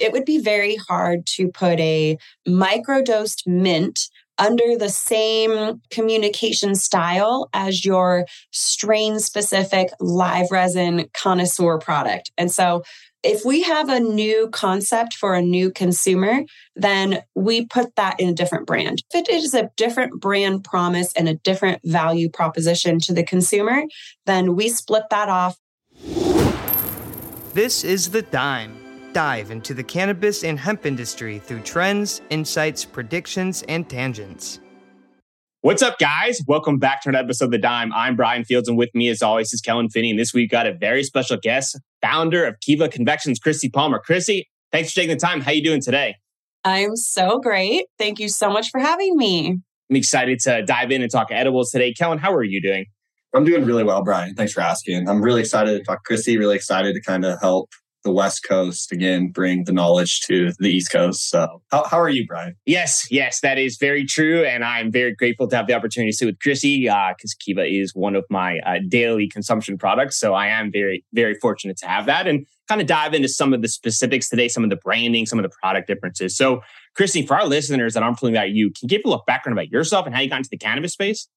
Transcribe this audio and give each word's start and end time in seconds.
it 0.00 0.12
would 0.12 0.24
be 0.24 0.38
very 0.38 0.76
hard 0.76 1.26
to 1.26 1.48
put 1.48 1.78
a 1.80 2.16
microdosed 2.48 3.46
mint 3.46 4.08
under 4.38 4.76
the 4.78 4.88
same 4.88 5.82
communication 5.90 6.74
style 6.74 7.50
as 7.52 7.84
your 7.84 8.24
strain 8.50 9.20
specific 9.20 9.90
live 10.00 10.46
resin 10.50 11.08
connoisseur 11.12 11.78
product. 11.78 12.32
And 12.38 12.50
so 12.50 12.82
if 13.22 13.44
we 13.44 13.62
have 13.62 13.90
a 13.90 14.00
new 14.00 14.48
concept 14.48 15.12
for 15.12 15.34
a 15.34 15.42
new 15.42 15.70
consumer, 15.70 16.40
then 16.74 17.22
we 17.34 17.66
put 17.66 17.94
that 17.96 18.18
in 18.18 18.30
a 18.30 18.32
different 18.32 18.66
brand. 18.66 19.02
If 19.12 19.28
it 19.28 19.30
is 19.30 19.52
a 19.52 19.70
different 19.76 20.22
brand 20.22 20.64
promise 20.64 21.12
and 21.12 21.28
a 21.28 21.34
different 21.34 21.82
value 21.84 22.30
proposition 22.30 22.98
to 23.00 23.12
the 23.12 23.22
consumer, 23.22 23.82
then 24.24 24.56
we 24.56 24.70
split 24.70 25.04
that 25.10 25.28
off. 25.28 25.58
This 27.52 27.84
is 27.84 28.10
The 28.10 28.22
Dime. 28.22 28.79
Dive 29.12 29.50
into 29.50 29.74
the 29.74 29.82
cannabis 29.82 30.44
and 30.44 30.56
hemp 30.56 30.86
industry 30.86 31.40
through 31.40 31.62
trends, 31.62 32.20
insights, 32.30 32.84
predictions, 32.84 33.64
and 33.66 33.90
tangents. 33.90 34.60
What's 35.62 35.82
up, 35.82 35.98
guys? 35.98 36.40
Welcome 36.46 36.78
back 36.78 37.02
to 37.02 37.08
another 37.08 37.24
episode 37.24 37.46
of 37.46 37.50
The 37.50 37.58
Dime. 37.58 37.92
I'm 37.92 38.14
Brian 38.14 38.44
Fields, 38.44 38.68
and 38.68 38.78
with 38.78 38.90
me, 38.94 39.08
as 39.08 39.20
always, 39.20 39.52
is 39.52 39.60
Kellen 39.60 39.88
Finney. 39.88 40.10
And 40.10 40.18
this 40.18 40.32
week, 40.32 40.52
got 40.52 40.68
a 40.68 40.74
very 40.74 41.02
special 41.02 41.38
guest, 41.42 41.76
founder 42.00 42.44
of 42.44 42.60
Kiva 42.60 42.88
Confections, 42.88 43.40
Kristi 43.40 43.70
Palmer. 43.72 44.00
Kristi, 44.08 44.44
thanks 44.70 44.92
for 44.92 45.00
taking 45.00 45.16
the 45.16 45.20
time. 45.20 45.40
How 45.40 45.50
are 45.50 45.54
you 45.54 45.64
doing 45.64 45.80
today? 45.80 46.14
I'm 46.64 46.94
so 46.94 47.40
great. 47.40 47.86
Thank 47.98 48.20
you 48.20 48.28
so 48.28 48.48
much 48.48 48.70
for 48.70 48.78
having 48.78 49.16
me. 49.16 49.58
I'm 49.90 49.96
excited 49.96 50.38
to 50.44 50.62
dive 50.62 50.92
in 50.92 51.02
and 51.02 51.10
talk 51.10 51.32
edibles 51.32 51.72
today. 51.72 51.92
Kellen, 51.92 52.18
how 52.18 52.32
are 52.32 52.44
you 52.44 52.62
doing? 52.62 52.86
I'm 53.34 53.44
doing 53.44 53.64
really 53.64 53.82
well, 53.82 54.04
Brian. 54.04 54.34
Thanks 54.36 54.52
for 54.52 54.60
asking. 54.60 55.08
I'm 55.08 55.20
really 55.20 55.40
excited 55.40 55.76
to 55.76 55.84
talk 55.84 56.00
Kristi, 56.08 56.38
really 56.38 56.54
excited 56.54 56.94
to 56.94 57.00
kind 57.02 57.24
of 57.24 57.40
help 57.40 57.70
the 58.02 58.12
West 58.12 58.44
Coast 58.48 58.92
again, 58.92 59.28
bring 59.28 59.64
the 59.64 59.72
knowledge 59.72 60.20
to 60.22 60.52
the 60.58 60.68
East 60.68 60.90
Coast. 60.90 61.28
So, 61.28 61.62
how, 61.70 61.84
how 61.84 62.00
are 62.00 62.08
you, 62.08 62.26
Brian? 62.26 62.56
Yes, 62.66 63.06
yes, 63.10 63.40
that 63.40 63.58
is 63.58 63.76
very 63.78 64.04
true. 64.04 64.44
And 64.44 64.64
I'm 64.64 64.90
very 64.90 65.14
grateful 65.14 65.48
to 65.48 65.56
have 65.56 65.66
the 65.66 65.74
opportunity 65.74 66.10
to 66.10 66.16
sit 66.16 66.26
with 66.26 66.38
Kristi 66.38 66.82
because 66.82 67.32
uh, 67.32 67.40
Kiva 67.44 67.64
is 67.64 67.94
one 67.94 68.16
of 68.16 68.24
my 68.30 68.58
uh, 68.60 68.78
daily 68.88 69.28
consumption 69.28 69.78
products. 69.78 70.18
So, 70.18 70.34
I 70.34 70.46
am 70.46 70.70
very, 70.72 71.04
very 71.12 71.34
fortunate 71.34 71.76
to 71.78 71.86
have 71.86 72.06
that 72.06 72.26
and 72.26 72.46
kind 72.68 72.80
of 72.80 72.86
dive 72.86 73.14
into 73.14 73.28
some 73.28 73.52
of 73.52 73.62
the 73.62 73.68
specifics 73.68 74.28
today, 74.28 74.48
some 74.48 74.64
of 74.64 74.70
the 74.70 74.76
branding, 74.76 75.26
some 75.26 75.38
of 75.38 75.42
the 75.42 75.54
product 75.60 75.88
differences. 75.88 76.36
So, 76.36 76.60
Kristi, 76.98 77.26
for 77.26 77.36
our 77.36 77.46
listeners 77.46 77.94
that 77.94 78.02
aren't 78.02 78.18
familiar 78.18 78.40
about 78.40 78.50
you, 78.50 78.68
can 78.70 78.78
you 78.82 78.88
give 78.88 79.02
a 79.04 79.08
little 79.08 79.24
background 79.26 79.58
about 79.58 79.70
yourself 79.70 80.06
and 80.06 80.14
how 80.14 80.20
you 80.20 80.28
got 80.28 80.38
into 80.38 80.50
the 80.50 80.58
cannabis 80.58 80.92
space? 80.92 81.28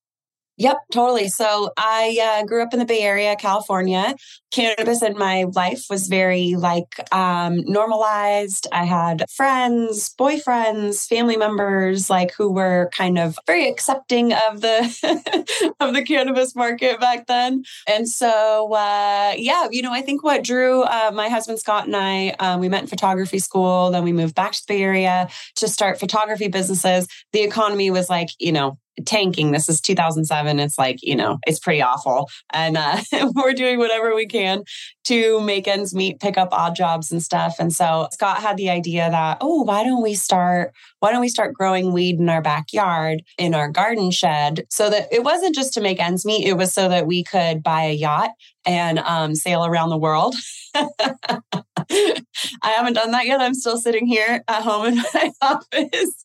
Yep, 0.58 0.78
totally. 0.92 1.30
So 1.30 1.72
I 1.78 2.20
uh, 2.22 2.46
grew 2.46 2.62
up 2.62 2.74
in 2.74 2.80
the 2.80 2.86
Bay 2.86 3.02
Area, 3.02 3.36
California. 3.36 4.14
Cannabis 4.52 5.02
in 5.02 5.18
my 5.18 5.46
life 5.56 5.86
was 5.90 6.08
very 6.08 6.54
like 6.56 6.94
um, 7.12 7.62
normalized. 7.66 8.68
I 8.72 8.86
had 8.86 9.26
friends, 9.36 10.14
boyfriends, 10.20 11.08
family 11.08 11.38
members, 11.38 12.08
like 12.08 12.34
who 12.38 12.52
were 12.52 12.92
kind 12.96 13.18
of 13.18 13.36
very 13.48 13.68
accepting 13.68 14.32
of 14.32 14.62
the 14.62 15.74
of 15.80 15.96
the 15.96 16.04
cannabis 16.04 16.56
market 16.56 17.00
back 17.00 17.26
then. 17.26 17.64
And 17.88 18.08
so, 18.08 18.72
uh, 18.74 19.34
yeah, 19.36 19.68
you 19.72 19.82
know, 19.82 19.92
I 19.92 20.02
think 20.02 20.24
what 20.24 20.44
drew 20.44 20.84
uh, 20.84 21.10
my 21.16 21.30
husband 21.30 21.60
Scott 21.60 21.88
and 21.88 21.96
I, 21.96 22.30
um, 22.40 22.60
we 22.60 22.70
met 22.70 22.84
in 22.84 22.88
photography 22.88 23.40
school. 23.40 23.90
Then 23.90 24.04
we 24.04 24.14
moved 24.14 24.36
back 24.36 24.52
to 24.52 24.62
the 24.68 24.76
Bay 24.76 24.84
Area 24.84 25.30
to 25.56 25.68
start 25.68 26.00
photography 26.00 26.48
businesses. 26.48 27.08
The 27.32 27.42
economy 27.42 27.90
was 27.90 28.08
like, 28.08 28.30
you 28.38 28.52
know, 28.52 28.78
tanking. 29.06 29.52
This 29.52 29.70
is 29.70 29.82
2007. 29.82 30.60
It's 30.60 30.78
like, 30.78 30.98
you 31.02 31.16
know, 31.16 31.40
it's 31.46 31.60
pretty 31.60 31.82
awful. 31.82 32.30
And 32.52 32.78
uh, 32.78 33.00
we're 33.36 33.54
doing 33.54 33.80
whatever 33.80 34.16
we 34.16 34.28
can 34.28 34.64
to 35.06 35.42
make 35.42 35.68
ends 35.68 35.94
meet, 35.94 36.20
pick 36.20 36.38
up 36.38 36.50
odd 36.52 36.76
jobs 36.76 37.12
and 37.12 37.22
stuff. 37.22 37.56
And 37.60 37.74
so 37.74 38.08
Scott 38.12 38.42
had 38.42 38.58
the 38.58 38.70
idea 38.70 39.10
that, 39.10 39.38
oh, 39.42 39.64
why 39.64 39.84
don't 39.84 40.04
we 40.04 40.14
start, 40.14 40.74
why 41.00 41.12
don't 41.12 41.22
we 41.22 41.30
start 41.30 41.54
growing 41.54 41.92
weed 41.92 42.20
in 42.20 42.30
our 42.30 42.42
backyard, 42.42 43.24
in 43.38 43.54
our 43.54 43.70
garden 43.70 44.12
shed? 44.12 44.66
So 44.70 44.90
that 44.90 45.08
it 45.12 45.24
wasn't 45.24 45.56
just 45.56 45.74
to 45.74 45.82
make 45.82 46.00
ends 46.00 46.26
meet, 46.26 46.48
it 46.48 46.58
was 46.58 46.74
so 46.74 46.90
that 46.90 47.08
we 47.08 47.24
could 47.24 47.64
buy 47.64 47.84
a 47.84 47.94
yacht 47.94 48.32
and 48.66 49.00
um, 49.00 49.36
sail 49.36 49.66
around 49.66 49.90
the 49.90 49.98
world. 49.98 50.36
I 51.90 52.70
haven't 52.70 52.94
done 52.94 53.12
that 53.12 53.26
yet. 53.26 53.42
I'm 53.42 53.54
still 53.54 53.78
sitting 53.78 54.06
here 54.06 54.44
at 54.48 54.64
home 54.64 54.86
in 54.86 54.96
my 54.96 55.32
office, 55.42 56.24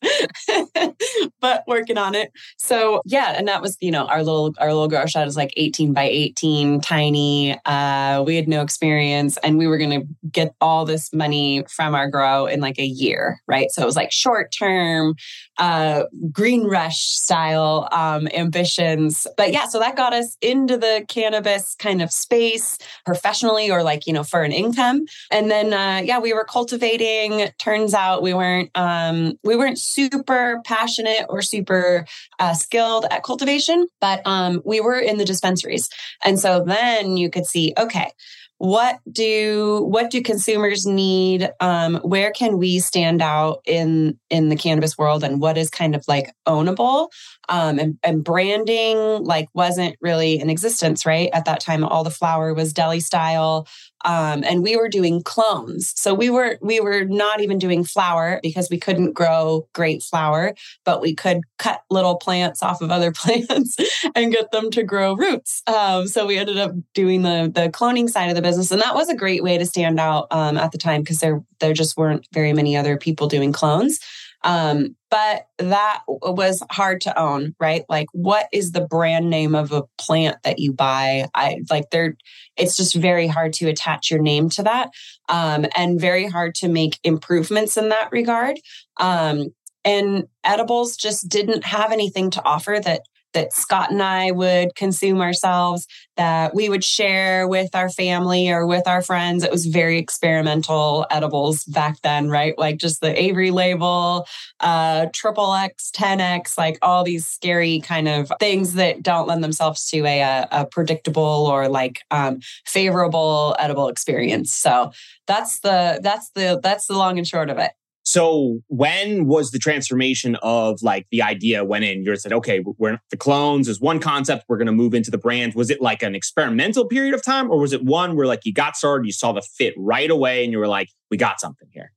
but 1.41 1.65
working 1.67 1.99
on 1.99 2.15
it. 2.15 2.31
So 2.57 3.03
yeah, 3.05 3.35
and 3.37 3.49
that 3.49 3.63
was 3.63 3.77
you 3.81 3.91
know 3.91 4.07
our 4.07 4.23
little 4.23 4.55
our 4.59 4.69
little 4.69 4.89
grow 4.89 5.07
shot 5.07 5.27
is 5.27 5.37
like 5.37 5.53
18 5.57 5.93
by 5.93 6.05
18, 6.05 6.81
tiny. 6.81 7.59
Uh, 7.65 8.23
we 8.27 8.37
had 8.37 8.49
no 8.49 8.63
experience, 8.63 9.37
and 9.39 9.59
we 9.59 9.67
were 9.67 9.79
going 9.79 10.01
to 10.01 10.07
get 10.31 10.55
all 10.61 10.85
this 10.85 11.13
money 11.13 11.65
from 11.69 11.95
our 11.95 12.09
grow 12.09 12.47
in 12.47 12.61
like 12.61 12.79
a 12.79 12.87
year, 12.87 13.41
right? 13.47 13.71
So 13.71 13.83
it 13.83 13.87
was 13.87 13.97
like 13.97 14.13
short 14.13 14.53
term, 14.57 15.15
uh, 15.59 16.05
green 16.31 16.65
rush 16.65 16.99
style 16.99 17.89
um, 17.93 18.29
ambitions. 18.35 19.27
But 19.37 19.53
yeah, 19.53 19.67
so 19.67 19.79
that 19.79 19.97
got 19.97 20.13
us 20.13 20.37
into 20.41 20.77
the 20.77 21.05
cannabis 21.09 21.75
kind 21.77 22.01
of 22.01 22.11
space 22.13 22.79
professionally, 23.05 23.71
or 23.71 23.83
like 23.83 24.07
you 24.07 24.13
know 24.13 24.25
for 24.25 24.43
an 24.43 24.53
income. 24.53 25.07
And 25.31 25.51
then, 25.51 25.73
uh, 25.73 26.03
yeah, 26.05 26.19
we 26.19 26.33
were 26.33 26.45
cultivating. 26.45 27.49
Turns 27.59 27.95
out 27.95 28.23
we 28.23 28.35
weren't 28.35 28.71
um, 28.75 29.39
we 29.45 29.57
weren't 29.57 29.79
super 29.79 30.61
passionate 30.65 31.27
or 31.29 31.43
super 31.43 32.07
uh, 32.39 32.55
skilled 32.55 33.07
at 33.11 33.23
cultivation, 33.23 33.87
but 34.01 34.21
um, 34.27 34.63
we 34.65 34.81
were 34.81 34.99
in 34.99 35.19
the 35.19 35.25
dispensaries. 35.25 35.89
And 36.25 36.39
so 36.39 36.65
then 36.65 37.17
you 37.17 37.31
could 37.31 37.47
see, 37.47 37.73
okay, 37.77 38.13
what 38.59 38.99
do 39.11 39.85
what 39.89 40.11
do 40.11 40.21
consumers 40.21 40.85
need? 40.85 41.51
Um, 41.61 41.97
where 41.97 42.33
can 42.33 42.59
we 42.59 42.81
stand 42.81 43.23
out 43.23 43.61
in 43.65 44.19
in 44.31 44.49
the 44.49 44.57
cannabis 44.57 44.99
world 44.99 45.25
and 45.25 45.41
what 45.41 45.57
is 45.57 45.71
kind 45.71 45.95
of 45.95 46.05
like 46.09 46.33
ownable 46.47 47.09
um, 47.49 47.79
and, 47.79 47.99
and, 48.03 48.25
branding 48.25 49.25
like 49.25 49.49
wasn't 49.55 49.97
really 50.01 50.39
in 50.39 50.51
existence 50.51 51.07
right 51.07 51.31
at 51.33 51.45
that 51.47 51.61
time. 51.61 51.85
All 51.85 52.05
the 52.05 52.11
flower 52.11 52.53
was 52.53 52.73
deli 52.73 53.01
style 53.01 53.67
um, 54.05 54.45
and 54.45 54.63
we 54.63 54.77
were 54.77 54.89
doing 54.89 55.23
clones. 55.23 55.93
So 55.97 56.15
we 56.15 56.31
were 56.31 56.59
we 56.61 56.81
were 56.81 57.05
not 57.05 57.41
even 57.41 57.59
doing 57.59 57.85
flower 57.85 58.41
because 58.43 58.69
we 58.71 58.79
couldn't 58.79 59.13
grow 59.13 59.67
great 59.73 60.03
flower 60.03 60.55
but 60.85 61.01
we 61.01 61.15
could 61.15 61.41
cut 61.59 61.83
little 61.91 62.17
plants 62.17 62.63
off 62.63 62.81
of 62.81 62.91
other 62.91 63.13
plants 63.17 63.77
and 64.15 64.33
get 64.33 64.51
them 64.51 64.71
to 64.71 64.83
grow 64.83 65.15
roots. 65.15 65.63
Um, 65.67 66.07
so 66.07 66.27
we 66.27 66.39
ended 66.39 66.59
up 66.59 66.73
doing 66.95 67.23
the 67.23 67.51
the 67.53 67.69
cloning 67.71 68.09
side 68.09 68.29
of 68.29 68.37
the 68.37 68.43
business 68.43 68.71
and 68.71 68.83
that 68.83 68.95
was 68.95 69.09
a 69.09 69.17
great 69.17 69.43
way 69.43 69.59
to 69.59 69.67
stand 69.67 69.99
out 69.99 70.27
um, 70.31 70.57
at 70.57 70.73
the 70.73 70.79
time 70.79 71.03
because 71.03 71.21
there 71.21 71.43
there 71.61 71.73
just 71.73 71.97
weren't 71.97 72.27
very 72.33 72.53
many 72.53 72.77
other 72.77 72.97
people 72.97 73.27
doing 73.27 73.53
clones 73.53 74.01
um, 74.49 74.97
but 75.11 75.47
that 75.59 76.01
was 76.07 76.63
hard 76.71 77.03
to 77.03 77.21
own, 77.21 77.55
right? 77.61 77.85
Like, 77.91 78.07
what 78.13 78.47
is 78.51 78.73
the 78.73 78.81
brand 78.81 79.29
name 79.29 79.55
of 79.55 79.73
a 79.73 79.83
plant 79.99 80.39
that 80.43 80.59
you 80.59 80.73
buy? 80.73 81.27
I 81.35 81.59
like 81.71 81.91
there, 81.91 82.17
it's 82.57 82.75
just 82.75 82.95
very 82.95 83.27
hard 83.27 83.53
to 83.55 83.69
attach 83.69 84.11
your 84.11 84.23
name 84.23 84.49
to 84.51 84.63
that, 84.63 84.89
um, 85.29 85.67
and 85.77 86.01
very 86.01 86.27
hard 86.27 86.55
to 86.57 86.69
make 86.69 86.99
improvements 87.05 87.77
in 87.77 87.91
that 87.91 88.09
regard. 88.11 88.57
Um, 88.99 89.49
and 89.85 90.25
edibles 90.43 90.97
just 90.97 91.29
didn't 91.29 91.65
have 91.65 91.93
anything 91.93 92.31
to 92.31 92.43
offer 92.43 92.81
that 92.83 93.03
that 93.35 93.53
Scott 93.53 93.91
and 93.91 94.03
I 94.03 94.31
would 94.31 94.75
consume 94.75 95.21
ourselves, 95.21 95.87
that 96.17 96.55
we 96.55 96.69
would 96.69 96.85
share 96.85 97.47
with 97.47 97.75
our 97.75 97.89
family 97.89 98.51
or 98.51 98.67
with 98.67 98.87
our 98.87 99.03
friends. 99.03 99.45
It 99.45 99.51
was 99.51 99.67
very 99.67 99.99
experimental 99.99 101.07
edibles 101.11 101.65
back 101.65 102.01
then, 102.03 102.29
right? 102.31 102.57
Like 102.59 102.79
just 102.79 103.01
the 103.01 103.21
Avery 103.21 103.51
label, 103.51 104.27
uh, 104.61 105.07
triple 105.13 105.55
X, 105.55 105.91
10X, 105.95 106.59
like 106.59 106.79
all 106.83 107.05
these 107.05 107.27
scary 107.27 107.81
kind 107.81 108.09
of 108.09 108.33
things 108.41 108.75
that 108.75 109.03
don't 109.03 109.29
lend 109.29 109.45
themselves 109.45 109.89
to 109.91 110.05
a, 110.07 110.47
a 110.51 110.67
predictable 110.67 111.23
or 111.23 111.69
like 111.69 112.01
um, 112.11 112.41
favorable 112.65 113.55
edible 113.59 113.89
experience. 113.89 114.53
So 114.53 114.93
that's 115.27 115.61
the 115.61 116.01
that's 116.03 116.31
the 116.31 116.59
that's 116.63 116.87
the 116.87 116.97
long 116.97 117.19
and 117.19 117.27
short 117.27 117.51
of 117.51 117.59
it. 117.59 117.73
So 118.09 118.61
when 118.69 119.27
was 119.27 119.51
the 119.51 119.59
transformation 119.59 120.35
of 120.37 120.81
like 120.81 121.07
the 121.11 121.21
idea 121.21 121.63
went 121.63 121.85
in? 121.85 122.05
You 122.05 122.17
said, 122.17 122.33
okay, 122.33 122.65
we're 122.79 122.99
the 123.11 123.19
clones 123.19 123.69
is 123.69 123.83
one 123.83 124.01
concept. 124.01 124.47
We're 124.49 124.57
going 124.57 124.65
to 124.65 124.73
move 124.73 124.95
into 124.95 125.11
the 125.11 125.19
brand. 125.19 125.53
Was 125.55 125.69
it 125.69 125.83
like 125.83 126.03
an 126.03 126.15
experimental 126.15 126.87
period 126.87 127.13
of 127.13 127.23
time, 127.23 127.51
or 127.51 127.61
was 127.61 127.75
it 127.75 127.85
one 127.85 128.17
where 128.17 128.27
like 128.27 128.47
you 128.47 128.55
got 128.55 128.79
started, 128.79 129.05
you 129.05 129.13
saw 129.13 129.33
the 129.33 129.43
fit 129.43 129.75
right 129.77 130.11
away, 130.11 130.43
and 130.43 130.55
you 130.55 130.59
were 130.59 130.67
like, 130.67 130.89
we 131.11 131.19
got 131.19 131.39
something 131.39 131.69
here? 131.71 131.93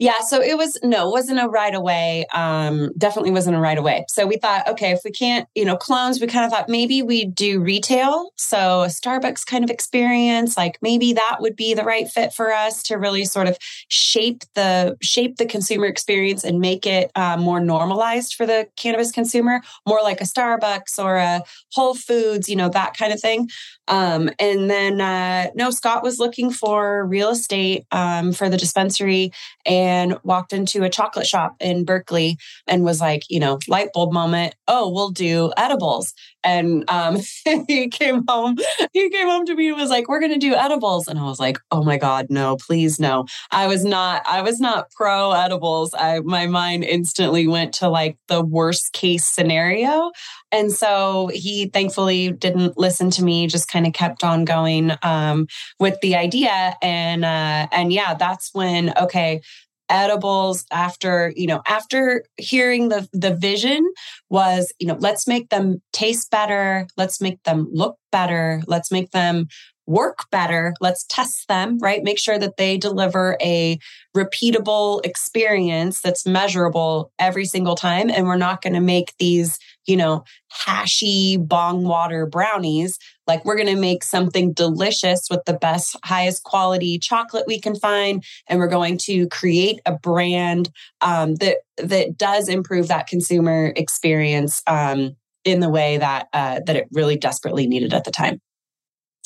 Yeah, 0.00 0.20
so 0.20 0.40
it 0.40 0.56
was 0.56 0.78
no, 0.84 1.08
it 1.08 1.10
wasn't 1.10 1.40
a 1.40 1.48
right 1.48 1.74
away. 1.74 2.24
Um, 2.32 2.92
definitely 2.96 3.32
wasn't 3.32 3.56
a 3.56 3.60
right 3.60 3.76
away. 3.76 4.04
So 4.08 4.26
we 4.28 4.36
thought, 4.36 4.68
okay, 4.68 4.92
if 4.92 5.00
we 5.04 5.10
can't, 5.10 5.48
you 5.56 5.64
know, 5.64 5.76
clones, 5.76 6.20
we 6.20 6.28
kind 6.28 6.44
of 6.44 6.52
thought 6.52 6.68
maybe 6.68 7.02
we 7.02 7.24
do 7.24 7.60
retail. 7.60 8.30
So 8.36 8.82
a 8.82 8.86
Starbucks 8.86 9.44
kind 9.44 9.64
of 9.64 9.70
experience, 9.70 10.56
like 10.56 10.78
maybe 10.82 11.14
that 11.14 11.38
would 11.40 11.56
be 11.56 11.74
the 11.74 11.82
right 11.82 12.08
fit 12.08 12.32
for 12.32 12.52
us 12.52 12.80
to 12.84 12.94
really 12.94 13.24
sort 13.24 13.48
of 13.48 13.58
shape 13.88 14.44
the 14.54 14.96
shape 15.02 15.36
the 15.36 15.46
consumer 15.46 15.86
experience 15.86 16.44
and 16.44 16.60
make 16.60 16.86
it 16.86 17.10
uh, 17.16 17.36
more 17.36 17.58
normalized 17.58 18.34
for 18.34 18.46
the 18.46 18.68
cannabis 18.76 19.10
consumer, 19.10 19.60
more 19.84 20.00
like 20.00 20.20
a 20.20 20.24
Starbucks 20.24 21.02
or 21.02 21.16
a 21.16 21.42
Whole 21.72 21.94
Foods, 21.96 22.48
you 22.48 22.54
know, 22.54 22.68
that 22.68 22.96
kind 22.96 23.12
of 23.12 23.20
thing. 23.20 23.48
Um, 23.88 24.30
and 24.38 24.70
then 24.70 25.00
uh, 25.00 25.48
no, 25.56 25.70
Scott 25.70 26.04
was 26.04 26.20
looking 26.20 26.52
for 26.52 27.04
real 27.04 27.30
estate 27.30 27.84
um, 27.90 28.32
for 28.32 28.48
the 28.48 28.58
dispensary 28.58 29.32
and 29.66 29.87
walked 30.22 30.52
into 30.52 30.82
a 30.82 30.90
chocolate 30.90 31.26
shop 31.26 31.56
in 31.60 31.84
Berkeley 31.84 32.36
and 32.66 32.84
was 32.84 33.00
like, 33.00 33.22
you 33.28 33.40
know, 33.40 33.58
light 33.68 33.88
bulb 33.92 34.12
moment. 34.12 34.54
Oh, 34.66 34.90
we'll 34.90 35.10
do 35.10 35.52
edibles. 35.56 36.14
And 36.44 36.88
um, 36.88 37.18
he 37.68 37.88
came 37.88 38.24
home. 38.28 38.56
He 38.92 39.10
came 39.10 39.26
home 39.26 39.46
to 39.46 39.54
me 39.54 39.68
and 39.68 39.76
was 39.76 39.90
like, 39.90 40.08
"We're 40.08 40.20
gonna 40.20 40.38
do 40.38 40.54
edibles." 40.54 41.08
And 41.08 41.18
I 41.18 41.24
was 41.24 41.40
like, 41.40 41.58
"Oh 41.70 41.82
my 41.82 41.98
god, 41.98 42.26
no! 42.30 42.56
Please, 42.56 43.00
no!" 43.00 43.26
I 43.50 43.66
was 43.66 43.84
not. 43.84 44.22
I 44.26 44.42
was 44.42 44.60
not 44.60 44.90
pro 44.92 45.32
edibles. 45.32 45.94
I 45.94 46.20
my 46.20 46.46
mind 46.46 46.84
instantly 46.84 47.48
went 47.48 47.74
to 47.74 47.88
like 47.88 48.16
the 48.28 48.42
worst 48.42 48.92
case 48.92 49.24
scenario. 49.24 50.12
And 50.50 50.72
so 50.72 51.28
he 51.32 51.66
thankfully 51.66 52.32
didn't 52.32 52.78
listen 52.78 53.10
to 53.10 53.24
me. 53.24 53.46
Just 53.46 53.68
kind 53.68 53.86
of 53.86 53.92
kept 53.92 54.24
on 54.24 54.44
going 54.44 54.92
um, 55.02 55.46
with 55.78 56.00
the 56.00 56.16
idea. 56.16 56.76
And 56.80 57.24
uh, 57.24 57.68
and 57.72 57.92
yeah, 57.92 58.14
that's 58.14 58.50
when 58.54 58.92
okay 58.96 59.40
edibles 59.88 60.64
after 60.70 61.32
you 61.36 61.46
know 61.46 61.62
after 61.66 62.24
hearing 62.36 62.88
the 62.88 63.08
the 63.12 63.34
vision 63.34 63.92
was 64.30 64.72
you 64.78 64.86
know 64.86 64.96
let's 65.00 65.26
make 65.26 65.48
them 65.48 65.80
taste 65.92 66.30
better 66.30 66.86
let's 66.96 67.20
make 67.20 67.42
them 67.44 67.68
look 67.72 67.96
better 68.12 68.62
let's 68.66 68.90
make 68.90 69.10
them 69.10 69.46
work 69.86 70.18
better 70.30 70.74
let's 70.80 71.04
test 71.08 71.48
them 71.48 71.78
right? 71.80 72.02
Make 72.02 72.18
sure 72.18 72.38
that 72.38 72.56
they 72.58 72.76
deliver 72.76 73.36
a 73.40 73.78
repeatable 74.16 75.04
experience 75.04 76.00
that's 76.00 76.26
measurable 76.26 77.10
every 77.18 77.46
single 77.46 77.74
time 77.74 78.10
and 78.10 78.26
we're 78.26 78.36
not 78.36 78.62
going 78.62 78.74
to 78.74 78.80
make 78.80 79.14
these 79.18 79.58
you 79.88 79.96
know, 79.96 80.22
hashy 80.52 81.36
bong 81.38 81.82
water 81.82 82.26
brownies. 82.26 82.98
Like 83.26 83.44
we're 83.44 83.56
going 83.56 83.74
to 83.74 83.80
make 83.80 84.04
something 84.04 84.52
delicious 84.52 85.26
with 85.30 85.40
the 85.46 85.54
best, 85.54 85.96
highest 86.04 86.44
quality 86.44 86.98
chocolate 86.98 87.44
we 87.46 87.58
can 87.60 87.74
find, 87.74 88.22
and 88.46 88.58
we're 88.58 88.68
going 88.68 88.98
to 89.04 89.26
create 89.28 89.80
a 89.86 89.92
brand 89.92 90.70
um, 91.00 91.34
that 91.36 91.58
that 91.78 92.16
does 92.16 92.48
improve 92.48 92.88
that 92.88 93.06
consumer 93.06 93.72
experience 93.76 94.62
um, 94.66 95.16
in 95.44 95.60
the 95.60 95.70
way 95.70 95.98
that 95.98 96.28
uh, 96.32 96.60
that 96.66 96.76
it 96.76 96.86
really 96.92 97.16
desperately 97.16 97.66
needed 97.66 97.92
at 97.92 98.04
the 98.04 98.10
time. 98.10 98.40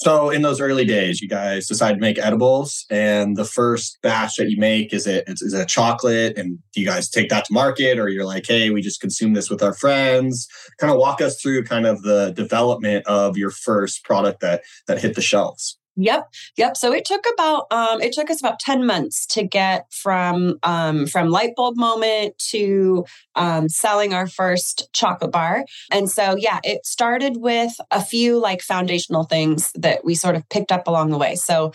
So 0.03 0.31
in 0.31 0.43
those 0.43 0.61
early 0.61 0.85
days, 0.85 1.21
you 1.21 1.29
guys 1.29 1.69
decide 1.69 1.93
to 1.93 2.01
make 2.01 2.19
edibles, 2.19 2.87
and 2.91 3.37
the 3.37 3.45
first 3.45 3.99
batch 4.03 4.35
that 4.35 4.51
you 4.51 4.57
make 4.57 4.93
is 4.93 5.07
it 5.07 5.23
is 5.29 5.55
it 5.55 5.69
chocolate, 5.69 6.37
and 6.37 6.59
do 6.73 6.81
you 6.81 6.87
guys 6.87 7.09
take 7.09 7.29
that 7.29 7.45
to 7.45 7.53
market, 7.53 8.01
or 8.01 8.09
you're 8.09 8.25
like, 8.25 8.45
hey, 8.45 8.71
we 8.71 8.83
just 8.83 9.01
consume 9.01 9.35
this 9.35 9.49
with 9.49 9.63
our 9.63 9.73
friends? 9.73 10.49
Kind 10.81 10.93
of 10.93 10.99
walk 10.99 11.21
us 11.21 11.41
through 11.41 11.63
kind 11.65 11.87
of 11.87 12.03
the 12.03 12.33
development 12.33 13.07
of 13.07 13.37
your 13.37 13.51
first 13.51 14.03
product 14.03 14.41
that 14.41 14.63
that 14.89 15.01
hit 15.01 15.15
the 15.15 15.23
shelves. 15.23 15.79
Yep, 15.97 16.29
yep. 16.57 16.77
So 16.77 16.93
it 16.93 17.05
took 17.05 17.25
about 17.35 17.67
um, 17.71 18.01
it 18.01 18.13
took 18.13 18.31
us 18.31 18.41
about 18.41 18.59
ten 18.59 18.87
months 18.87 19.27
to 19.27 19.45
get 19.45 19.85
from 19.93 20.59
um, 20.63 21.07
from 21.07 21.29
light 21.29 21.53
bulb 21.55 21.77
moment 21.77 22.39
to 22.51 23.05
um, 23.35 23.69
selling 23.69 24.15
our 24.15 24.27
first 24.27 24.89
chocolate 24.95 25.33
bar. 25.33 25.65
And 25.91 26.11
so 26.11 26.35
yeah, 26.37 26.61
it 26.65 26.87
started 26.87 27.37
with 27.37 27.73
a 27.91 28.03
few 28.03 28.39
like 28.39 28.63
foundational 28.63 29.25
things 29.25 29.71
that 29.75 30.03
we 30.03 30.15
sort 30.15 30.35
of 30.35 30.49
picked 30.49 30.73
up 30.73 30.87
along 30.87 31.11
the 31.11 31.19
way. 31.19 31.35
So 31.35 31.73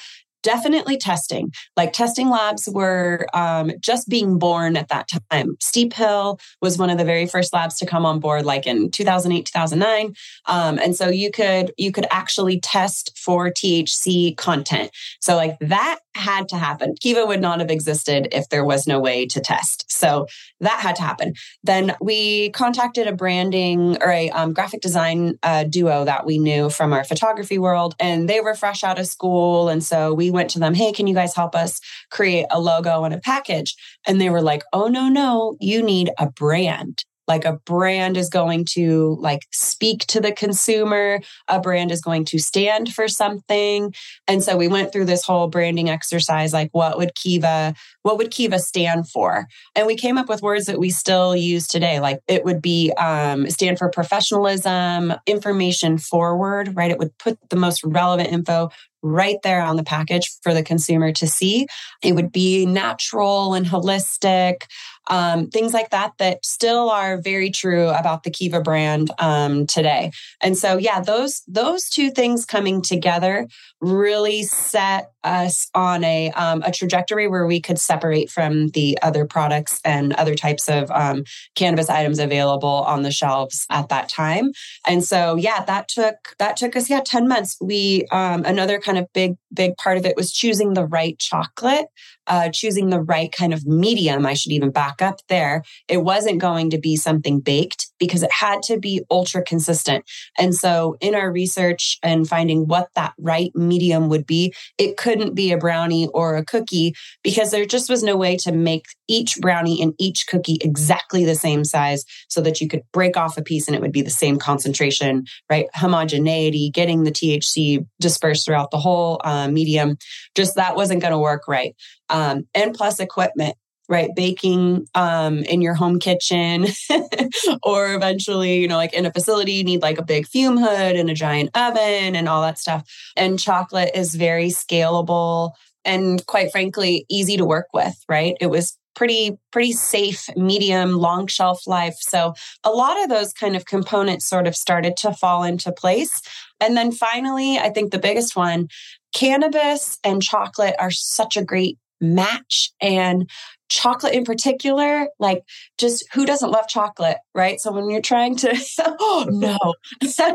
definitely 0.47 0.95
testing. 0.95 1.51
Like 1.75 1.91
testing 1.91 2.29
labs 2.29 2.69
were 2.71 3.27
um, 3.33 3.69
just 3.81 4.07
being 4.07 4.39
born 4.39 4.77
at 4.77 4.87
that 4.87 5.09
time. 5.29 5.57
Steep 5.59 5.91
Hill 5.91 6.39
was 6.61 6.77
one 6.77 6.89
of 6.89 6.97
the 6.97 7.03
very 7.03 7.25
first 7.25 7.51
labs 7.51 7.77
to 7.79 7.85
come 7.85 8.05
on 8.05 8.21
board, 8.21 8.45
like 8.45 8.65
in 8.65 8.89
2008, 8.89 9.45
2009. 9.45 10.13
Um, 10.45 10.79
and 10.79 10.95
so 10.95 11.09
you 11.09 11.31
could 11.31 11.73
you 11.77 11.91
could 11.91 12.07
actually 12.11 12.61
test 12.61 13.11
for 13.17 13.49
THC 13.49 14.37
content. 14.37 14.89
So 15.19 15.35
like 15.35 15.59
that 15.59 15.99
had 16.15 16.47
to 16.49 16.57
happen. 16.57 16.95
Kiva 17.01 17.25
would 17.25 17.41
not 17.41 17.59
have 17.59 17.69
existed 17.69 18.29
if 18.31 18.47
there 18.47 18.65
was 18.65 18.87
no 18.87 18.99
way 18.99 19.25
to 19.27 19.39
test. 19.39 19.85
So 19.91 20.27
that 20.61 20.79
had 20.79 20.95
to 20.95 21.01
happen. 21.01 21.33
Then 21.63 21.95
we 22.01 22.49
contacted 22.51 23.07
a 23.07 23.13
branding 23.13 23.97
or 24.01 24.09
a 24.09 24.29
um, 24.31 24.53
graphic 24.53 24.81
design 24.81 25.37
uh, 25.43 25.65
duo 25.65 26.05
that 26.05 26.25
we 26.25 26.39
knew 26.39 26.69
from 26.69 26.93
our 26.93 27.03
photography 27.03 27.59
world, 27.59 27.95
and 27.99 28.27
they 28.27 28.39
were 28.39 28.55
fresh 28.55 28.83
out 28.83 28.99
of 28.99 29.07
school. 29.07 29.69
And 29.69 29.83
so 29.83 30.13
we 30.13 30.31
went 30.37 30.49
to 30.51 30.59
them, 30.59 30.73
hey, 30.73 30.93
can 30.93 31.07
you 31.07 31.13
guys 31.13 31.35
help 31.35 31.55
us 31.55 31.81
create 32.11 32.45
a 32.49 32.61
logo 32.61 33.03
and 33.03 33.13
a 33.13 33.19
package? 33.19 33.75
And 34.07 34.21
they 34.21 34.29
were 34.29 34.41
like, 34.41 34.63
oh, 34.71 34.87
no, 34.87 35.09
no, 35.09 35.57
you 35.59 35.83
need 35.83 36.11
a 36.17 36.29
brand. 36.29 37.03
Like 37.27 37.43
a 37.43 37.59
brand 37.65 38.15
is 38.15 38.29
going 38.29 38.65
to 38.71 39.17
like 39.19 39.41
speak 39.51 40.05
to 40.07 40.21
the 40.21 40.31
consumer. 40.31 41.19
A 41.49 41.59
brand 41.59 41.91
is 41.91 42.01
going 42.01 42.23
to 42.25 42.39
stand 42.39 42.93
for 42.93 43.07
something. 43.07 43.93
And 44.27 44.41
so 44.41 44.55
we 44.55 44.69
went 44.69 44.93
through 44.93 45.05
this 45.05 45.25
whole 45.25 45.47
branding 45.47 45.89
exercise 45.89 46.53
like 46.53 46.69
what 46.71 46.97
would 46.97 47.15
kiva 47.15 47.75
what 48.03 48.17
would 48.17 48.31
kiva 48.31 48.59
stand 48.59 49.09
for? 49.09 49.47
And 49.75 49.85
we 49.85 49.97
came 49.97 50.17
up 50.17 50.29
with 50.29 50.41
words 50.41 50.67
that 50.67 50.79
we 50.79 50.89
still 50.89 51.35
use 51.35 51.67
today. 51.67 51.99
Like 51.99 52.21
it 52.29 52.45
would 52.45 52.61
be 52.61 52.93
um, 52.93 53.49
stand 53.49 53.77
for 53.77 53.89
professionalism 53.89 55.13
information 55.25 55.97
forward 55.97 56.75
right? 56.77 56.91
It 56.91 56.99
would 56.99 57.17
put 57.17 57.37
the 57.49 57.57
most 57.57 57.83
relevant 57.83 58.31
info 58.31 58.69
right 59.01 59.37
there 59.43 59.61
on 59.61 59.75
the 59.75 59.83
package 59.83 60.31
for 60.41 60.53
the 60.53 60.63
consumer 60.63 61.11
to 61.13 61.27
see. 61.27 61.67
It 62.03 62.13
would 62.13 62.31
be 62.31 62.65
natural 62.65 63.53
and 63.53 63.65
holistic, 63.65 64.63
um, 65.09 65.49
things 65.49 65.73
like 65.73 65.89
that, 65.91 66.13
that 66.19 66.45
still 66.45 66.89
are 66.89 67.21
very 67.21 67.49
true 67.49 67.89
about 67.89 68.23
the 68.23 68.31
Kiva 68.31 68.61
brand 68.61 69.11
um, 69.19 69.65
today. 69.65 70.11
And 70.41 70.57
so, 70.57 70.77
yeah, 70.77 70.99
those 70.99 71.43
those 71.47 71.89
two 71.89 72.11
things 72.11 72.45
coming 72.45 72.81
together 72.81 73.47
really 73.79 74.43
set 74.43 75.11
us 75.23 75.69
on 75.75 76.03
a 76.03 76.31
um, 76.31 76.61
a 76.63 76.71
trajectory 76.71 77.27
where 77.27 77.45
we 77.45 77.61
could 77.61 77.79
separate 77.79 78.29
from 78.29 78.69
the 78.69 78.97
other 79.01 79.25
products 79.25 79.79
and 79.85 80.13
other 80.13 80.35
types 80.35 80.67
of 80.67 80.89
um, 80.91 81.23
cannabis 81.55 81.89
items 81.89 82.19
available 82.19 82.67
on 82.67 83.03
the 83.03 83.11
shelves 83.11 83.65
at 83.69 83.89
that 83.89 84.09
time. 84.09 84.51
And 84.85 85.03
so, 85.03 85.35
yeah, 85.35 85.63
that 85.65 85.87
took 85.87 86.15
that 86.39 86.57
took 86.57 86.75
us 86.75 86.89
yeah 86.89 87.01
ten 87.05 87.27
months. 87.27 87.57
We 87.61 88.05
um, 88.11 88.43
another 88.45 88.79
kind 88.79 88.97
of 88.97 89.11
big 89.13 89.35
big 89.53 89.77
part 89.77 89.97
of 89.97 90.05
it 90.05 90.15
was 90.15 90.31
choosing 90.31 90.73
the 90.73 90.85
right 90.85 91.17
chocolate 91.19 91.87
uh, 92.27 92.49
choosing 92.53 92.89
the 92.89 93.01
right 93.01 93.31
kind 93.31 93.53
of 93.53 93.65
medium. 93.65 94.25
I 94.25 94.33
should 94.33 94.51
even 94.51 94.71
back 94.71 95.01
up 95.01 95.19
there. 95.29 95.63
It 95.87 96.03
wasn't 96.03 96.39
going 96.39 96.69
to 96.71 96.79
be 96.79 96.95
something 96.95 97.39
baked 97.39 97.87
because 97.99 98.23
it 98.23 98.31
had 98.31 98.61
to 98.63 98.79
be 98.79 99.03
ultra 99.09 99.43
consistent. 99.43 100.05
And 100.37 100.53
so, 100.53 100.95
in 101.01 101.15
our 101.15 101.31
research 101.31 101.97
and 102.03 102.27
finding 102.27 102.67
what 102.67 102.89
that 102.95 103.13
right 103.17 103.51
medium 103.55 104.09
would 104.09 104.25
be, 104.25 104.53
it 104.77 104.97
couldn't 104.97 105.35
be 105.35 105.51
a 105.51 105.57
brownie 105.57 106.07
or 106.13 106.35
a 106.35 106.45
cookie 106.45 106.93
because 107.23 107.51
there 107.51 107.65
just 107.65 107.89
was 107.89 108.03
no 108.03 108.15
way 108.15 108.37
to 108.37 108.51
make 108.51 108.85
each 109.07 109.37
brownie 109.39 109.81
and 109.81 109.93
each 109.99 110.25
cookie 110.27 110.57
exactly 110.61 111.25
the 111.25 111.35
same 111.35 111.63
size 111.63 112.03
so 112.29 112.41
that 112.41 112.59
you 112.61 112.67
could 112.67 112.81
break 112.91 113.17
off 113.17 113.37
a 113.37 113.41
piece 113.41 113.67
and 113.67 113.75
it 113.75 113.81
would 113.81 113.91
be 113.91 114.01
the 114.01 114.09
same 114.09 114.37
concentration, 114.37 115.25
right? 115.49 115.67
Homogeneity, 115.73 116.69
getting 116.69 117.03
the 117.03 117.11
THC 117.11 117.85
dispersed 117.99 118.45
throughout 118.45 118.71
the 118.71 118.79
whole 118.79 119.21
uh, 119.23 119.47
medium. 119.47 119.97
Just 120.35 120.55
that 120.55 120.75
wasn't 120.75 121.01
going 121.01 121.13
to 121.13 121.19
work 121.19 121.47
right 121.47 121.75
um, 122.09 122.47
and 122.53 122.73
plus 122.73 122.99
equipment 122.99 123.55
right 123.89 124.09
baking 124.15 124.87
um, 124.95 125.39
in 125.39 125.61
your 125.61 125.73
home 125.73 125.99
kitchen 125.99 126.67
or 127.63 127.93
eventually 127.93 128.59
you 128.59 128.67
know 128.67 128.77
like 128.77 128.93
in 128.93 129.05
a 129.05 129.13
facility 129.13 129.53
you 129.53 129.63
need 129.63 129.81
like 129.81 129.97
a 129.97 130.03
big 130.03 130.27
fume 130.27 130.57
hood 130.57 130.95
and 130.95 131.09
a 131.09 131.13
giant 131.13 131.49
oven 131.55 132.15
and 132.15 132.27
all 132.27 132.41
that 132.41 132.59
stuff. 132.59 132.83
And 133.15 133.39
chocolate 133.39 133.91
is 133.95 134.15
very 134.15 134.47
scalable 134.47 135.51
and 135.85 136.25
quite 136.25 136.51
frankly 136.51 137.05
easy 137.09 137.37
to 137.37 137.45
work 137.45 137.67
with 137.73 137.95
right? 138.09 138.35
It 138.41 138.47
was 138.47 138.77
pretty 138.95 139.37
pretty 139.51 139.73
safe 139.73 140.27
medium 140.35 140.93
long 140.93 141.27
shelf 141.27 141.67
life. 141.67 141.95
So 141.99 142.33
a 142.63 142.71
lot 142.71 143.01
of 143.03 143.09
those 143.09 143.31
kind 143.31 143.55
of 143.55 143.65
components 143.65 144.27
sort 144.27 144.47
of 144.47 144.55
started 144.55 144.97
to 144.97 145.13
fall 145.13 145.43
into 145.43 145.71
place. 145.71 146.21
And 146.59 146.75
then 146.75 146.91
finally 146.91 147.59
i 147.59 147.69
think 147.69 147.91
the 147.91 147.99
biggest 147.99 148.35
one 148.35 148.67
cannabis 149.13 149.97
and 150.03 150.21
chocolate 150.21 150.75
are 150.79 150.91
such 150.91 151.37
a 151.37 151.45
great 151.45 151.77
match. 152.01 152.71
And 152.81 153.29
chocolate 153.69 154.13
in 154.13 154.23
particular 154.23 155.07
like 155.19 155.43
just 155.77 156.05
who 156.13 156.25
doesn't 156.25 156.51
love 156.51 156.67
chocolate 156.67 157.17
right? 157.33 157.59
So 157.59 157.71
when 157.71 157.89
you're 157.89 158.01
trying 158.01 158.35
to 158.37 158.57
oh 158.99 159.25
no. 159.29 159.57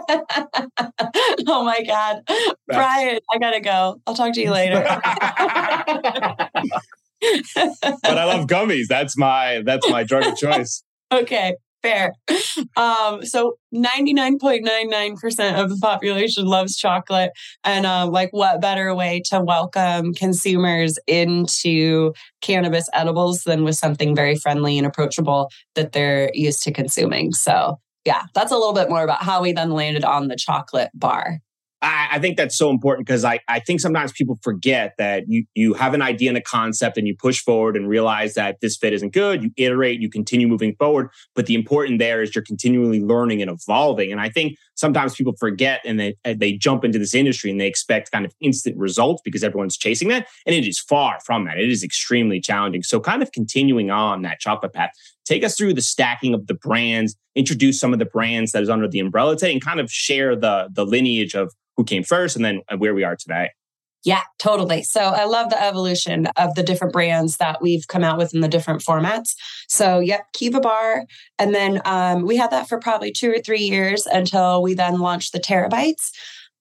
Oh 1.48 1.64
my 1.64 1.82
god. 1.82 2.22
Brian 2.66 3.18
i 3.32 3.38
gotta 3.38 3.60
go. 3.60 4.00
I'll 4.06 4.14
talk 4.14 4.34
to 4.34 4.40
you 4.40 4.50
later. 4.50 4.82
But 7.54 8.18
I 8.18 8.24
love 8.24 8.48
gummies. 8.48 8.86
That's 8.88 9.16
my 9.16 9.62
that's 9.64 9.88
my 9.88 10.02
drug 10.02 10.26
of 10.26 10.36
choice. 10.36 10.82
okay, 11.12 11.54
fair. 11.82 12.14
Um, 12.76 13.24
so 13.24 13.56
99.99% 13.74 15.62
of 15.62 15.70
the 15.70 15.78
population 15.80 16.46
loves 16.46 16.76
chocolate. 16.76 17.32
And 17.64 17.84
uh, 17.84 18.06
like, 18.06 18.30
what 18.32 18.60
better 18.60 18.94
way 18.94 19.22
to 19.26 19.40
welcome 19.40 20.14
consumers 20.14 20.98
into 21.06 22.12
cannabis 22.40 22.88
edibles 22.92 23.42
than 23.42 23.64
with 23.64 23.76
something 23.76 24.14
very 24.14 24.36
friendly 24.36 24.78
and 24.78 24.86
approachable 24.86 25.50
that 25.74 25.92
they're 25.92 26.30
used 26.34 26.62
to 26.62 26.72
consuming? 26.72 27.32
So, 27.32 27.78
yeah, 28.04 28.24
that's 28.34 28.52
a 28.52 28.56
little 28.56 28.74
bit 28.74 28.88
more 28.88 29.04
about 29.04 29.22
how 29.22 29.42
we 29.42 29.52
then 29.52 29.70
landed 29.70 30.04
on 30.04 30.28
the 30.28 30.36
chocolate 30.36 30.90
bar. 30.94 31.40
I, 31.82 32.08
I 32.12 32.18
think 32.20 32.36
that's 32.36 32.56
so 32.56 32.70
important 32.70 33.06
because 33.06 33.24
I, 33.24 33.40
I 33.48 33.58
think 33.60 33.80
sometimes 33.80 34.12
people 34.12 34.38
forget 34.42 34.94
that 34.98 35.24
you, 35.26 35.44
you 35.54 35.74
have 35.74 35.94
an 35.94 36.02
idea 36.02 36.30
and 36.30 36.38
a 36.38 36.42
concept 36.42 36.96
and 36.96 37.06
you 37.06 37.16
push 37.16 37.40
forward 37.42 37.76
and 37.76 37.88
realize 37.88 38.34
that 38.34 38.58
this 38.62 38.76
fit 38.76 38.92
isn't 38.92 39.12
good. 39.12 39.42
You 39.42 39.50
iterate, 39.56 40.00
you 40.00 40.08
continue 40.08 40.46
moving 40.46 40.76
forward. 40.76 41.10
But 41.34 41.46
the 41.46 41.54
important 41.54 41.98
there 41.98 42.22
is 42.22 42.34
you're 42.34 42.44
continually 42.44 43.00
learning 43.00 43.42
and 43.42 43.50
evolving. 43.50 44.12
And 44.12 44.20
I 44.20 44.28
think 44.28 44.56
sometimes 44.74 45.14
people 45.14 45.34
forget 45.38 45.80
and 45.84 45.98
they, 45.98 46.16
they 46.24 46.52
jump 46.52 46.84
into 46.84 46.98
this 46.98 47.14
industry 47.14 47.50
and 47.50 47.60
they 47.60 47.66
expect 47.66 48.12
kind 48.12 48.24
of 48.24 48.32
instant 48.40 48.76
results 48.78 49.20
because 49.24 49.42
everyone's 49.42 49.76
chasing 49.76 50.08
that. 50.08 50.28
And 50.46 50.54
it 50.54 50.66
is 50.66 50.78
far 50.78 51.18
from 51.24 51.44
that. 51.46 51.58
It 51.58 51.70
is 51.70 51.82
extremely 51.82 52.40
challenging. 52.40 52.82
So, 52.82 53.00
kind 53.00 53.22
of 53.22 53.32
continuing 53.32 53.90
on 53.90 54.22
that 54.22 54.38
chocolate 54.40 54.72
path, 54.72 54.90
take 55.24 55.44
us 55.44 55.56
through 55.56 55.74
the 55.74 55.82
stacking 55.82 56.34
of 56.34 56.46
the 56.46 56.54
brands, 56.54 57.16
introduce 57.34 57.78
some 57.78 57.92
of 57.92 57.98
the 57.98 58.04
brands 58.04 58.52
that 58.52 58.62
is 58.62 58.70
under 58.70 58.88
the 58.88 59.00
umbrella 59.00 59.36
today, 59.36 59.52
and 59.52 59.64
kind 59.64 59.80
of 59.80 59.90
share 59.90 60.36
the, 60.36 60.68
the 60.72 60.84
lineage 60.84 61.34
of 61.34 61.52
who 61.76 61.84
came 61.84 62.02
first 62.02 62.36
and 62.36 62.44
then 62.44 62.60
where 62.78 62.94
we 62.94 63.04
are 63.04 63.16
today. 63.16 63.50
Yeah, 64.04 64.22
totally. 64.40 64.82
So 64.82 65.00
I 65.00 65.24
love 65.24 65.48
the 65.50 65.62
evolution 65.62 66.26
of 66.36 66.56
the 66.56 66.64
different 66.64 66.92
brands 66.92 67.36
that 67.36 67.62
we've 67.62 67.86
come 67.86 68.02
out 68.02 68.18
with 68.18 68.34
in 68.34 68.40
the 68.40 68.48
different 68.48 68.82
formats. 68.82 69.34
So, 69.68 70.00
yep, 70.00 70.26
Kiva 70.32 70.60
Bar. 70.60 71.04
And 71.38 71.54
then 71.54 71.80
um, 71.84 72.26
we 72.26 72.36
had 72.36 72.50
that 72.50 72.68
for 72.68 72.80
probably 72.80 73.12
two 73.12 73.30
or 73.30 73.38
three 73.38 73.62
years 73.62 74.06
until 74.06 74.60
we 74.60 74.74
then 74.74 74.98
launched 74.98 75.32
the 75.32 75.38
Terra 75.38 75.68
Bites. 75.68 76.10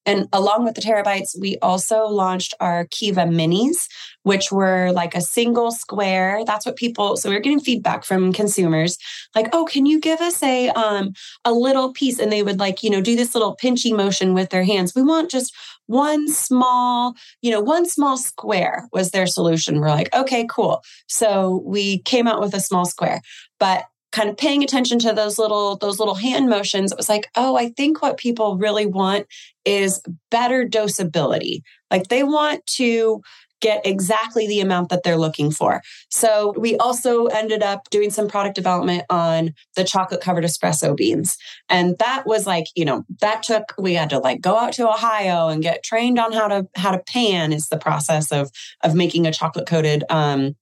And 0.06 0.28
along 0.34 0.64
with 0.64 0.76
the 0.76 0.82
Terra 0.82 1.04
bites, 1.04 1.38
we 1.40 1.58
also 1.62 2.06
launched 2.08 2.54
our 2.60 2.86
Kiva 2.90 3.22
minis, 3.24 3.88
which 4.24 4.52
were 4.52 4.92
like 4.92 5.16
a 5.16 5.22
single 5.22 5.72
square. 5.72 6.42
That's 6.46 6.66
what 6.66 6.76
people. 6.76 7.18
So 7.18 7.30
we 7.30 7.36
are 7.36 7.40
getting 7.40 7.60
feedback 7.60 8.04
from 8.04 8.34
consumers, 8.34 8.98
like, 9.36 9.50
"Oh, 9.54 9.66
can 9.66 9.86
you 9.86 10.00
give 10.00 10.20
us 10.22 10.42
a 10.44 10.70
um 10.70 11.14
a 11.46 11.54
little 11.54 11.94
piece?" 11.94 12.20
And 12.20 12.32
they 12.32 12.44
would 12.44 12.60
like, 12.60 12.84
you 12.84 12.90
know, 12.90 13.02
do 13.02 13.16
this 13.16 13.36
little 13.36 13.56
pinchy 13.62 13.96
motion 13.96 14.34
with 14.34 14.50
their 14.50 14.64
hands. 14.64 14.94
We 14.96 15.04
want 15.04 15.30
just 15.32 15.54
one 15.88 16.28
small, 16.30 17.14
you 17.42 17.52
know, 17.52 17.62
one 17.62 17.86
small 17.86 18.18
square 18.18 18.88
was 18.94 19.12
their 19.12 19.28
solution. 19.28 19.80
We're 19.80 19.90
like, 19.90 20.14
okay, 20.16 20.46
cool. 20.50 20.82
So 21.08 21.62
we 21.66 22.00
came 22.04 22.28
out 22.28 22.40
with 22.40 22.54
a 22.54 22.60
small 22.60 22.86
square, 22.86 23.22
but 23.60 23.86
kind 24.12 24.30
of 24.30 24.38
paying 24.38 24.64
attention 24.64 25.00
to 25.00 25.14
those 25.14 25.38
little 25.38 25.78
those 25.78 26.00
little 26.00 26.16
hand 26.16 26.50
motions 26.50 26.92
it 26.92 26.98
was 26.98 27.10
like 27.10 27.28
oh 27.36 27.56
i 27.56 27.70
think 27.70 28.02
what 28.02 28.18
people 28.18 28.58
really 28.58 28.86
want 28.86 29.26
is 29.66 30.02
better 30.30 30.66
dosability 30.66 31.62
like 31.90 32.08
they 32.08 32.24
want 32.24 32.66
to 32.66 33.22
get 33.62 33.86
exactly 33.86 34.48
the 34.48 34.60
amount 34.60 34.90
that 34.90 35.04
they're 35.04 35.18
looking 35.18 35.52
for. 35.52 35.82
So 36.10 36.54
we 36.58 36.76
also 36.78 37.28
ended 37.28 37.64
up 37.64 37.90
doing 37.90 38.10
some 38.10 38.28
product 38.28 38.56
development 38.56 39.06
on 39.10 39.54
the 39.76 39.84
chocolate 39.84 40.20
covered 40.20 40.44
espresso 40.44 40.98
beans. 40.98 41.38
And 41.70 41.98
that 42.00 42.26
was 42.26 42.46
like, 42.46 42.66
you 42.76 42.84
know, 42.84 43.04
that 43.22 43.44
took 43.44 43.74
we 43.78 43.94
had 43.94 44.10
to 44.10 44.20
like 44.20 44.42
go 44.42 44.58
out 44.58 44.74
to 44.74 44.90
Ohio 44.90 45.48
and 45.48 45.64
get 45.64 45.84
trained 45.84 46.20
on 46.20 46.34
how 46.34 46.48
to 46.48 46.68
how 46.76 46.92
to 46.92 47.00
pan 47.00 47.54
is 47.54 47.70
the 47.70 47.78
process 47.78 48.32
of 48.32 48.52
of 48.82 48.96
making 48.96 49.28
a 49.28 49.32
chocolate 49.32 49.68
coated 49.68 50.04
um 50.10 50.56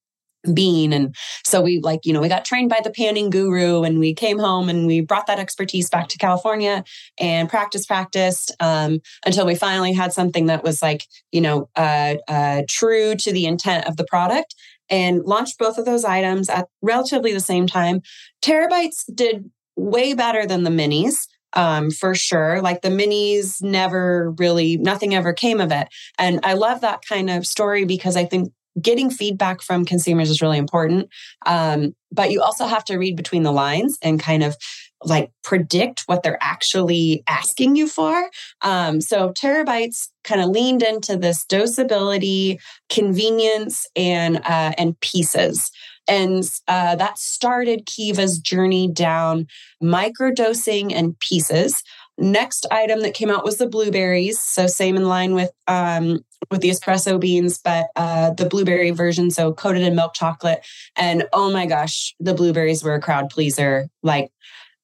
bean 0.53 0.93
and 0.93 1.13
so 1.43 1.62
we 1.62 1.79
like 1.81 2.00
you 2.05 2.13
know 2.13 2.22
we 2.22 2.29
got 2.29 2.46
trained 2.46 2.69
by 2.69 2.79
the 2.84 2.91
panning 2.91 3.29
guru 3.29 3.84
and 3.84 4.00
we 4.00 4.13
came 4.13 4.39
home 4.39 4.69
and 4.69 4.88
we 4.88 5.01
brought 5.01 5.27
that 5.27 5.39
expertise 5.39 5.89
back 5.89 6.08
to 6.08 6.17
california 6.17 6.84
and 7.19 7.50
practice 7.50 7.86
practiced 7.86 8.55
um, 8.62 9.00
until 9.25 9.46
we 9.46 9.55
finally 9.55 9.91
had 9.91 10.13
something 10.13 10.46
that 10.46 10.63
was 10.63 10.81
like 10.81 11.05
you 11.31 11.41
know 11.41 11.69
uh, 11.75 12.15
uh, 12.27 12.62
true 12.69 13.15
to 13.15 13.34
the 13.34 13.46
intent 13.46 13.86
of 13.86 13.98
the 13.98 14.05
product 14.05 14.55
and 14.89 15.24
launched 15.25 15.58
both 15.60 15.77
of 15.77 15.86
those 15.86 16.05
items 16.05 16.50
at 16.50 16.67
relatively 16.81 17.34
the 17.34 17.39
same 17.39 17.67
time 17.67 18.01
Terra 18.41 18.69
bites 18.69 19.05
did 19.13 19.50
way 19.75 20.13
better 20.13 20.46
than 20.46 20.63
the 20.63 20.69
minis 20.69 21.27
um, 21.53 21.89
for 21.89 22.13
sure. 22.15 22.62
Like 22.62 22.81
the 22.81 22.89
minis 22.89 23.62
never 23.62 24.31
really, 24.38 24.77
nothing 24.77 25.15
ever 25.15 25.34
came 25.34 25.60
of 25.60 25.72
it. 25.72 25.88
And 26.17 26.39
I 26.43 26.53
love 26.53 26.81
that 26.81 27.01
kind 27.08 27.29
of 27.29 27.46
story 27.46 27.86
because 27.86 28.15
I 28.15 28.25
think 28.25 28.51
getting 28.81 29.09
feedback 29.09 29.62
from 29.62 29.86
consumers 29.86 30.29
is 30.29 30.41
really 30.41 30.57
important. 30.57 31.09
Um, 31.45 31.95
but 32.12 32.31
you 32.31 32.41
also 32.41 32.65
have 32.65 32.83
to 32.86 32.98
read 32.98 33.15
between 33.15 33.43
the 33.43 33.51
lines 33.51 33.98
and 34.01 34.19
kind 34.19 34.43
of 34.43 34.55
like 35.03 35.31
predict 35.43 36.03
what 36.07 36.24
they're 36.24 36.41
actually 36.41 37.24
asking 37.27 37.75
you 37.75 37.88
for. 37.88 38.29
Um, 38.62 39.00
so 39.00 39.31
Terra 39.31 39.63
bites 39.63 40.12
kind 40.24 40.41
of 40.41 40.50
leaned 40.50 40.83
into 40.83 41.15
this 41.15 41.45
dosability, 41.45 42.59
convenience, 42.89 43.86
and 43.95 44.38
uh, 44.38 44.74
and 44.77 45.00
pieces. 45.00 45.71
And 46.07 46.43
uh, 46.67 46.95
that 46.95 47.19
started 47.19 47.86
Kiva's 47.86 48.39
journey 48.39 48.88
down 48.91 49.45
microdosing 49.81 50.91
and 50.91 51.17
pieces. 51.19 51.83
Next 52.19 52.65
item 52.69 53.01
that 53.01 53.13
came 53.13 53.29
out 53.29 53.45
was 53.45 53.57
the 53.57 53.67
blueberries. 53.67 54.39
So 54.39 54.67
same 54.67 54.95
in 54.97 55.05
line 55.05 55.33
with 55.33 55.51
um, 55.67 56.19
with 56.51 56.61
the 56.61 56.69
espresso 56.69 57.19
beans, 57.19 57.59
but 57.63 57.88
uh, 57.95 58.31
the 58.31 58.45
blueberry 58.45 58.91
version, 58.91 59.31
so 59.31 59.53
coated 59.53 59.83
in 59.83 59.95
milk 59.95 60.13
chocolate. 60.13 60.65
And 60.95 61.25
oh 61.33 61.51
my 61.51 61.65
gosh, 61.65 62.15
the 62.19 62.33
blueberries 62.33 62.83
were 62.83 62.95
a 62.95 63.01
crowd 63.01 63.29
pleaser. 63.29 63.88
Like 64.03 64.31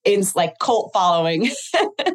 it's 0.06 0.36
like 0.36 0.60
cult 0.60 0.92
following. 0.94 1.50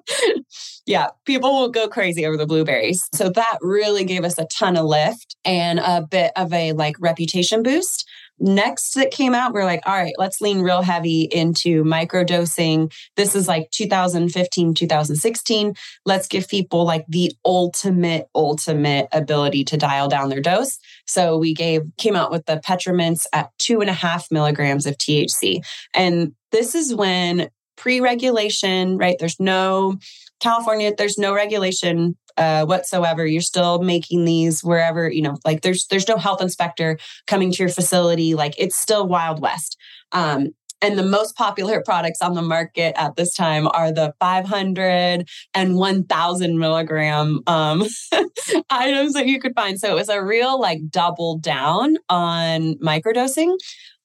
yeah, 0.86 1.08
people 1.26 1.50
will 1.50 1.70
go 1.70 1.88
crazy 1.88 2.24
over 2.24 2.36
the 2.36 2.46
blueberries. 2.46 3.06
So 3.14 3.28
that 3.30 3.58
really 3.60 4.04
gave 4.04 4.24
us 4.24 4.38
a 4.38 4.46
ton 4.46 4.76
of 4.76 4.86
lift 4.86 5.36
and 5.44 5.80
a 5.80 6.06
bit 6.08 6.32
of 6.36 6.52
a 6.52 6.72
like 6.72 6.96
reputation 7.00 7.62
boost 7.62 8.08
next 8.40 8.94
that 8.94 9.10
came 9.10 9.34
out, 9.34 9.52
we're 9.52 9.64
like, 9.64 9.82
all 9.86 9.94
right, 9.94 10.14
let's 10.18 10.40
lean 10.40 10.60
real 10.60 10.82
heavy 10.82 11.22
into 11.22 11.84
microdosing. 11.84 12.92
This 13.16 13.36
is 13.36 13.46
like 13.46 13.70
2015, 13.70 14.74
2016. 14.74 15.74
Let's 16.06 16.26
give 16.26 16.48
people 16.48 16.84
like 16.84 17.04
the 17.08 17.32
ultimate, 17.44 18.28
ultimate 18.34 19.08
ability 19.12 19.64
to 19.64 19.76
dial 19.76 20.08
down 20.08 20.30
their 20.30 20.40
dose. 20.40 20.78
So 21.06 21.36
we 21.38 21.54
gave, 21.54 21.82
came 21.98 22.16
out 22.16 22.30
with 22.30 22.46
the 22.46 22.60
Petra 22.64 22.94
mints 22.94 23.26
at 23.32 23.50
two 23.58 23.80
and 23.80 23.90
a 23.90 23.94
half 23.94 24.30
milligrams 24.30 24.86
of 24.86 24.96
THC. 24.96 25.64
And 25.94 26.32
this 26.50 26.74
is 26.74 26.94
when 26.94 27.50
pre 27.76 28.00
regulation, 28.00 28.96
right? 28.98 29.16
There's 29.18 29.40
no 29.40 29.98
California, 30.40 30.92
there's 30.96 31.18
no 31.18 31.34
regulation 31.34 32.16
uh, 32.40 32.64
whatsoever. 32.64 33.26
You're 33.26 33.42
still 33.42 33.82
making 33.82 34.24
these 34.24 34.64
wherever 34.64 35.08
you 35.10 35.22
know, 35.22 35.36
like 35.44 35.60
there's 35.60 35.86
there's 35.86 36.08
no 36.08 36.16
health 36.16 36.40
inspector 36.42 36.98
coming 37.26 37.52
to 37.52 37.58
your 37.58 37.68
facility. 37.68 38.34
Like 38.34 38.54
it's 38.58 38.76
still 38.76 39.06
Wild 39.06 39.40
West. 39.40 39.76
Um, 40.12 40.54
and 40.82 40.98
the 40.98 41.04
most 41.04 41.36
popular 41.36 41.82
products 41.84 42.22
on 42.22 42.34
the 42.34 42.42
market 42.42 42.94
at 42.96 43.16
this 43.16 43.34
time 43.34 43.68
are 43.68 43.92
the 43.92 44.14
500 44.18 45.28
and 45.54 45.76
1000 45.76 46.58
milligram 46.58 47.40
um, 47.46 47.84
items 48.70 49.12
that 49.12 49.26
you 49.26 49.38
could 49.38 49.54
find. 49.54 49.78
So 49.78 49.90
it 49.90 49.94
was 49.94 50.08
a 50.08 50.22
real 50.22 50.58
like 50.58 50.80
double 50.88 51.38
down 51.38 51.96
on 52.08 52.74
microdosing. 52.76 53.56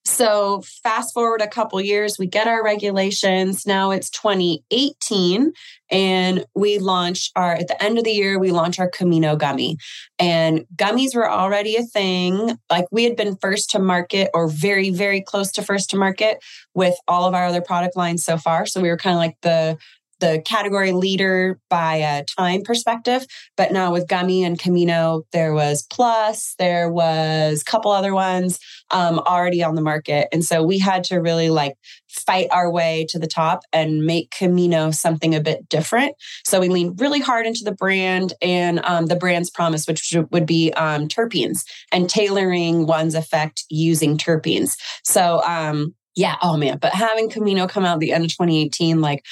So 0.05 0.61
fast 0.83 1.15
forward 1.15 1.41
a 1.41 1.47
couple 1.47 1.81
years, 1.81 2.19
we 2.19 2.27
get 2.27 2.47
our 2.47 2.63
regulations. 2.63 3.65
Now 3.65 3.89
it's 3.89 4.11
2018 4.11 5.51
and 5.89 6.45
we 6.53 6.77
launch 6.77 7.31
our 7.35 7.53
at 7.53 7.67
the 7.67 7.83
end 7.83 7.97
of 7.97 8.03
the 8.03 8.11
year 8.11 8.37
we 8.37 8.51
launch 8.51 8.79
our 8.79 8.89
Camino 8.89 9.35
gummy. 9.35 9.77
And 10.19 10.65
gummies 10.75 11.15
were 11.15 11.29
already 11.29 11.75
a 11.75 11.83
thing. 11.83 12.57
Like 12.69 12.85
we 12.91 13.03
had 13.03 13.15
been 13.15 13.35
first 13.37 13.71
to 13.71 13.79
market 13.79 14.29
or 14.35 14.47
very 14.47 14.91
very 14.91 15.21
close 15.21 15.51
to 15.53 15.63
first 15.63 15.89
to 15.89 15.97
market 15.97 16.37
with 16.75 16.95
all 17.07 17.25
of 17.25 17.33
our 17.33 17.45
other 17.45 17.61
product 17.61 17.97
lines 17.97 18.23
so 18.23 18.37
far. 18.37 18.67
So 18.67 18.81
we 18.81 18.89
were 18.89 18.97
kind 18.97 19.15
of 19.15 19.19
like 19.19 19.37
the 19.41 19.77
the 20.19 20.41
category 20.45 20.91
leader 20.91 21.59
by 21.69 21.95
a 21.95 22.23
time 22.37 22.61
perspective. 22.63 23.25
But 23.57 23.71
now 23.71 23.91
with 23.91 24.07
Gummy 24.07 24.43
and 24.43 24.57
Camino, 24.57 25.23
there 25.31 25.53
was 25.53 25.85
Plus, 25.91 26.55
there 26.57 26.89
was 26.89 27.61
a 27.61 27.65
couple 27.65 27.91
other 27.91 28.13
ones 28.13 28.59
um, 28.91 29.19
already 29.19 29.63
on 29.63 29.75
the 29.75 29.81
market. 29.81 30.27
And 30.31 30.43
so 30.43 30.63
we 30.63 30.79
had 30.79 31.03
to 31.05 31.17
really 31.17 31.49
like 31.49 31.75
fight 32.09 32.47
our 32.51 32.71
way 32.71 33.05
to 33.09 33.19
the 33.19 33.27
top 33.27 33.61
and 33.73 34.05
make 34.05 34.31
Camino 34.31 34.91
something 34.91 35.35
a 35.35 35.41
bit 35.41 35.67
different. 35.69 36.15
So 36.45 36.59
we 36.59 36.69
leaned 36.69 36.99
really 37.01 37.19
hard 37.19 37.45
into 37.45 37.61
the 37.63 37.73
brand 37.73 38.33
and 38.41 38.79
um, 38.83 39.07
the 39.07 39.15
brand's 39.15 39.49
promise, 39.49 39.87
which 39.87 40.15
would 40.31 40.45
be 40.45 40.71
um, 40.73 41.07
terpenes 41.07 41.65
and 41.91 42.09
tailoring 42.09 42.87
one's 42.87 43.15
effect 43.15 43.63
using 43.69 44.17
terpenes. 44.17 44.71
So, 45.03 45.41
um, 45.43 45.93
yeah, 46.15 46.37
oh 46.41 46.55
man, 46.55 46.77
but 46.81 46.93
having 46.93 47.29
Camino 47.29 47.67
come 47.67 47.83
out 47.83 47.95
at 47.95 47.99
the 47.99 48.13
end 48.13 48.23
of 48.23 48.31
2018, 48.31 49.01
like, 49.01 49.25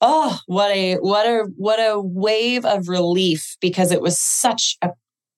oh 0.00 0.38
what 0.46 0.70
a 0.70 0.96
what 0.96 1.26
a 1.26 1.44
what 1.56 1.78
a 1.78 2.00
wave 2.00 2.64
of 2.64 2.88
relief 2.88 3.56
because 3.60 3.90
it 3.90 4.00
was 4.00 4.18
such 4.18 4.76
a 4.82 4.90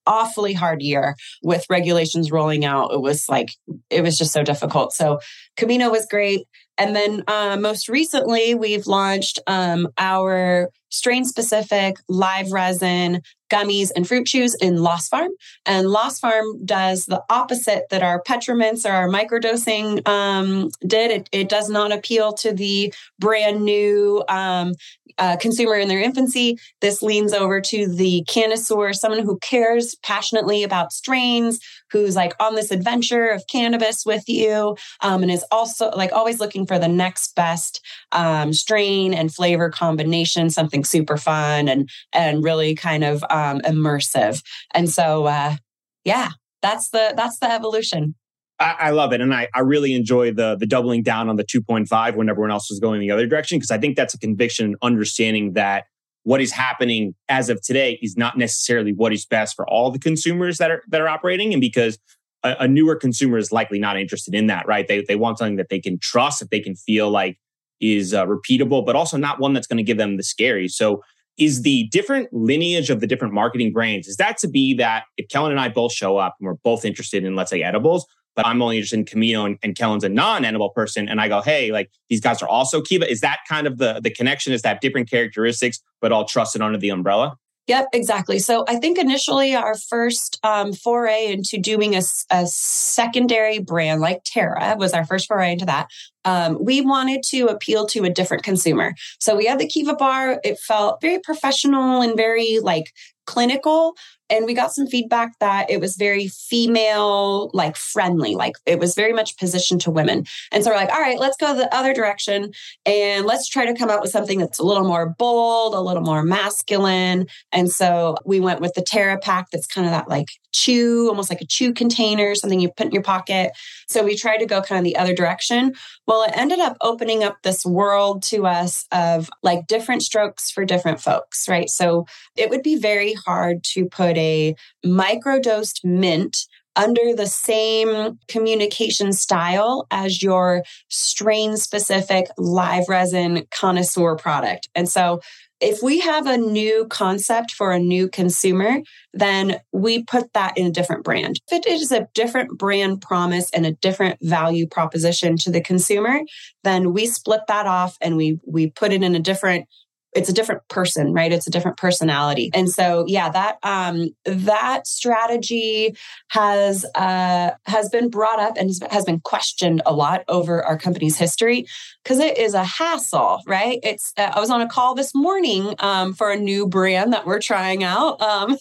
awfully 0.06 0.52
hard 0.52 0.82
year 0.82 1.14
with 1.42 1.64
regulations 1.70 2.32
rolling 2.32 2.64
out. 2.64 2.92
It 2.92 3.00
was 3.00 3.28
like, 3.28 3.52
it 3.90 4.02
was 4.02 4.18
just 4.18 4.32
so 4.32 4.42
difficult. 4.42 4.92
So 4.92 5.20
Camino 5.56 5.90
was 5.90 6.06
great. 6.10 6.46
And 6.80 6.96
then 6.96 7.22
uh, 7.28 7.58
most 7.60 7.90
recently, 7.90 8.54
we've 8.54 8.86
launched 8.86 9.38
um, 9.46 9.88
our 9.98 10.70
strain 10.88 11.26
specific 11.26 11.96
live 12.08 12.52
resin 12.52 13.20
gummies 13.50 13.90
and 13.94 14.08
fruit 14.08 14.26
chews 14.26 14.54
in 14.54 14.78
Lost 14.78 15.10
Farm. 15.10 15.28
And 15.66 15.88
Lost 15.88 16.22
Farm 16.22 16.64
does 16.64 17.04
the 17.04 17.22
opposite 17.28 17.84
that 17.90 18.02
our 18.02 18.22
Petra 18.22 18.56
mints 18.56 18.86
or 18.86 18.92
our 18.92 19.08
microdosing 19.08 20.06
um, 20.08 20.70
did. 20.86 21.10
It, 21.10 21.28
it, 21.32 21.48
does 21.50 21.68
not 21.68 21.92
appeal 21.92 22.32
to 22.34 22.52
the 22.52 22.94
brand 23.18 23.62
new 23.62 24.22
um, 24.28 24.72
uh, 25.20 25.36
consumer 25.36 25.76
in 25.76 25.88
their 25.88 26.00
infancy. 26.00 26.58
This 26.80 27.02
leans 27.02 27.32
over 27.32 27.60
to 27.60 27.86
the 27.86 28.24
connoisseur, 28.28 28.92
someone 28.92 29.24
who 29.24 29.38
cares 29.38 29.94
passionately 30.02 30.62
about 30.64 30.92
strains, 30.92 31.60
who's 31.92 32.16
like 32.16 32.32
on 32.40 32.54
this 32.54 32.70
adventure 32.70 33.28
of 33.28 33.46
cannabis 33.46 34.04
with 34.04 34.28
you, 34.28 34.76
um, 35.02 35.22
and 35.22 35.30
is 35.30 35.44
also 35.52 35.90
like 35.90 36.12
always 36.12 36.40
looking 36.40 36.66
for 36.66 36.78
the 36.78 36.88
next 36.88 37.34
best 37.36 37.84
um, 38.12 38.52
strain 38.52 39.14
and 39.14 39.32
flavor 39.32 39.70
combination, 39.70 40.50
something 40.50 40.84
super 40.84 41.16
fun 41.16 41.68
and 41.68 41.88
and 42.12 42.42
really 42.42 42.74
kind 42.74 43.04
of 43.04 43.22
um, 43.30 43.60
immersive. 43.60 44.42
And 44.74 44.88
so, 44.88 45.26
uh, 45.26 45.56
yeah, 46.04 46.30
that's 46.62 46.90
the 46.90 47.12
that's 47.16 47.38
the 47.38 47.50
evolution. 47.50 48.14
I, 48.60 48.76
I 48.78 48.90
love 48.90 49.12
it, 49.12 49.20
and 49.20 49.34
I, 49.34 49.48
I 49.54 49.60
really 49.60 49.94
enjoy 49.94 50.32
the 50.32 50.54
the 50.54 50.66
doubling 50.66 51.02
down 51.02 51.28
on 51.28 51.36
the 51.36 51.44
2.5 51.44 52.14
when 52.14 52.28
everyone 52.28 52.50
else 52.50 52.70
was 52.70 52.78
going 52.78 53.00
the 53.00 53.10
other 53.10 53.26
direction 53.26 53.58
because 53.58 53.70
I 53.70 53.78
think 53.78 53.96
that's 53.96 54.14
a 54.14 54.18
conviction, 54.18 54.76
understanding 54.82 55.54
that 55.54 55.84
what 56.22 56.42
is 56.42 56.52
happening 56.52 57.14
as 57.28 57.48
of 57.48 57.62
today 57.62 57.98
is 58.02 58.16
not 58.16 58.36
necessarily 58.36 58.92
what 58.92 59.12
is 59.12 59.24
best 59.24 59.56
for 59.56 59.68
all 59.68 59.90
the 59.90 59.98
consumers 59.98 60.58
that 60.58 60.70
are 60.70 60.82
that 60.88 61.00
are 61.00 61.08
operating, 61.08 61.52
and 61.52 61.60
because 61.60 61.98
a, 62.44 62.56
a 62.60 62.68
newer 62.68 62.94
consumer 62.94 63.38
is 63.38 63.50
likely 63.50 63.78
not 63.78 63.98
interested 63.98 64.34
in 64.34 64.46
that, 64.48 64.66
right? 64.66 64.86
They 64.86 65.02
they 65.02 65.16
want 65.16 65.38
something 65.38 65.56
that 65.56 65.70
they 65.70 65.80
can 65.80 65.98
trust, 65.98 66.40
that 66.40 66.50
they 66.50 66.60
can 66.60 66.76
feel 66.76 67.10
like 67.10 67.38
is 67.80 68.12
uh, 68.12 68.26
repeatable, 68.26 68.84
but 68.84 68.94
also 68.94 69.16
not 69.16 69.40
one 69.40 69.54
that's 69.54 69.66
going 69.66 69.78
to 69.78 69.82
give 69.82 69.96
them 69.96 70.18
the 70.18 70.22
scary. 70.22 70.68
So 70.68 71.00
is 71.38 71.62
the 71.62 71.88
different 71.90 72.28
lineage 72.32 72.90
of 72.90 73.00
the 73.00 73.06
different 73.06 73.32
marketing 73.32 73.72
brands 73.72 74.06
is 74.06 74.16
that 74.16 74.36
to 74.36 74.48
be 74.48 74.74
that 74.74 75.04
if 75.16 75.28
kellen 75.28 75.50
and 75.50 75.60
i 75.60 75.68
both 75.68 75.92
show 75.92 76.16
up 76.16 76.34
and 76.38 76.46
we're 76.46 76.56
both 76.64 76.84
interested 76.84 77.24
in 77.24 77.34
let's 77.34 77.50
say 77.50 77.62
edibles 77.62 78.04
but 78.36 78.46
i'm 78.46 78.60
only 78.62 78.76
interested 78.76 78.98
in 78.98 79.04
camino 79.04 79.44
and, 79.44 79.58
and 79.62 79.76
kellen's 79.76 80.04
a 80.04 80.08
non-edible 80.08 80.70
person 80.70 81.08
and 81.08 81.20
i 81.20 81.28
go 81.28 81.40
hey 81.40 81.72
like 81.72 81.90
these 82.08 82.20
guys 82.20 82.42
are 82.42 82.48
also 82.48 82.80
kiva 82.80 83.10
is 83.10 83.20
that 83.20 83.38
kind 83.48 83.66
of 83.66 83.78
the 83.78 84.00
the 84.02 84.10
connection 84.10 84.52
is 84.52 84.62
that 84.62 84.80
different 84.80 85.10
characteristics 85.10 85.80
but 86.00 86.12
all 86.12 86.24
trusted 86.24 86.62
under 86.62 86.78
the 86.78 86.90
umbrella 86.90 87.36
Yep, 87.70 87.90
exactly. 87.92 88.40
So 88.40 88.64
I 88.66 88.80
think 88.80 88.98
initially 88.98 89.54
our 89.54 89.76
first 89.76 90.40
um, 90.42 90.72
foray 90.72 91.32
into 91.32 91.56
doing 91.56 91.94
a, 91.94 92.02
a, 92.30 92.44
secondary 92.48 93.60
brand 93.60 94.00
like 94.00 94.22
Terra 94.24 94.74
was 94.76 94.92
our 94.92 95.04
first 95.04 95.28
foray 95.28 95.52
into 95.52 95.66
that. 95.66 95.86
Um, 96.24 96.58
we 96.60 96.80
wanted 96.80 97.22
to 97.28 97.46
appeal 97.46 97.86
to 97.86 98.02
a 98.02 98.10
different 98.10 98.42
consumer. 98.42 98.94
So 99.20 99.36
we 99.36 99.46
had 99.46 99.60
the 99.60 99.68
Kiva 99.68 99.94
bar. 99.94 100.40
It 100.42 100.58
felt 100.58 101.00
very 101.00 101.20
professional 101.20 102.02
and 102.02 102.16
very 102.16 102.58
like 102.60 102.92
clinical 103.24 103.94
and 104.30 104.46
we 104.46 104.54
got 104.54 104.72
some 104.72 104.86
feedback 104.86 105.38
that 105.40 105.70
it 105.70 105.80
was 105.80 105.96
very 105.96 106.28
female 106.28 107.50
like 107.52 107.76
friendly 107.76 108.34
like 108.34 108.54
it 108.66 108.78
was 108.78 108.94
very 108.94 109.12
much 109.12 109.36
positioned 109.36 109.80
to 109.82 109.90
women. 109.90 110.24
And 110.52 110.62
so 110.62 110.70
we're 110.70 110.76
like 110.76 110.90
all 110.90 111.00
right 111.00 111.18
let's 111.18 111.36
go 111.36 111.54
the 111.54 111.74
other 111.74 111.92
direction 111.92 112.52
and 112.86 113.26
let's 113.26 113.48
try 113.48 113.66
to 113.66 113.74
come 113.74 113.90
out 113.90 114.00
with 114.00 114.10
something 114.10 114.38
that's 114.38 114.58
a 114.58 114.64
little 114.64 114.86
more 114.86 115.14
bold 115.18 115.74
a 115.74 115.80
little 115.80 116.02
more 116.02 116.22
masculine. 116.22 117.26
And 117.52 117.70
so 117.70 118.16
we 118.24 118.40
went 118.40 118.60
with 118.60 118.74
the 118.74 118.82
terra 118.82 119.18
pack 119.18 119.50
that's 119.50 119.66
kind 119.66 119.86
of 119.86 119.92
that 119.92 120.08
like 120.08 120.28
chew 120.52 121.08
almost 121.08 121.30
like 121.30 121.40
a 121.40 121.46
chew 121.46 121.72
container 121.72 122.34
something 122.34 122.60
you 122.60 122.70
put 122.70 122.86
in 122.86 122.92
your 122.92 123.02
pocket. 123.02 123.52
So 123.88 124.04
we 124.04 124.16
tried 124.16 124.38
to 124.38 124.46
go 124.46 124.62
kind 124.62 124.78
of 124.78 124.84
the 124.84 124.96
other 124.96 125.14
direction. 125.14 125.74
Well 126.06 126.22
it 126.22 126.32
ended 126.34 126.60
up 126.60 126.76
opening 126.80 127.24
up 127.24 127.38
this 127.42 127.64
world 127.66 128.22
to 128.24 128.46
us 128.46 128.86
of 128.92 129.30
like 129.42 129.66
different 129.66 130.02
strokes 130.02 130.50
for 130.50 130.64
different 130.64 131.00
folks 131.00 131.48
right? 131.48 131.68
So 131.68 132.06
it 132.36 132.50
would 132.50 132.62
be 132.62 132.76
very 132.76 133.14
hard 133.14 133.62
to 133.74 133.86
put 133.86 134.16
a 134.20 134.54
microdosed 134.84 135.84
mint 135.84 136.36
under 136.76 137.14
the 137.14 137.26
same 137.26 138.18
communication 138.28 139.12
style 139.12 139.86
as 139.90 140.22
your 140.22 140.62
strain 140.88 141.56
specific 141.56 142.26
live 142.38 142.84
resin 142.88 143.44
connoisseur 143.50 144.16
product. 144.16 144.68
And 144.74 144.88
so 144.88 145.20
if 145.60 145.82
we 145.82 146.00
have 146.00 146.26
a 146.26 146.38
new 146.38 146.86
concept 146.88 147.50
for 147.50 147.70
a 147.70 147.78
new 147.78 148.08
consumer, 148.08 148.78
then 149.12 149.60
we 149.72 150.02
put 150.02 150.32
that 150.32 150.56
in 150.56 150.66
a 150.66 150.70
different 150.70 151.04
brand. 151.04 151.38
If 151.50 151.66
it 151.66 151.66
is 151.66 151.92
a 151.92 152.08
different 152.14 152.58
brand 152.58 153.02
promise 153.02 153.50
and 153.50 153.66
a 153.66 153.72
different 153.72 154.18
value 154.22 154.66
proposition 154.66 155.36
to 155.38 155.50
the 155.50 155.60
consumer, 155.60 156.20
then 156.64 156.94
we 156.94 157.06
split 157.06 157.42
that 157.48 157.66
off 157.66 157.96
and 158.00 158.16
we 158.16 158.40
we 158.46 158.70
put 158.70 158.92
it 158.92 159.02
in 159.02 159.14
a 159.14 159.20
different 159.20 159.66
it's 160.14 160.28
a 160.28 160.32
different 160.32 160.66
person 160.68 161.12
right? 161.12 161.32
It's 161.32 161.46
a 161.46 161.50
different 161.50 161.76
personality. 161.76 162.50
And 162.54 162.68
so 162.68 163.04
yeah 163.06 163.30
that 163.30 163.58
um 163.62 164.10
that 164.24 164.86
strategy 164.86 165.96
has 166.28 166.84
uh 166.94 167.50
has 167.66 167.88
been 167.88 168.10
brought 168.10 168.40
up 168.40 168.56
and 168.56 168.70
has 168.90 169.04
been 169.04 169.20
questioned 169.20 169.82
a 169.86 169.92
lot 169.92 170.24
over 170.28 170.64
our 170.64 170.78
company's 170.78 171.16
history 171.16 171.66
because 172.02 172.18
it 172.18 172.38
is 172.38 172.54
a 172.54 172.64
hassle 172.64 173.40
right? 173.46 173.78
It's 173.82 174.12
uh, 174.16 174.32
i 174.34 174.40
was 174.40 174.50
on 174.50 174.60
a 174.60 174.68
call 174.68 174.94
this 174.94 175.14
morning 175.14 175.74
um 175.78 176.14
for 176.14 176.30
a 176.30 176.36
new 176.36 176.66
brand 176.66 177.12
that 177.12 177.26
we're 177.26 177.40
trying 177.40 177.84
out 177.84 178.20
um 178.20 178.56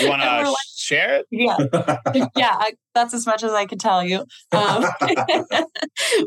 you 0.00 0.08
want 0.08 0.22
to 0.22 0.26
like, 0.50 0.56
share 0.76 1.16
it? 1.16 1.26
Yeah. 1.30 1.56
Yeah 2.36 2.56
I, 2.58 2.72
that's 2.94 3.14
as 3.14 3.26
much 3.26 3.42
as 3.42 3.52
I 3.52 3.66
could 3.66 3.80
tell 3.80 4.04
you. 4.04 4.24
Um, 4.52 4.84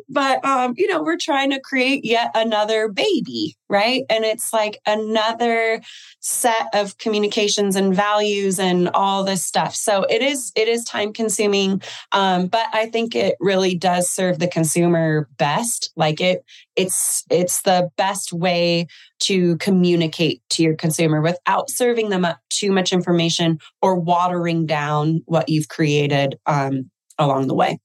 but, 0.09 0.45
um, 0.45 0.73
you 0.77 0.87
know, 0.87 1.03
we're 1.03 1.17
trying 1.17 1.51
to 1.51 1.59
create 1.59 2.05
yet 2.05 2.31
another 2.35 2.87
baby, 2.87 3.55
right? 3.73 4.03
And 4.07 4.23
it's 4.23 4.53
like 4.53 4.79
another 4.85 5.81
set 6.19 6.67
of 6.75 6.99
communications 6.99 7.75
and 7.75 7.93
values 7.93 8.59
and 8.59 8.87
all 8.93 9.23
this 9.23 9.43
stuff. 9.43 9.73
So 9.73 10.03
it 10.03 10.21
is, 10.21 10.51
it 10.55 10.67
is 10.67 10.83
time 10.83 11.11
consuming. 11.11 11.81
Um, 12.11 12.47
but 12.47 12.67
I 12.71 12.85
think 12.85 13.15
it 13.15 13.35
really 13.39 13.75
does 13.75 14.11
serve 14.11 14.37
the 14.37 14.47
consumer 14.47 15.27
best. 15.39 15.91
Like 15.95 16.21
it, 16.21 16.45
it's, 16.75 17.25
it's 17.31 17.63
the 17.63 17.89
best 17.97 18.31
way 18.31 18.85
to 19.21 19.57
communicate 19.57 20.43
to 20.51 20.61
your 20.61 20.75
consumer 20.75 21.19
without 21.19 21.71
serving 21.71 22.09
them 22.09 22.25
up 22.25 22.39
too 22.51 22.71
much 22.71 22.93
information 22.93 23.57
or 23.81 23.99
watering 23.99 24.67
down 24.67 25.23
what 25.25 25.49
you've 25.49 25.69
created 25.69 26.37
um, 26.45 26.91
along 27.17 27.47
the 27.47 27.55
way. 27.55 27.79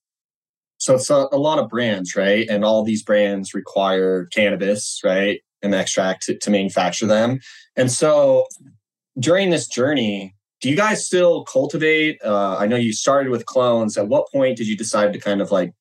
So 0.79 0.95
it's 0.95 1.11
a, 1.11 1.27
a, 1.33 1.39
lot 1.39 1.59
of 1.59 1.69
brands, 1.69 2.15
right? 2.15 2.47
And 2.49 2.65
all 2.65 2.85
these 2.85 3.03
brands 3.03 3.53
require 3.53 4.27
cannabis, 4.27 5.01
right? 5.05 5.41
And 5.63 5.75
extract 5.75 6.25
to, 6.25 6.39
to 6.39 6.51
manufacture 6.51 7.07
them. 7.07 7.41
And 7.75 7.91
so 7.91 8.47
during 9.19 9.51
this 9.51 9.67
journey, 9.67 10.37
do 10.61 10.69
you 10.69 10.77
guys 10.77 11.05
still 11.05 11.45
cultivate? 11.45 12.21
Uh, 12.25 12.57
I 12.59 12.67
know 12.67 12.77
you 12.77 12.93
started 12.93 13.31
with 13.31 13.47
clones. 13.47 13.97
At 13.97 14.09
what 14.09 14.31
point 14.31 14.57
did 14.57 14.67
you 14.67 14.77
decide 14.77 15.13
to 15.13 15.19
kind 15.19 15.41
of 15.41 15.51
like 15.51 15.73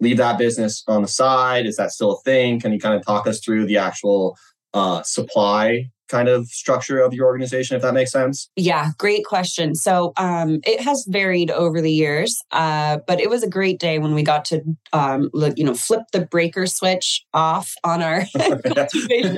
leave 0.00 0.16
that 0.16 0.38
business 0.38 0.82
on 0.88 1.02
the 1.02 1.08
side? 1.08 1.66
Is 1.66 1.76
that 1.76 1.92
still 1.92 2.12
a 2.12 2.20
thing? 2.22 2.60
Can 2.60 2.72
you 2.72 2.78
kind 2.78 2.94
of 2.94 3.04
talk 3.04 3.26
us 3.26 3.40
through 3.40 3.66
the 3.66 3.78
actual 3.78 4.36
uh, 4.74 5.02
supply 5.02 5.90
kind 6.12 6.28
of 6.28 6.46
structure 6.46 7.00
of 7.00 7.12
your 7.12 7.26
organization, 7.26 7.74
if 7.74 7.82
that 7.82 7.94
makes 7.94 8.12
sense? 8.12 8.48
Yeah, 8.54 8.90
great 8.98 9.24
question. 9.24 9.74
So 9.74 10.12
um, 10.16 10.60
it 10.64 10.80
has 10.80 11.04
varied 11.08 11.50
over 11.50 11.80
the 11.80 11.90
years, 11.90 12.36
uh, 12.52 12.98
but 13.06 13.20
it 13.20 13.28
was 13.28 13.42
a 13.42 13.48
great 13.48 13.80
day 13.80 13.98
when 13.98 14.14
we 14.14 14.22
got 14.22 14.44
to, 14.46 14.62
um, 14.92 15.30
look, 15.32 15.54
you 15.56 15.64
know, 15.64 15.74
flip 15.74 16.02
the 16.12 16.26
breaker 16.26 16.66
switch 16.66 17.24
off 17.32 17.72
on 17.82 18.02
our 18.02 18.24
cultivation 18.36 19.36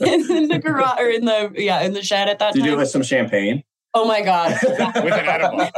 in 0.00 0.48
the 0.48 0.60
garage 0.62 0.98
or 1.00 1.08
in 1.08 1.24
the 1.24 1.52
yeah 1.56 1.80
in 1.80 1.92
the 1.92 2.02
shed 2.02 2.28
at 2.28 2.38
that 2.38 2.54
Did 2.54 2.60
time. 2.60 2.66
you 2.66 2.72
do 2.72 2.76
it 2.76 2.80
with 2.80 2.90
some 2.90 3.02
champagne? 3.02 3.62
Oh 4.00 4.04
my 4.04 4.22
God. 4.22 4.56
with 4.62 5.12
an 5.12 5.26
edible. 5.26 5.68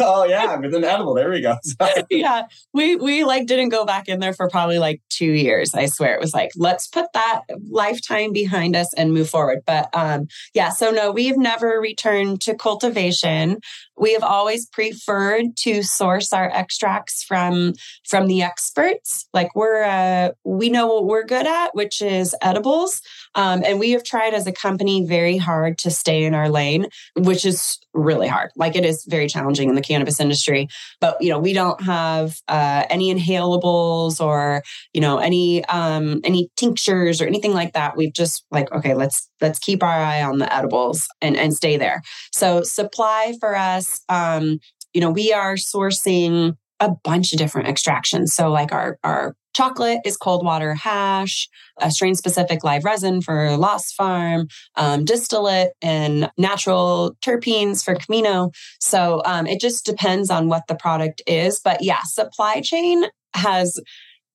oh 0.00 0.24
yeah, 0.24 0.56
with 0.56 0.74
an 0.74 0.82
edible. 0.82 1.14
There 1.14 1.30
we 1.30 1.40
go. 1.40 1.54
yeah. 2.10 2.46
We 2.72 2.96
we 2.96 3.22
like 3.22 3.46
didn't 3.46 3.68
go 3.68 3.84
back 3.84 4.08
in 4.08 4.18
there 4.18 4.32
for 4.32 4.48
probably 4.48 4.80
like 4.80 5.00
two 5.10 5.30
years. 5.30 5.72
I 5.72 5.86
swear. 5.86 6.12
It 6.12 6.20
was 6.20 6.34
like, 6.34 6.50
let's 6.56 6.88
put 6.88 7.06
that 7.14 7.42
lifetime 7.70 8.32
behind 8.32 8.74
us 8.74 8.92
and 8.94 9.14
move 9.14 9.30
forward. 9.30 9.60
But 9.64 9.90
um, 9.92 10.26
yeah, 10.54 10.70
so 10.70 10.90
no, 10.90 11.12
we've 11.12 11.36
never 11.36 11.78
returned 11.80 12.40
to 12.42 12.56
cultivation. 12.56 13.60
We 13.96 14.12
have 14.14 14.22
always 14.22 14.66
preferred 14.66 15.56
to 15.58 15.82
source 15.82 16.32
our 16.32 16.50
extracts 16.50 17.22
from 17.22 17.74
from 18.08 18.26
the 18.26 18.42
experts. 18.42 19.28
Like 19.32 19.54
we're 19.54 19.82
uh, 19.82 20.30
we 20.44 20.70
know 20.70 20.86
what 20.86 21.06
we're 21.06 21.24
good 21.24 21.46
at, 21.46 21.74
which 21.74 22.02
is 22.02 22.34
edibles, 22.42 23.00
um, 23.34 23.62
and 23.64 23.78
we 23.78 23.90
have 23.92 24.04
tried 24.04 24.34
as 24.34 24.46
a 24.46 24.52
company 24.52 25.06
very 25.06 25.36
hard 25.36 25.78
to 25.78 25.90
stay 25.90 26.24
in 26.24 26.34
our 26.34 26.48
lane, 26.48 26.86
which 27.16 27.44
is 27.44 27.78
really 27.94 28.28
hard. 28.28 28.50
Like 28.56 28.76
it 28.76 28.84
is 28.84 29.04
very 29.08 29.28
challenging 29.28 29.68
in 29.68 29.74
the 29.74 29.82
cannabis 29.82 30.20
industry. 30.20 30.68
But 31.00 31.20
you 31.20 31.30
know, 31.30 31.38
we 31.38 31.52
don't 31.52 31.80
have 31.82 32.36
uh, 32.48 32.84
any 32.90 33.14
inhalables 33.14 34.20
or 34.20 34.62
you 34.92 35.00
know 35.00 35.18
any 35.18 35.64
um, 35.66 36.20
any 36.24 36.50
tinctures 36.56 37.20
or 37.20 37.26
anything 37.26 37.52
like 37.52 37.72
that. 37.74 37.96
We've 37.96 38.12
just 38.12 38.44
like 38.50 38.70
okay, 38.72 38.94
let's 38.94 39.28
let's 39.40 39.58
keep 39.58 39.82
our 39.82 39.88
eye 39.88 40.22
on 40.22 40.38
the 40.38 40.52
edibles 40.52 41.06
and 41.20 41.36
and 41.36 41.54
stay 41.54 41.76
there. 41.76 42.02
So 42.32 42.62
supply 42.62 43.34
for 43.40 43.56
us, 43.56 43.81
um, 44.08 44.58
you 44.92 45.00
know, 45.00 45.10
we 45.10 45.32
are 45.32 45.54
sourcing 45.54 46.56
a 46.80 46.90
bunch 47.04 47.32
of 47.32 47.38
different 47.38 47.68
extractions. 47.68 48.34
So 48.34 48.50
like 48.50 48.72
our 48.72 48.98
our 49.04 49.34
chocolate 49.54 50.00
is 50.04 50.16
cold 50.16 50.44
water 50.44 50.74
hash, 50.74 51.48
a 51.78 51.90
strain 51.90 52.14
specific 52.14 52.64
live 52.64 52.84
resin 52.84 53.20
for 53.20 53.56
Lost 53.56 53.94
Farm, 53.94 54.48
um, 54.76 55.04
distillate 55.04 55.72
and 55.82 56.30
natural 56.38 57.16
terpenes 57.24 57.84
for 57.84 57.94
Camino. 57.94 58.50
So 58.80 59.22
um, 59.24 59.46
it 59.46 59.60
just 59.60 59.84
depends 59.84 60.30
on 60.30 60.48
what 60.48 60.66
the 60.68 60.74
product 60.74 61.22
is. 61.26 61.60
But 61.62 61.82
yeah, 61.82 62.00
supply 62.04 62.60
chain 62.62 63.04
has 63.34 63.78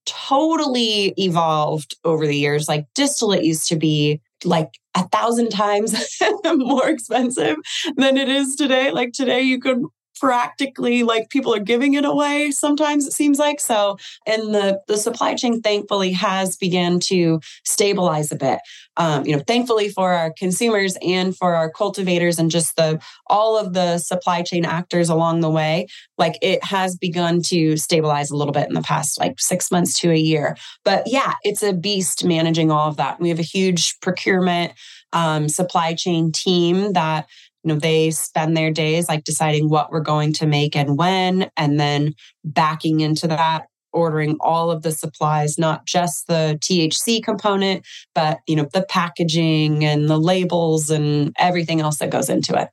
totally 0.05 1.13
evolved 1.17 1.97
over 2.03 2.25
the 2.25 2.37
years. 2.37 2.67
Like 2.67 2.85
distillate 2.95 3.43
used 3.43 3.67
to 3.67 3.75
be 3.75 4.21
like 4.45 4.69
a 4.95 5.07
thousand 5.09 5.49
times 5.49 6.19
more 6.45 6.87
expensive 6.89 7.57
than 7.95 8.17
it 8.17 8.29
is 8.29 8.55
today. 8.55 8.91
Like 8.91 9.11
today, 9.13 9.41
you 9.41 9.59
could 9.59 9.83
practically 10.19 11.03
like 11.03 11.29
people 11.29 11.53
are 11.53 11.59
giving 11.59 11.93
it 11.93 12.05
away 12.05 12.51
sometimes 12.51 13.05
it 13.05 13.13
seems 13.13 13.39
like. 13.39 13.59
So 13.59 13.97
and 14.25 14.53
the 14.53 14.81
the 14.87 14.97
supply 14.97 15.35
chain 15.35 15.61
thankfully 15.61 16.11
has 16.13 16.57
began 16.57 16.99
to 17.01 17.39
stabilize 17.63 18.31
a 18.31 18.35
bit. 18.35 18.59
Um, 18.97 19.25
you 19.25 19.35
know 19.35 19.43
thankfully 19.45 19.89
for 19.89 20.13
our 20.13 20.33
consumers 20.37 20.97
and 21.03 21.35
for 21.35 21.55
our 21.55 21.69
cultivators 21.69 22.39
and 22.39 22.49
just 22.49 22.75
the 22.75 22.99
all 23.27 23.57
of 23.57 23.73
the 23.73 23.99
supply 23.99 24.41
chain 24.41 24.65
actors 24.65 25.07
along 25.07 25.41
the 25.41 25.51
way 25.51 25.87
like 26.17 26.39
it 26.41 26.63
has 26.63 26.95
begun 26.95 27.43
to 27.43 27.77
stabilize 27.77 28.31
a 28.31 28.35
little 28.35 28.53
bit 28.53 28.67
in 28.67 28.73
the 28.73 28.81
past 28.81 29.19
like 29.19 29.39
six 29.39 29.69
months 29.69 29.99
to 29.99 30.09
a 30.09 30.15
year. 30.15 30.57
But 30.83 31.03
yeah 31.05 31.33
it's 31.43 31.61
a 31.63 31.73
beast 31.73 32.25
managing 32.25 32.71
all 32.71 32.89
of 32.89 32.97
that. 32.97 33.19
We 33.19 33.29
have 33.29 33.39
a 33.39 33.43
huge 33.43 33.99
procurement 34.01 34.73
um, 35.13 35.47
supply 35.47 35.93
chain 35.93 36.31
team 36.31 36.93
that 36.93 37.27
you 37.63 37.73
know 37.73 37.79
they 37.79 38.11
spend 38.11 38.55
their 38.55 38.71
days 38.71 39.07
like 39.09 39.23
deciding 39.23 39.69
what 39.69 39.91
we're 39.91 39.99
going 39.99 40.33
to 40.33 40.45
make 40.45 40.75
and 40.75 40.97
when 40.97 41.49
and 41.57 41.79
then 41.79 42.13
backing 42.43 42.99
into 42.99 43.27
that 43.27 43.65
ordering 43.93 44.37
all 44.39 44.69
of 44.69 44.83
the 44.83 44.91
supplies 44.91 45.57
not 45.57 45.85
just 45.85 46.27
the 46.27 46.57
THC 46.61 47.23
component 47.23 47.85
but 48.13 48.39
you 48.47 48.55
know 48.55 48.67
the 48.73 48.85
packaging 48.89 49.83
and 49.83 50.09
the 50.09 50.19
labels 50.19 50.89
and 50.89 51.33
everything 51.39 51.81
else 51.81 51.97
that 51.97 52.09
goes 52.09 52.29
into 52.29 52.59
it. 52.59 52.69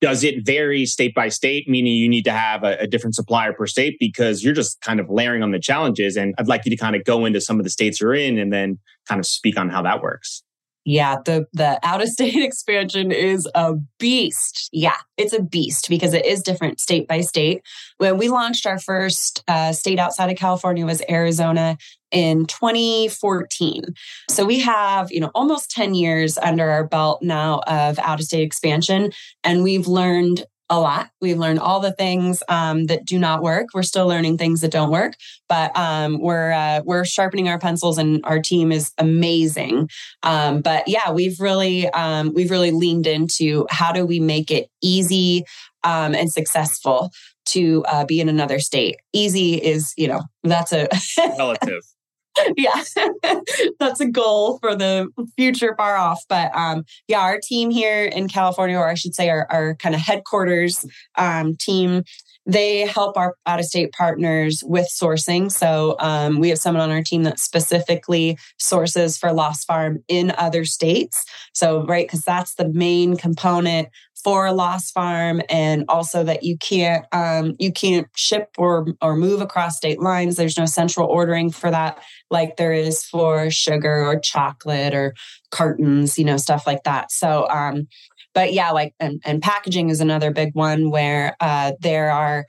Does 0.00 0.24
it 0.24 0.44
vary 0.44 0.84
state 0.86 1.14
by 1.14 1.28
state 1.28 1.68
meaning 1.68 1.94
you 1.94 2.08
need 2.08 2.24
to 2.24 2.32
have 2.32 2.64
a, 2.64 2.76
a, 2.78 2.86
different 2.88 3.14
supplier 3.14 3.52
per 3.52 3.66
state 3.66 3.96
because 4.00 4.42
you're 4.42 4.54
just 4.54 4.80
kind 4.80 4.98
of 4.98 5.08
layering 5.08 5.42
on 5.42 5.52
the 5.52 5.60
challenges 5.60 6.16
and 6.16 6.34
i'd 6.38 6.48
like 6.48 6.64
you 6.64 6.70
to 6.70 6.76
kind 6.76 6.96
of 6.96 7.04
go 7.04 7.24
into 7.24 7.40
some 7.40 7.60
of 7.60 7.64
the 7.64 7.70
states 7.70 8.00
you're 8.00 8.14
in 8.14 8.38
and 8.38 8.52
then 8.52 8.78
kind 9.08 9.20
of 9.20 9.26
speak 9.26 9.56
on 9.56 9.68
how 9.68 9.82
that 9.82 10.02
works 10.02 10.42
yeah, 10.84 11.16
the 11.24 11.46
the 11.52 11.78
out 11.82 12.02
of 12.02 12.08
state 12.08 12.34
expansion 12.42 13.12
is 13.12 13.48
a 13.54 13.74
beast. 13.98 14.68
Yeah, 14.72 14.96
it's 15.16 15.32
a 15.32 15.42
beast 15.42 15.88
because 15.88 16.14
it 16.14 16.26
is 16.26 16.42
different 16.42 16.80
state 16.80 17.06
by 17.06 17.20
state. 17.20 17.62
When 17.98 18.18
we 18.18 18.28
launched 18.28 18.66
our 18.66 18.78
first 18.78 19.44
uh, 19.48 19.72
state 19.72 19.98
outside 19.98 20.30
of 20.30 20.36
California 20.36 20.84
was 20.84 21.02
Arizona 21.08 21.76
in 22.10 22.46
2014. 22.46 23.82
So 24.28 24.44
we 24.44 24.60
have, 24.60 25.10
you 25.10 25.20
know, 25.20 25.30
almost 25.34 25.70
10 25.70 25.94
years 25.94 26.36
under 26.36 26.70
our 26.70 26.86
belt 26.86 27.22
now 27.22 27.60
of 27.66 27.98
out 27.98 28.20
of 28.20 28.26
state 28.26 28.42
expansion 28.42 29.12
and 29.42 29.62
we've 29.62 29.88
learned 29.88 30.44
a 30.70 30.80
lot. 30.80 31.10
We've 31.20 31.38
learned 31.38 31.58
all 31.58 31.80
the 31.80 31.92
things 31.92 32.42
um, 32.48 32.86
that 32.86 33.04
do 33.04 33.18
not 33.18 33.42
work. 33.42 33.68
We're 33.74 33.82
still 33.82 34.06
learning 34.06 34.38
things 34.38 34.62
that 34.62 34.70
don't 34.70 34.90
work, 34.90 35.14
but 35.48 35.76
um, 35.76 36.18
we're 36.20 36.52
uh, 36.52 36.82
we're 36.84 37.04
sharpening 37.04 37.48
our 37.48 37.58
pencils, 37.58 37.98
and 37.98 38.20
our 38.24 38.40
team 38.40 38.72
is 38.72 38.92
amazing. 38.98 39.88
Um, 40.22 40.62
but 40.62 40.88
yeah, 40.88 41.10
we've 41.12 41.38
really 41.40 41.88
um, 41.90 42.32
we've 42.34 42.50
really 42.50 42.70
leaned 42.70 43.06
into 43.06 43.66
how 43.70 43.92
do 43.92 44.06
we 44.06 44.20
make 44.20 44.50
it 44.50 44.68
easy 44.82 45.44
um, 45.84 46.14
and 46.14 46.32
successful 46.32 47.10
to 47.44 47.84
uh, 47.88 48.04
be 48.04 48.20
in 48.20 48.28
another 48.28 48.58
state. 48.58 48.96
Easy 49.12 49.54
is 49.54 49.92
you 49.96 50.08
know 50.08 50.22
that's 50.42 50.72
a 50.72 50.88
relative. 51.38 51.82
yeah, 52.56 52.82
that's 53.78 54.00
a 54.00 54.06
goal 54.06 54.58
for 54.58 54.74
the 54.74 55.08
future 55.36 55.74
far 55.76 55.96
off. 55.96 56.22
But 56.28 56.54
um, 56.54 56.84
yeah, 57.08 57.20
our 57.20 57.38
team 57.42 57.70
here 57.70 58.04
in 58.04 58.28
California, 58.28 58.76
or 58.76 58.88
I 58.88 58.94
should 58.94 59.14
say 59.14 59.28
our, 59.28 59.46
our 59.50 59.74
kind 59.76 59.94
of 59.94 60.00
headquarters 60.00 60.84
um, 61.16 61.56
team, 61.56 62.04
they 62.44 62.80
help 62.80 63.16
our 63.16 63.34
out 63.46 63.60
of 63.60 63.66
state 63.66 63.92
partners 63.92 64.62
with 64.66 64.88
sourcing. 64.88 65.50
So 65.50 65.96
um, 66.00 66.40
we 66.40 66.48
have 66.48 66.58
someone 66.58 66.82
on 66.82 66.90
our 66.90 67.02
team 67.02 67.22
that 67.22 67.38
specifically 67.38 68.36
sources 68.58 69.16
for 69.16 69.32
Lost 69.32 69.66
Farm 69.66 70.02
in 70.08 70.32
other 70.36 70.64
states. 70.64 71.24
So, 71.52 71.84
right, 71.84 72.06
because 72.06 72.22
that's 72.22 72.54
the 72.54 72.68
main 72.68 73.16
component 73.16 73.88
for 74.22 74.46
a 74.46 74.52
Lost 74.52 74.94
Farm, 74.94 75.42
and 75.48 75.84
also 75.88 76.22
that 76.24 76.42
you 76.42 76.56
can't 76.58 77.04
um, 77.12 77.54
you 77.58 77.72
can't 77.72 78.06
ship 78.16 78.50
or 78.58 78.86
or 79.00 79.16
move 79.16 79.40
across 79.40 79.76
state 79.76 80.00
lines. 80.00 80.36
There's 80.36 80.58
no 80.58 80.66
central 80.66 81.08
ordering 81.08 81.50
for 81.50 81.70
that, 81.70 82.02
like 82.30 82.56
there 82.56 82.72
is 82.72 83.04
for 83.04 83.50
sugar 83.50 84.04
or 84.04 84.18
chocolate 84.18 84.94
or 84.94 85.14
cartons, 85.50 86.18
you 86.18 86.24
know, 86.24 86.36
stuff 86.36 86.66
like 86.66 86.84
that. 86.84 87.10
So, 87.12 87.48
um, 87.48 87.88
but 88.34 88.52
yeah, 88.52 88.70
like 88.70 88.94
and, 89.00 89.20
and 89.24 89.42
packaging 89.42 89.90
is 89.90 90.00
another 90.00 90.30
big 90.30 90.54
one 90.54 90.90
where 90.90 91.36
uh, 91.40 91.72
there 91.80 92.10
are 92.10 92.46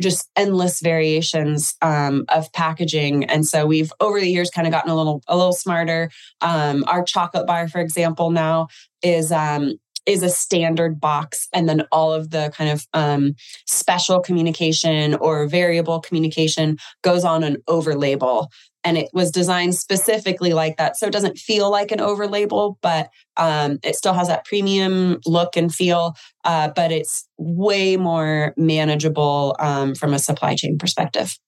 just 0.00 0.28
endless 0.34 0.80
variations 0.80 1.74
um, 1.80 2.24
of 2.28 2.52
packaging 2.52 3.24
and 3.24 3.46
so 3.46 3.64
we've 3.64 3.92
over 4.00 4.20
the 4.20 4.28
years 4.28 4.50
kind 4.50 4.66
of 4.66 4.72
gotten 4.72 4.90
a 4.90 4.96
little 4.96 5.22
a 5.28 5.36
little 5.36 5.52
smarter 5.52 6.10
um, 6.40 6.84
our 6.88 7.04
chocolate 7.04 7.46
bar 7.46 7.68
for 7.68 7.80
example 7.80 8.30
now 8.30 8.66
is 9.02 9.30
um, 9.30 9.74
is 10.06 10.22
a 10.22 10.28
standard 10.28 11.00
box 11.00 11.48
and 11.52 11.68
then 11.68 11.82
all 11.90 12.12
of 12.12 12.30
the 12.30 12.52
kind 12.56 12.70
of 12.70 12.86
um, 12.92 13.34
special 13.66 14.20
communication 14.20 15.14
or 15.14 15.46
variable 15.46 16.00
communication 16.00 16.76
goes 17.02 17.24
on 17.24 17.42
an 17.42 17.56
over 17.68 17.94
label 17.94 18.50
and 18.86 18.98
it 18.98 19.08
was 19.14 19.30
designed 19.30 19.74
specifically 19.74 20.52
like 20.52 20.76
that 20.76 20.96
so 20.96 21.06
it 21.06 21.12
doesn't 21.12 21.38
feel 21.38 21.70
like 21.70 21.90
an 21.90 22.00
over 22.00 22.26
label 22.26 22.78
but 22.82 23.08
um, 23.36 23.78
it 23.82 23.96
still 23.96 24.14
has 24.14 24.28
that 24.28 24.44
premium 24.44 25.18
look 25.26 25.56
and 25.56 25.74
feel 25.74 26.14
uh, 26.44 26.68
but 26.74 26.92
it's 26.92 27.26
way 27.38 27.96
more 27.96 28.52
manageable 28.56 29.56
um, 29.58 29.94
from 29.94 30.12
a 30.12 30.18
supply 30.18 30.54
chain 30.54 30.78
perspective 30.78 31.38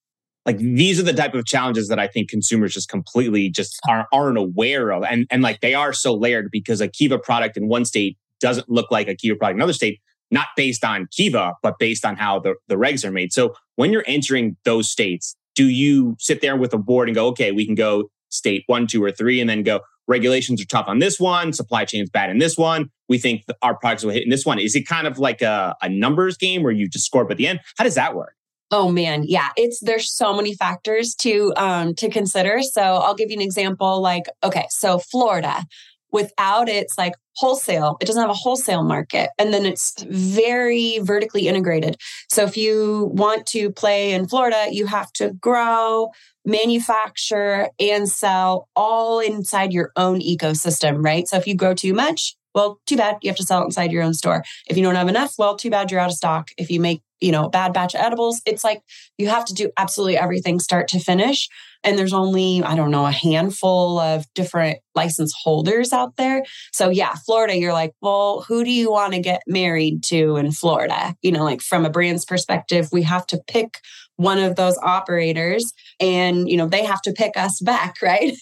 like 0.46 0.58
these 0.58 1.00
are 1.00 1.02
the 1.02 1.12
type 1.12 1.34
of 1.34 1.44
challenges 1.44 1.88
that 1.88 1.98
I 1.98 2.06
think 2.06 2.30
consumers 2.30 2.72
just 2.72 2.88
completely 2.88 3.50
just 3.50 3.80
aren't, 3.88 4.06
aren't 4.12 4.38
aware 4.38 4.92
of. 4.92 5.02
And, 5.02 5.26
and 5.28 5.42
like 5.42 5.60
they 5.60 5.74
are 5.74 5.92
so 5.92 6.14
layered 6.14 6.50
because 6.52 6.80
a 6.80 6.86
Kiva 6.86 7.18
product 7.18 7.56
in 7.56 7.66
one 7.66 7.84
state 7.84 8.16
doesn't 8.40 8.68
look 8.68 8.90
like 8.90 9.08
a 9.08 9.14
Kiva 9.14 9.36
product 9.36 9.56
in 9.56 9.58
another 9.58 9.72
state, 9.72 10.00
not 10.30 10.48
based 10.56 10.84
on 10.84 11.08
Kiva, 11.12 11.54
but 11.62 11.78
based 11.78 12.04
on 12.04 12.16
how 12.16 12.38
the, 12.38 12.54
the 12.68 12.76
regs 12.76 13.04
are 13.04 13.10
made. 13.10 13.32
So 13.32 13.54
when 13.76 13.92
you're 13.92 14.04
entering 14.06 14.56
those 14.64 14.90
states, 14.90 15.36
do 15.54 15.68
you 15.68 16.16
sit 16.18 16.40
there 16.40 16.56
with 16.56 16.72
a 16.74 16.78
board 16.78 17.08
and 17.08 17.14
go, 17.14 17.26
okay, 17.28 17.52
we 17.52 17.64
can 17.64 17.74
go 17.74 18.10
state 18.28 18.64
one, 18.66 18.86
two, 18.86 19.02
or 19.02 19.10
three, 19.10 19.40
and 19.40 19.48
then 19.48 19.62
go, 19.62 19.80
regulations 20.08 20.60
are 20.60 20.66
tough 20.66 20.86
on 20.88 20.98
this 20.98 21.18
one, 21.18 21.52
supply 21.52 21.84
chain 21.84 22.02
is 22.02 22.10
bad 22.10 22.30
in 22.30 22.38
this 22.38 22.56
one. 22.56 22.90
We 23.08 23.18
think 23.18 23.44
our 23.62 23.76
products 23.76 24.04
will 24.04 24.12
hit 24.12 24.24
in 24.24 24.30
this 24.30 24.44
one. 24.44 24.58
Is 24.58 24.74
it 24.74 24.86
kind 24.86 25.06
of 25.06 25.18
like 25.18 25.42
a, 25.42 25.76
a 25.82 25.88
numbers 25.88 26.36
game 26.36 26.62
where 26.62 26.72
you 26.72 26.88
just 26.88 27.06
score 27.06 27.24
up 27.24 27.30
at 27.30 27.36
the 27.36 27.46
end? 27.46 27.60
How 27.78 27.84
does 27.84 27.94
that 27.94 28.14
work? 28.14 28.34
Oh 28.72 28.90
man, 28.90 29.22
yeah, 29.24 29.50
it's 29.56 29.78
there's 29.80 30.12
so 30.12 30.34
many 30.34 30.52
factors 30.52 31.14
to 31.20 31.52
um 31.56 31.94
to 31.94 32.10
consider. 32.10 32.58
So 32.62 32.82
I'll 32.82 33.14
give 33.14 33.30
you 33.30 33.36
an 33.36 33.42
example 33.42 34.02
like 34.02 34.24
okay, 34.42 34.66
so 34.70 34.98
Florida 34.98 35.64
without 36.12 36.68
its 36.68 36.96
like 36.96 37.14
wholesale. 37.36 37.96
It 38.00 38.06
doesn't 38.06 38.20
have 38.20 38.30
a 38.30 38.34
wholesale 38.34 38.82
market. 38.82 39.30
And 39.38 39.52
then 39.52 39.66
it's 39.66 39.94
very 40.08 40.98
vertically 41.00 41.48
integrated. 41.48 41.96
So 42.30 42.44
if 42.44 42.56
you 42.56 43.10
want 43.12 43.46
to 43.48 43.70
play 43.70 44.12
in 44.12 44.26
Florida, 44.26 44.68
you 44.70 44.86
have 44.86 45.12
to 45.14 45.34
grow, 45.34 46.10
manufacture, 46.44 47.68
and 47.78 48.08
sell 48.08 48.68
all 48.74 49.20
inside 49.20 49.72
your 49.72 49.92
own 49.96 50.20
ecosystem, 50.20 51.04
right? 51.04 51.28
So 51.28 51.36
if 51.36 51.46
you 51.46 51.54
grow 51.54 51.74
too 51.74 51.92
much, 51.92 52.36
well, 52.54 52.80
too 52.86 52.96
bad. 52.96 53.18
You 53.20 53.28
have 53.28 53.36
to 53.36 53.44
sell 53.44 53.60
it 53.60 53.66
inside 53.66 53.92
your 53.92 54.02
own 54.02 54.14
store. 54.14 54.42
If 54.66 54.78
you 54.78 54.82
don't 54.82 54.94
have 54.94 55.08
enough, 55.08 55.34
well, 55.36 55.56
too 55.58 55.68
bad 55.68 55.90
you're 55.90 56.00
out 56.00 56.08
of 56.08 56.16
stock. 56.16 56.48
If 56.56 56.70
you 56.70 56.80
make, 56.80 57.02
you 57.20 57.30
know, 57.30 57.50
bad 57.50 57.74
batch 57.74 57.94
of 57.94 58.00
edibles, 58.00 58.40
it's 58.46 58.64
like 58.64 58.80
you 59.18 59.28
have 59.28 59.44
to 59.44 59.52
do 59.52 59.70
absolutely 59.76 60.16
everything 60.16 60.58
start 60.58 60.88
to 60.88 60.98
finish. 60.98 61.50
And 61.86 61.96
there's 61.96 62.12
only, 62.12 62.62
I 62.64 62.74
don't 62.74 62.90
know, 62.90 63.06
a 63.06 63.12
handful 63.12 63.98
of 64.00 64.26
different 64.34 64.80
license 64.96 65.32
holders 65.40 65.92
out 65.92 66.16
there. 66.16 66.44
So, 66.72 66.90
yeah, 66.90 67.14
Florida, 67.24 67.56
you're 67.56 67.72
like, 67.72 67.92
well, 68.02 68.44
who 68.46 68.64
do 68.64 68.70
you 68.70 68.90
want 68.90 69.14
to 69.14 69.20
get 69.20 69.40
married 69.46 70.02
to 70.04 70.36
in 70.36 70.50
Florida? 70.50 71.14
You 71.22 71.30
know, 71.30 71.44
like 71.44 71.62
from 71.62 71.86
a 71.86 71.90
brand's 71.90 72.24
perspective, 72.24 72.88
we 72.92 73.02
have 73.02 73.26
to 73.28 73.40
pick 73.46 73.78
one 74.16 74.38
of 74.38 74.56
those 74.56 74.78
operators 74.78 75.72
and 76.00 76.48
you 76.48 76.56
know 76.56 76.66
they 76.66 76.84
have 76.84 77.02
to 77.02 77.12
pick 77.12 77.36
us 77.36 77.60
back 77.60 77.96
right? 78.02 78.36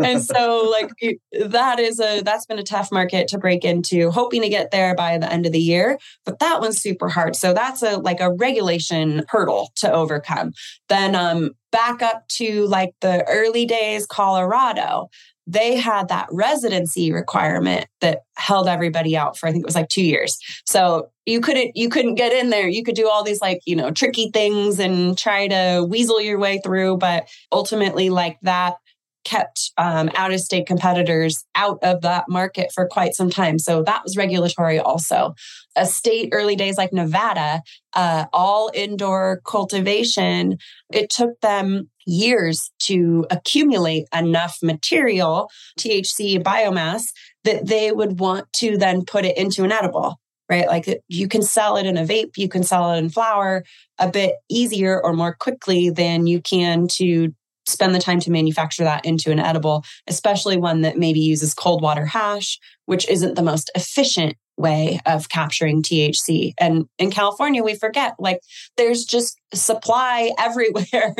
And 0.00 0.22
so 0.22 0.68
like 0.70 0.90
that 1.50 1.78
is 1.78 2.00
a 2.00 2.22
that's 2.22 2.46
been 2.46 2.58
a 2.58 2.64
tough 2.64 2.90
market 2.92 3.28
to 3.28 3.38
break 3.38 3.64
into 3.64 4.10
hoping 4.10 4.42
to 4.42 4.48
get 4.48 4.70
there 4.70 4.94
by 4.94 5.18
the 5.18 5.30
end 5.32 5.46
of 5.46 5.52
the 5.52 5.60
year 5.60 5.98
but 6.24 6.38
that 6.38 6.60
one's 6.60 6.80
super 6.80 7.08
hard. 7.08 7.36
So 7.36 7.52
that's 7.52 7.82
a 7.82 7.98
like 7.98 8.20
a 8.20 8.32
regulation 8.32 9.24
hurdle 9.28 9.72
to 9.76 9.92
overcome. 9.92 10.52
Then 10.88 11.14
um 11.14 11.50
back 11.70 12.02
up 12.02 12.26
to 12.28 12.66
like 12.66 12.90
the 13.00 13.24
early 13.28 13.66
days 13.66 14.06
colorado 14.06 15.08
they 15.46 15.76
had 15.76 16.08
that 16.08 16.26
residency 16.30 17.12
requirement 17.12 17.86
that 18.00 18.20
held 18.36 18.68
everybody 18.68 19.16
out 19.16 19.36
for 19.36 19.46
I 19.46 19.52
think 19.52 19.62
it 19.62 19.66
was 19.66 19.74
like 19.74 19.88
2 19.88 20.02
years. 20.02 20.38
So 20.64 21.10
you 21.26 21.40
couldn't 21.40 21.76
you 21.76 21.88
couldn't 21.88 22.14
get 22.14 22.32
in 22.32 22.50
there. 22.50 22.68
You 22.68 22.82
could 22.82 22.94
do 22.94 23.08
all 23.08 23.22
these 23.22 23.40
like, 23.40 23.60
you 23.66 23.76
know, 23.76 23.90
tricky 23.90 24.30
things 24.32 24.78
and 24.78 25.16
try 25.16 25.48
to 25.48 25.86
weasel 25.88 26.20
your 26.20 26.38
way 26.38 26.60
through, 26.64 26.98
but 26.98 27.28
ultimately 27.52 28.10
like 28.10 28.38
that 28.42 28.74
kept 29.24 29.72
um, 29.76 30.10
out 30.14 30.32
of 30.32 30.40
state 30.40 30.66
competitors 30.66 31.44
out 31.54 31.78
of 31.82 32.02
that 32.02 32.24
market 32.28 32.70
for 32.72 32.86
quite 32.86 33.14
some 33.14 33.30
time. 33.30 33.58
So 33.58 33.82
that 33.82 34.02
was 34.04 34.16
regulatory 34.16 34.78
also. 34.78 35.34
A 35.76 35.86
state 35.86 36.30
early 36.32 36.56
days 36.56 36.76
like 36.76 36.92
Nevada, 36.92 37.62
uh, 37.94 38.26
all 38.32 38.70
indoor 38.74 39.40
cultivation, 39.46 40.58
it 40.92 41.10
took 41.10 41.40
them 41.40 41.90
years 42.06 42.70
to 42.80 43.26
accumulate 43.30 44.06
enough 44.14 44.58
material, 44.62 45.50
THC 45.78 46.42
biomass, 46.42 47.04
that 47.44 47.66
they 47.66 47.92
would 47.92 48.20
want 48.20 48.52
to 48.54 48.76
then 48.76 49.04
put 49.04 49.24
it 49.24 49.36
into 49.36 49.64
an 49.64 49.72
edible 49.72 50.18
right? 50.50 50.66
Like 50.66 51.02
you 51.08 51.26
can 51.26 51.42
sell 51.42 51.78
it 51.78 51.86
in 51.86 51.96
a 51.96 52.04
vape, 52.04 52.36
you 52.36 52.48
can 52.48 52.62
sell 52.62 52.92
it 52.92 52.98
in 52.98 53.08
flower 53.08 53.64
a 53.98 54.10
bit 54.10 54.34
easier 54.50 55.00
or 55.02 55.12
more 55.12 55.34
quickly 55.34 55.90
than 55.90 56.26
you 56.26 56.40
can 56.42 56.86
to 56.88 57.32
spend 57.66 57.94
the 57.94 58.00
time 58.00 58.20
to 58.20 58.30
manufacture 58.30 58.84
that 58.84 59.04
into 59.04 59.30
an 59.30 59.38
edible, 59.38 59.84
especially 60.06 60.56
one 60.56 60.82
that 60.82 60.98
maybe 60.98 61.20
uses 61.20 61.54
cold 61.54 61.82
water 61.82 62.06
hash, 62.06 62.58
which 62.86 63.08
isn't 63.08 63.34
the 63.34 63.42
most 63.42 63.70
efficient 63.74 64.36
way 64.56 65.00
of 65.06 65.28
capturing 65.28 65.82
THC. 65.82 66.52
And 66.58 66.86
in 66.98 67.10
California, 67.10 67.62
we 67.62 67.74
forget 67.74 68.14
like 68.18 68.40
there's 68.76 69.04
just 69.04 69.38
supply 69.52 70.30
everywhere, 70.38 71.14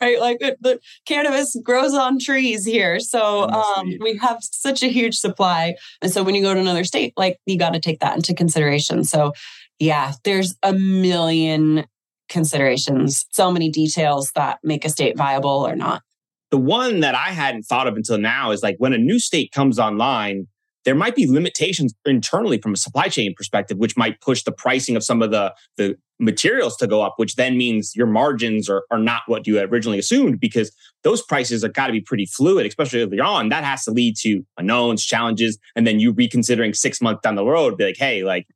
right? 0.00 0.20
Like 0.20 0.38
the 0.40 0.80
cannabis 1.06 1.56
grows 1.62 1.94
on 1.94 2.18
trees 2.18 2.64
here. 2.64 3.00
So 3.00 3.48
um, 3.48 3.92
we 4.00 4.16
have 4.18 4.38
such 4.40 4.82
a 4.82 4.88
huge 4.88 5.16
supply. 5.16 5.74
And 6.02 6.10
so 6.10 6.22
when 6.22 6.34
you 6.34 6.42
go 6.42 6.54
to 6.54 6.60
another 6.60 6.84
state, 6.84 7.12
like 7.16 7.38
you 7.46 7.58
got 7.58 7.74
to 7.74 7.80
take 7.80 8.00
that 8.00 8.16
into 8.16 8.34
consideration. 8.34 9.04
So 9.04 9.32
yeah, 9.78 10.12
there's 10.24 10.56
a 10.62 10.72
million 10.72 11.86
considerations, 12.30 13.26
so 13.30 13.52
many 13.52 13.68
details 13.68 14.32
that 14.34 14.58
make 14.62 14.84
a 14.86 14.88
state 14.88 15.16
viable 15.16 15.66
or 15.66 15.76
not. 15.76 16.02
The 16.50 16.58
one 16.58 17.00
that 17.00 17.14
I 17.14 17.28
hadn't 17.28 17.64
thought 17.64 17.86
of 17.86 17.96
until 17.96 18.18
now 18.18 18.50
is 18.50 18.62
like 18.62 18.76
when 18.78 18.92
a 18.92 18.98
new 18.98 19.18
state 19.18 19.52
comes 19.52 19.78
online, 19.78 20.46
there 20.84 20.94
might 20.94 21.14
be 21.14 21.30
limitations 21.30 21.94
internally 22.06 22.58
from 22.58 22.72
a 22.72 22.76
supply 22.76 23.08
chain 23.08 23.34
perspective, 23.36 23.76
which 23.76 23.96
might 23.96 24.20
push 24.20 24.42
the 24.42 24.52
pricing 24.52 24.96
of 24.96 25.04
some 25.04 25.20
of 25.20 25.30
the, 25.30 25.54
the 25.76 25.96
materials 26.18 26.76
to 26.78 26.86
go 26.86 27.02
up, 27.02 27.14
which 27.18 27.34
then 27.34 27.58
means 27.58 27.94
your 27.94 28.06
margins 28.06 28.68
are, 28.68 28.84
are 28.90 28.98
not 28.98 29.22
what 29.26 29.46
you 29.46 29.60
originally 29.60 29.98
assumed 29.98 30.40
because 30.40 30.74
those 31.04 31.22
prices 31.22 31.62
have 31.62 31.74
got 31.74 31.88
to 31.88 31.92
be 31.92 32.00
pretty 32.00 32.26
fluid, 32.26 32.66
especially 32.66 33.02
early 33.02 33.20
on. 33.20 33.50
That 33.50 33.62
has 33.62 33.84
to 33.84 33.90
lead 33.90 34.16
to 34.22 34.42
unknowns, 34.56 35.04
challenges, 35.04 35.58
and 35.76 35.86
then 35.86 36.00
you 36.00 36.12
reconsidering 36.12 36.72
six 36.72 37.00
months 37.00 37.20
down 37.22 37.34
the 37.34 37.44
road, 37.44 37.76
be 37.76 37.84
like, 37.84 37.98
hey, 37.98 38.24
like 38.24 38.46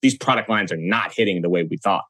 these 0.00 0.16
product 0.16 0.48
lines 0.48 0.72
are 0.72 0.78
not 0.78 1.12
hitting 1.12 1.42
the 1.42 1.50
way 1.50 1.64
we 1.64 1.76
thought. 1.76 2.04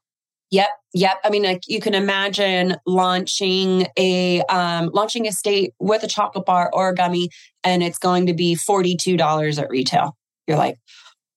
Yep, 0.51 0.69
yep. 0.93 1.15
I 1.23 1.29
mean, 1.29 1.43
like 1.43 1.63
you 1.67 1.79
can 1.81 1.95
imagine 1.95 2.75
launching 2.85 3.87
a 3.97 4.41
um, 4.43 4.89
launching 4.93 5.27
a 5.27 5.31
state 5.31 5.73
with 5.79 6.03
a 6.03 6.07
chocolate 6.07 6.45
bar 6.45 6.69
or 6.71 6.89
a 6.89 6.95
gummy, 6.95 7.29
and 7.63 7.81
it's 7.81 7.97
going 7.97 8.27
to 8.27 8.33
be 8.33 8.55
forty 8.55 8.95
two 8.95 9.17
dollars 9.17 9.57
at 9.57 9.69
retail. 9.69 10.15
You're 10.47 10.57
like, 10.57 10.77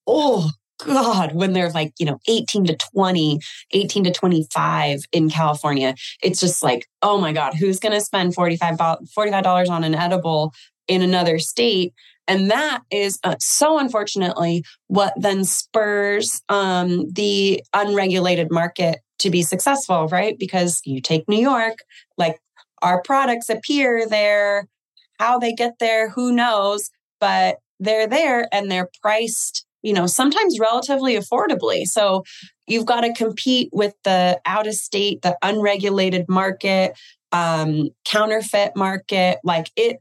oh 0.06 0.50
God, 0.84 1.34
when 1.34 1.52
they're 1.52 1.70
like, 1.70 1.92
you 1.98 2.06
know, 2.06 2.18
18 2.28 2.66
to 2.66 2.76
20, 2.76 3.40
18 3.72 4.04
to 4.04 4.12
25 4.12 5.00
in 5.12 5.28
California, 5.28 5.94
it's 6.22 6.40
just 6.40 6.62
like, 6.62 6.86
oh 7.02 7.20
my 7.20 7.32
God, 7.32 7.54
who's 7.54 7.80
going 7.80 7.92
to 7.92 8.00
spend 8.00 8.34
$45, 8.34 8.78
$45 8.78 9.70
on 9.70 9.84
an 9.84 9.94
edible 9.94 10.52
in 10.86 11.02
another 11.02 11.38
state? 11.38 11.94
And 12.28 12.50
that 12.50 12.82
is 12.90 13.18
uh, 13.24 13.36
so 13.40 13.78
unfortunately 13.78 14.62
what 14.86 15.14
then 15.16 15.44
spurs 15.44 16.42
um, 16.48 17.10
the 17.10 17.62
unregulated 17.74 18.52
market 18.52 18.98
to 19.20 19.30
be 19.30 19.42
successful, 19.42 20.06
right? 20.08 20.38
Because 20.38 20.80
you 20.84 21.00
take 21.00 21.28
New 21.28 21.40
York, 21.40 21.78
like 22.16 22.38
our 22.82 23.02
products 23.02 23.48
appear 23.48 24.06
there, 24.06 24.68
how 25.18 25.38
they 25.38 25.52
get 25.52 25.78
there, 25.80 26.10
who 26.10 26.32
knows, 26.32 26.90
but 27.18 27.56
they're 27.80 28.06
there 28.06 28.48
and 28.52 28.70
they're 28.70 28.90
priced, 29.02 29.66
you 29.82 29.92
know, 29.92 30.06
sometimes 30.06 30.58
relatively 30.60 31.16
affordably. 31.16 31.84
So 31.84 32.22
you've 32.66 32.86
got 32.86 33.00
to 33.00 33.12
compete 33.12 33.70
with 33.72 33.94
the 34.04 34.40
out 34.46 34.66
of 34.66 34.74
state, 34.74 35.22
the 35.22 35.36
unregulated 35.42 36.26
market, 36.28 36.92
um, 37.32 37.88
counterfeit 38.04 38.76
market. 38.76 39.38
Like 39.42 39.70
it, 39.76 39.98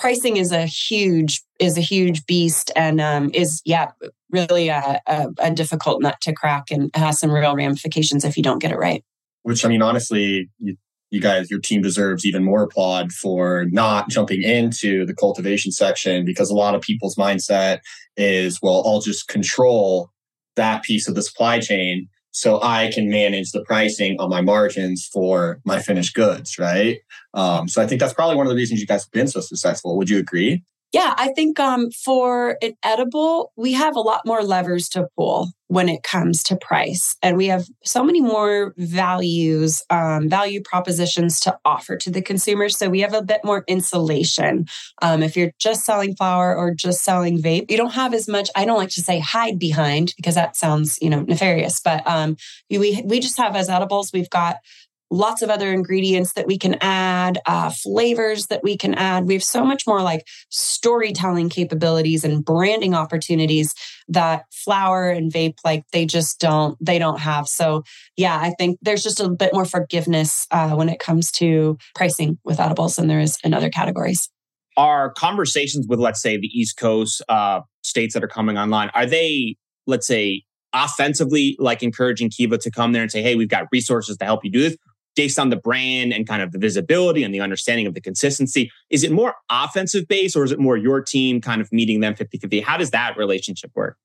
pricing 0.00 0.38
is 0.38 0.50
a 0.50 0.64
huge 0.64 1.42
is 1.58 1.76
a 1.76 1.82
huge 1.82 2.24
beast 2.24 2.72
and 2.74 3.00
um, 3.00 3.30
is 3.34 3.60
yeah 3.64 3.90
really 4.30 4.68
a, 4.68 5.00
a, 5.06 5.28
a, 5.38 5.50
difficult 5.50 6.00
nut 6.00 6.16
to 6.22 6.32
crack 6.32 6.70
and 6.70 6.90
has 6.94 7.18
some 7.18 7.30
real 7.30 7.54
ramifications 7.54 8.24
if 8.24 8.36
you 8.36 8.42
don't 8.42 8.60
get 8.60 8.72
it 8.72 8.78
right. 8.78 9.04
Which 9.42 9.64
i 9.64 9.68
mean 9.68 9.82
honestly 9.82 10.48
you, 10.58 10.76
you 11.10 11.20
guys 11.20 11.50
your 11.50 11.60
team 11.60 11.82
deserves 11.82 12.24
even 12.24 12.44
more 12.44 12.62
applaud 12.62 13.12
for 13.12 13.66
not 13.70 14.08
jumping 14.08 14.42
into 14.42 15.04
the 15.04 15.14
cultivation 15.14 15.70
section 15.70 16.24
because 16.24 16.50
a 16.50 16.54
lot 16.54 16.74
of 16.74 16.80
people's 16.80 17.16
mindset 17.16 17.80
is 18.16 18.58
well 18.62 18.82
i'll 18.86 19.00
just 19.00 19.28
control 19.28 20.10
that 20.56 20.82
piece 20.82 21.08
of 21.08 21.14
the 21.14 21.22
supply 21.22 21.58
chain 21.58 22.08
so 22.32 22.60
I 22.62 22.90
can 22.92 23.08
manage 23.08 23.52
the 23.52 23.62
pricing 23.64 24.16
on 24.20 24.30
my 24.30 24.40
margins 24.40 25.08
for 25.12 25.60
my 25.64 25.80
finished 25.80 26.14
goods, 26.14 26.58
right? 26.58 26.98
Um, 27.34 27.68
so 27.68 27.82
I 27.82 27.86
think 27.86 28.00
that's 28.00 28.14
probably 28.14 28.36
one 28.36 28.46
of 28.46 28.50
the 28.50 28.56
reasons 28.56 28.80
you 28.80 28.86
guys 28.86 29.04
have 29.04 29.12
been 29.12 29.28
so 29.28 29.40
successful. 29.40 29.96
Would 29.96 30.10
you 30.10 30.18
agree? 30.18 30.62
Yeah, 30.92 31.14
I 31.16 31.28
think 31.34 31.60
um, 31.60 31.90
for 31.92 32.58
an 32.60 32.72
edible, 32.82 33.52
we 33.56 33.74
have 33.74 33.94
a 33.94 34.00
lot 34.00 34.22
more 34.26 34.42
levers 34.42 34.88
to 34.90 35.06
pull 35.16 35.52
when 35.68 35.88
it 35.88 36.02
comes 36.02 36.42
to 36.42 36.56
price. 36.56 37.14
And 37.22 37.36
we 37.36 37.46
have 37.46 37.68
so 37.84 38.02
many 38.02 38.20
more 38.20 38.74
values, 38.76 39.84
um, 39.88 40.28
value 40.28 40.60
propositions 40.60 41.38
to 41.40 41.56
offer 41.64 41.96
to 41.98 42.10
the 42.10 42.20
consumers. 42.20 42.76
So 42.76 42.88
we 42.88 43.00
have 43.02 43.14
a 43.14 43.22
bit 43.22 43.42
more 43.44 43.62
insulation. 43.68 44.66
Um, 45.00 45.22
if 45.22 45.36
you're 45.36 45.52
just 45.60 45.84
selling 45.84 46.16
flower 46.16 46.56
or 46.56 46.74
just 46.74 47.04
selling 47.04 47.40
vape, 47.40 47.70
you 47.70 47.76
don't 47.76 47.92
have 47.92 48.12
as 48.12 48.26
much, 48.26 48.50
I 48.56 48.64
don't 48.64 48.78
like 48.78 48.88
to 48.90 49.00
say 49.00 49.20
hide 49.20 49.60
behind 49.60 50.12
because 50.16 50.34
that 50.34 50.56
sounds, 50.56 50.98
you 51.00 51.08
know, 51.08 51.20
nefarious, 51.20 51.78
but 51.78 52.04
um, 52.04 52.36
we, 52.68 53.00
we 53.04 53.20
just 53.20 53.38
have 53.38 53.54
as 53.54 53.68
edibles, 53.68 54.12
we've 54.12 54.30
got 54.30 54.56
lots 55.10 55.42
of 55.42 55.50
other 55.50 55.72
ingredients 55.72 56.34
that 56.34 56.46
we 56.46 56.56
can 56.56 56.76
add, 56.80 57.38
uh, 57.46 57.70
flavors 57.70 58.46
that 58.46 58.62
we 58.62 58.76
can 58.76 58.94
add. 58.94 59.26
We 59.26 59.34
have 59.34 59.42
so 59.42 59.64
much 59.64 59.86
more 59.86 60.02
like 60.02 60.26
storytelling 60.50 61.48
capabilities 61.48 62.24
and 62.24 62.44
branding 62.44 62.94
opportunities 62.94 63.74
that 64.08 64.44
flower 64.52 65.10
and 65.10 65.32
vape 65.32 65.58
like 65.64 65.84
they 65.92 66.06
just 66.06 66.40
don't 66.40 66.76
they 66.80 66.98
don't 66.98 67.18
have. 67.18 67.48
So 67.48 67.82
yeah, 68.16 68.38
I 68.38 68.50
think 68.58 68.78
there's 68.82 69.02
just 69.02 69.20
a 69.20 69.28
bit 69.28 69.52
more 69.52 69.64
forgiveness 69.64 70.46
uh, 70.50 70.70
when 70.70 70.88
it 70.88 71.00
comes 71.00 71.32
to 71.32 71.76
pricing 71.94 72.38
with 72.44 72.60
edibles 72.60 72.96
than 72.96 73.08
there 73.08 73.20
is 73.20 73.38
in 73.42 73.52
other 73.52 73.70
categories. 73.70 74.28
Are 74.76 75.10
conversations 75.12 75.86
with 75.88 75.98
let's 75.98 76.22
say 76.22 76.36
the 76.36 76.46
East 76.46 76.76
Coast 76.76 77.22
uh, 77.28 77.60
states 77.82 78.14
that 78.14 78.22
are 78.22 78.28
coming 78.28 78.56
online 78.56 78.90
are 78.94 79.06
they 79.06 79.56
let's 79.86 80.06
say 80.06 80.44
offensively 80.72 81.56
like 81.58 81.82
encouraging 81.82 82.30
Kiva 82.30 82.58
to 82.58 82.70
come 82.70 82.92
there 82.92 83.02
and 83.02 83.10
say, 83.10 83.22
hey, 83.22 83.34
we've 83.34 83.48
got 83.48 83.66
resources 83.72 84.16
to 84.18 84.24
help 84.24 84.44
you 84.44 84.50
do 84.50 84.60
this? 84.60 84.76
Based 85.16 85.38
on 85.38 85.50
the 85.50 85.56
brand 85.56 86.12
and 86.12 86.26
kind 86.26 86.42
of 86.42 86.52
the 86.52 86.58
visibility 86.58 87.22
and 87.22 87.34
the 87.34 87.40
understanding 87.40 87.86
of 87.86 87.94
the 87.94 88.00
consistency. 88.00 88.70
Is 88.90 89.04
it 89.04 89.12
more 89.12 89.34
offensive 89.50 90.06
based 90.08 90.36
or 90.36 90.44
is 90.44 90.52
it 90.52 90.58
more 90.58 90.76
your 90.76 91.00
team 91.02 91.40
kind 91.40 91.60
of 91.60 91.70
meeting 91.72 92.00
them 92.00 92.14
50 92.14 92.38
50? 92.38 92.60
How 92.60 92.76
does 92.76 92.90
that 92.90 93.16
relationship 93.16 93.70
work? 93.74 93.96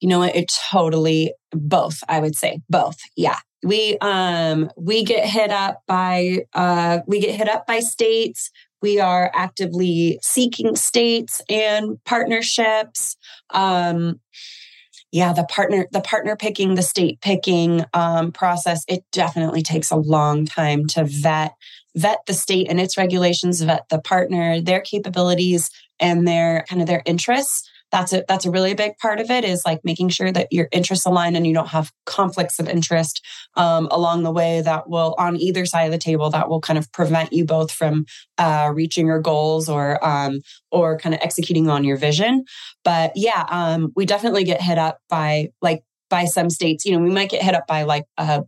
You 0.00 0.08
know 0.08 0.18
what? 0.18 0.36
It 0.36 0.52
totally 0.70 1.32
both, 1.52 2.02
I 2.08 2.20
would 2.20 2.36
say 2.36 2.60
both. 2.68 2.98
Yeah. 3.16 3.38
we 3.62 3.96
um 4.02 4.70
we 4.76 5.02
get 5.04 5.26
hit 5.26 5.50
up 5.50 5.82
by 5.86 6.40
uh 6.52 6.98
we 7.06 7.20
get 7.20 7.34
hit 7.34 7.48
up 7.48 7.66
by 7.66 7.80
states 7.80 8.50
we 8.82 9.00
are 9.00 9.30
actively 9.34 10.18
seeking 10.20 10.76
states 10.76 11.40
and 11.48 11.98
partnerships 12.04 13.16
um 13.50 14.20
yeah 15.14 15.32
the 15.32 15.44
partner 15.44 15.86
the 15.92 16.00
partner 16.00 16.36
picking 16.36 16.74
the 16.74 16.82
state 16.82 17.20
picking 17.22 17.84
um, 17.94 18.32
process 18.32 18.84
it 18.88 19.04
definitely 19.12 19.62
takes 19.62 19.90
a 19.90 19.96
long 19.96 20.44
time 20.44 20.86
to 20.86 21.04
vet 21.04 21.54
vet 21.94 22.18
the 22.26 22.34
state 22.34 22.66
and 22.68 22.80
its 22.80 22.98
regulations 22.98 23.62
vet 23.62 23.88
the 23.88 24.00
partner 24.00 24.60
their 24.60 24.80
capabilities 24.80 25.70
and 26.00 26.26
their 26.26 26.64
kind 26.68 26.82
of 26.82 26.88
their 26.88 27.02
interests 27.06 27.70
that's 27.94 28.12
a 28.12 28.24
that's 28.26 28.44
a 28.44 28.50
really 28.50 28.74
big 28.74 28.98
part 28.98 29.20
of 29.20 29.30
it 29.30 29.44
is 29.44 29.62
like 29.64 29.80
making 29.84 30.08
sure 30.08 30.32
that 30.32 30.48
your 30.50 30.68
interests 30.72 31.06
align 31.06 31.36
and 31.36 31.46
you 31.46 31.54
don't 31.54 31.68
have 31.68 31.92
conflicts 32.06 32.58
of 32.58 32.68
interest 32.68 33.24
um, 33.54 33.86
along 33.92 34.24
the 34.24 34.32
way 34.32 34.60
that 34.62 34.88
will 34.88 35.14
on 35.16 35.36
either 35.36 35.64
side 35.64 35.84
of 35.84 35.92
the 35.92 35.98
table 35.98 36.28
that 36.28 36.48
will 36.48 36.60
kind 36.60 36.76
of 36.76 36.90
prevent 36.90 37.32
you 37.32 37.44
both 37.44 37.70
from 37.70 38.04
uh, 38.36 38.68
reaching 38.74 39.06
your 39.06 39.20
goals 39.20 39.68
or 39.68 40.04
um, 40.04 40.40
or 40.72 40.98
kind 40.98 41.14
of 41.14 41.20
executing 41.22 41.70
on 41.70 41.84
your 41.84 41.96
vision. 41.96 42.44
But 42.82 43.12
yeah 43.14 43.46
um, 43.48 43.92
we 43.94 44.06
definitely 44.06 44.42
get 44.42 44.60
hit 44.60 44.76
up 44.76 44.98
by 45.08 45.50
like 45.62 45.84
by 46.10 46.24
some 46.24 46.50
states 46.50 46.84
you 46.84 46.96
know 46.96 47.02
we 47.02 47.10
might 47.10 47.30
get 47.30 47.42
hit 47.42 47.54
up 47.54 47.68
by 47.68 47.84
like 47.84 48.06
a, 48.18 48.42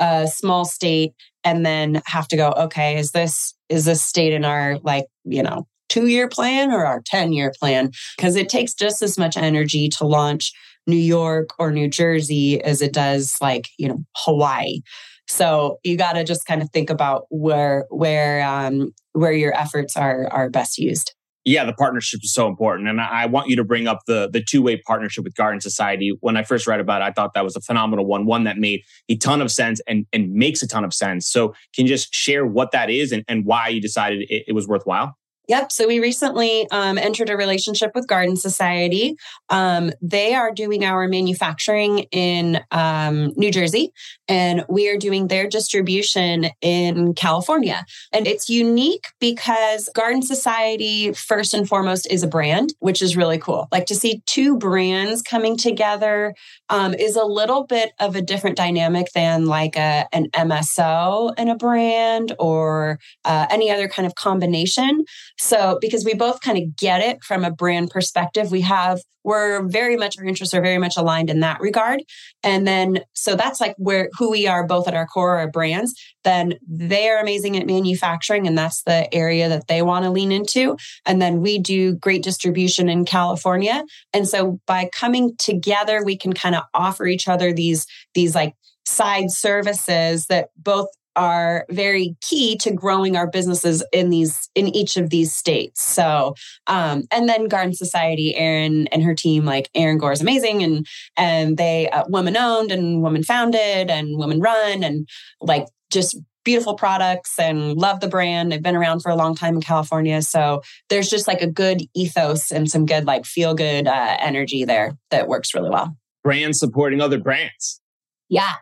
a 0.00 0.26
small 0.26 0.64
state 0.64 1.12
and 1.44 1.66
then 1.66 2.00
have 2.06 2.26
to 2.28 2.36
go 2.36 2.48
okay 2.56 2.96
is 2.96 3.10
this 3.10 3.52
is 3.68 3.84
this 3.84 4.00
state 4.00 4.32
in 4.32 4.46
our 4.46 4.78
like 4.78 5.04
you 5.24 5.42
know 5.42 5.66
two 5.88 6.06
year 6.06 6.28
plan 6.28 6.72
or 6.72 6.84
our 6.84 7.02
10 7.04 7.32
year 7.32 7.52
plan 7.58 7.90
because 8.16 8.36
it 8.36 8.48
takes 8.48 8.74
just 8.74 9.02
as 9.02 9.18
much 9.18 9.36
energy 9.36 9.88
to 9.90 10.06
launch 10.06 10.52
New 10.86 10.96
York 10.96 11.50
or 11.58 11.72
New 11.72 11.88
Jersey 11.88 12.62
as 12.62 12.80
it 12.80 12.92
does 12.92 13.38
like, 13.40 13.68
you 13.78 13.88
know, 13.88 14.04
Hawaii. 14.16 14.80
So 15.28 15.78
you 15.84 15.96
got 15.96 16.12
to 16.12 16.24
just 16.24 16.46
kind 16.46 16.62
of 16.62 16.70
think 16.70 16.90
about 16.90 17.26
where 17.30 17.86
where 17.90 18.46
um, 18.46 18.92
where 19.12 19.32
your 19.32 19.56
efforts 19.56 19.96
are 19.96 20.28
are 20.28 20.48
best 20.48 20.78
used. 20.78 21.12
Yeah, 21.44 21.64
the 21.64 21.72
partnership 21.72 22.20
is 22.24 22.34
so 22.34 22.48
important, 22.48 22.88
and 22.88 23.00
I 23.00 23.26
want 23.26 23.48
you 23.48 23.54
to 23.56 23.64
bring 23.64 23.86
up 23.86 24.00
the 24.06 24.28
the 24.32 24.42
two 24.42 24.62
way 24.62 24.80
partnership 24.84 25.24
with 25.24 25.34
Garden 25.34 25.60
Society. 25.60 26.16
When 26.20 26.36
I 26.36 26.42
first 26.42 26.66
read 26.66 26.80
about 26.80 27.02
it, 27.02 27.04
I 27.04 27.12
thought 27.12 27.34
that 27.34 27.44
was 27.44 27.54
a 27.54 27.60
phenomenal 27.60 28.04
one, 28.04 28.26
one 28.26 28.44
that 28.44 28.58
made 28.58 28.82
a 29.08 29.16
ton 29.16 29.40
of 29.40 29.50
sense 29.50 29.80
and 29.86 30.06
and 30.12 30.32
makes 30.32 30.62
a 30.62 30.68
ton 30.68 30.84
of 30.84 30.92
sense. 30.92 31.28
So, 31.28 31.54
can 31.74 31.86
you 31.86 31.88
just 31.88 32.12
share 32.12 32.44
what 32.44 32.72
that 32.72 32.90
is 32.90 33.12
and, 33.12 33.24
and 33.28 33.44
why 33.44 33.68
you 33.68 33.80
decided 33.80 34.22
it, 34.28 34.44
it 34.48 34.52
was 34.54 34.66
worthwhile? 34.66 35.16
Yep. 35.48 35.70
So 35.70 35.86
we 35.86 36.00
recently 36.00 36.68
um, 36.72 36.98
entered 36.98 37.30
a 37.30 37.36
relationship 37.36 37.92
with 37.94 38.08
Garden 38.08 38.36
Society. 38.36 39.16
Um, 39.48 39.92
they 40.02 40.34
are 40.34 40.52
doing 40.52 40.84
our 40.84 41.06
manufacturing 41.06 42.00
in 42.10 42.60
um, 42.72 43.32
New 43.36 43.52
Jersey, 43.52 43.92
and 44.26 44.64
we 44.68 44.88
are 44.88 44.96
doing 44.96 45.28
their 45.28 45.46
distribution 45.46 46.46
in 46.60 47.14
California. 47.14 47.84
And 48.12 48.26
it's 48.26 48.48
unique 48.48 49.06
because 49.20 49.88
Garden 49.94 50.22
Society, 50.22 51.12
first 51.12 51.54
and 51.54 51.68
foremost, 51.68 52.10
is 52.10 52.24
a 52.24 52.28
brand, 52.28 52.74
which 52.80 53.00
is 53.00 53.16
really 53.16 53.38
cool. 53.38 53.68
Like 53.70 53.86
to 53.86 53.94
see 53.94 54.22
two 54.26 54.58
brands 54.58 55.22
coming 55.22 55.56
together 55.56 56.34
um, 56.70 56.92
is 56.94 57.14
a 57.14 57.24
little 57.24 57.66
bit 57.66 57.92
of 58.00 58.16
a 58.16 58.22
different 58.22 58.56
dynamic 58.56 59.12
than 59.14 59.46
like 59.46 59.76
a, 59.76 60.08
an 60.12 60.28
MSO 60.30 61.38
in 61.38 61.48
a 61.48 61.56
brand 61.56 62.34
or 62.40 62.98
uh, 63.24 63.46
any 63.48 63.70
other 63.70 63.86
kind 63.86 64.06
of 64.06 64.16
combination. 64.16 65.04
So, 65.38 65.78
because 65.80 66.04
we 66.04 66.14
both 66.14 66.40
kind 66.40 66.58
of 66.58 66.76
get 66.76 67.00
it 67.00 67.22
from 67.22 67.44
a 67.44 67.50
brand 67.50 67.90
perspective, 67.90 68.50
we 68.50 68.62
have, 68.62 69.00
we're 69.22 69.66
very 69.68 69.96
much, 69.96 70.18
our 70.18 70.24
interests 70.24 70.54
are 70.54 70.62
very 70.62 70.78
much 70.78 70.96
aligned 70.96 71.30
in 71.30 71.40
that 71.40 71.60
regard. 71.60 72.02
And 72.42 72.66
then, 72.66 73.00
so 73.12 73.36
that's 73.36 73.60
like 73.60 73.74
where, 73.76 74.08
who 74.18 74.30
we 74.30 74.46
are 74.46 74.66
both 74.66 74.88
at 74.88 74.94
our 74.94 75.06
core, 75.06 75.36
our 75.38 75.50
brands. 75.50 75.94
Then 76.24 76.54
they're 76.66 77.20
amazing 77.20 77.56
at 77.56 77.66
manufacturing, 77.66 78.46
and 78.46 78.56
that's 78.56 78.82
the 78.82 79.12
area 79.14 79.48
that 79.48 79.68
they 79.68 79.82
want 79.82 80.04
to 80.04 80.10
lean 80.10 80.32
into. 80.32 80.76
And 81.04 81.20
then 81.20 81.40
we 81.40 81.58
do 81.58 81.94
great 81.96 82.22
distribution 82.22 82.88
in 82.88 83.04
California. 83.04 83.84
And 84.12 84.28
so 84.28 84.60
by 84.66 84.88
coming 84.94 85.36
together, 85.38 86.02
we 86.04 86.16
can 86.16 86.32
kind 86.32 86.54
of 86.54 86.62
offer 86.72 87.06
each 87.06 87.28
other 87.28 87.52
these, 87.52 87.86
these 88.14 88.34
like, 88.34 88.54
side 88.88 89.32
services 89.32 90.26
that 90.26 90.50
both 90.56 90.86
are 91.16 91.64
very 91.70 92.14
key 92.20 92.56
to 92.58 92.70
growing 92.72 93.16
our 93.16 93.26
businesses 93.26 93.82
in 93.92 94.10
these 94.10 94.48
in 94.54 94.68
each 94.68 94.96
of 94.96 95.10
these 95.10 95.34
states. 95.34 95.82
So, 95.82 96.34
um, 96.66 97.04
and 97.10 97.28
then 97.28 97.48
Garden 97.48 97.74
Society, 97.74 98.36
Erin 98.36 98.86
and 98.88 99.02
her 99.02 99.14
team, 99.14 99.44
like 99.44 99.70
Erin 99.74 99.98
Gore 99.98 100.12
is 100.12 100.20
amazing, 100.20 100.62
and 100.62 100.86
and 101.16 101.56
they 101.56 101.88
uh, 101.90 102.04
woman 102.08 102.36
owned 102.36 102.70
and 102.70 103.02
woman 103.02 103.24
founded 103.24 103.90
and 103.90 104.18
woman 104.18 104.40
run, 104.40 104.84
and 104.84 105.08
like 105.40 105.66
just 105.90 106.16
beautiful 106.44 106.74
products 106.74 107.38
and 107.40 107.72
love 107.76 108.00
the 108.00 108.08
brand. 108.08 108.52
They've 108.52 108.62
been 108.62 108.76
around 108.76 109.00
for 109.00 109.10
a 109.10 109.16
long 109.16 109.34
time 109.34 109.56
in 109.56 109.62
California, 109.62 110.22
so 110.22 110.62
there's 110.90 111.08
just 111.08 111.26
like 111.26 111.42
a 111.42 111.50
good 111.50 111.82
ethos 111.94 112.52
and 112.52 112.70
some 112.70 112.86
good 112.86 113.06
like 113.06 113.24
feel 113.24 113.54
good 113.54 113.88
uh, 113.88 114.16
energy 114.20 114.64
there 114.64 114.96
that 115.10 115.28
works 115.28 115.54
really 115.54 115.70
well. 115.70 115.96
Brands 116.22 116.58
supporting 116.58 117.00
other 117.00 117.18
brands. 117.18 117.80
Yeah, 118.28 118.54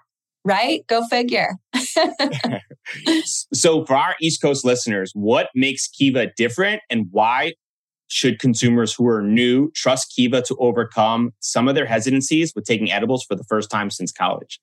right? 0.44 0.86
Go 0.86 1.04
figure. 1.06 1.56
so, 3.24 3.84
for 3.84 3.96
our 3.96 4.14
East 4.20 4.42
Coast 4.42 4.64
listeners, 4.64 5.12
what 5.14 5.48
makes 5.54 5.88
Kiva 5.88 6.28
different 6.36 6.82
and 6.90 7.06
why 7.10 7.54
should 8.08 8.38
consumers 8.38 8.94
who 8.94 9.08
are 9.08 9.22
new 9.22 9.70
trust 9.72 10.12
Kiva 10.14 10.42
to 10.42 10.56
overcome 10.60 11.32
some 11.40 11.68
of 11.68 11.74
their 11.74 11.86
hesitancies 11.86 12.52
with 12.54 12.64
taking 12.64 12.92
edibles 12.92 13.24
for 13.24 13.34
the 13.34 13.44
first 13.44 13.70
time 13.70 13.90
since 13.90 14.12
college? 14.12 14.60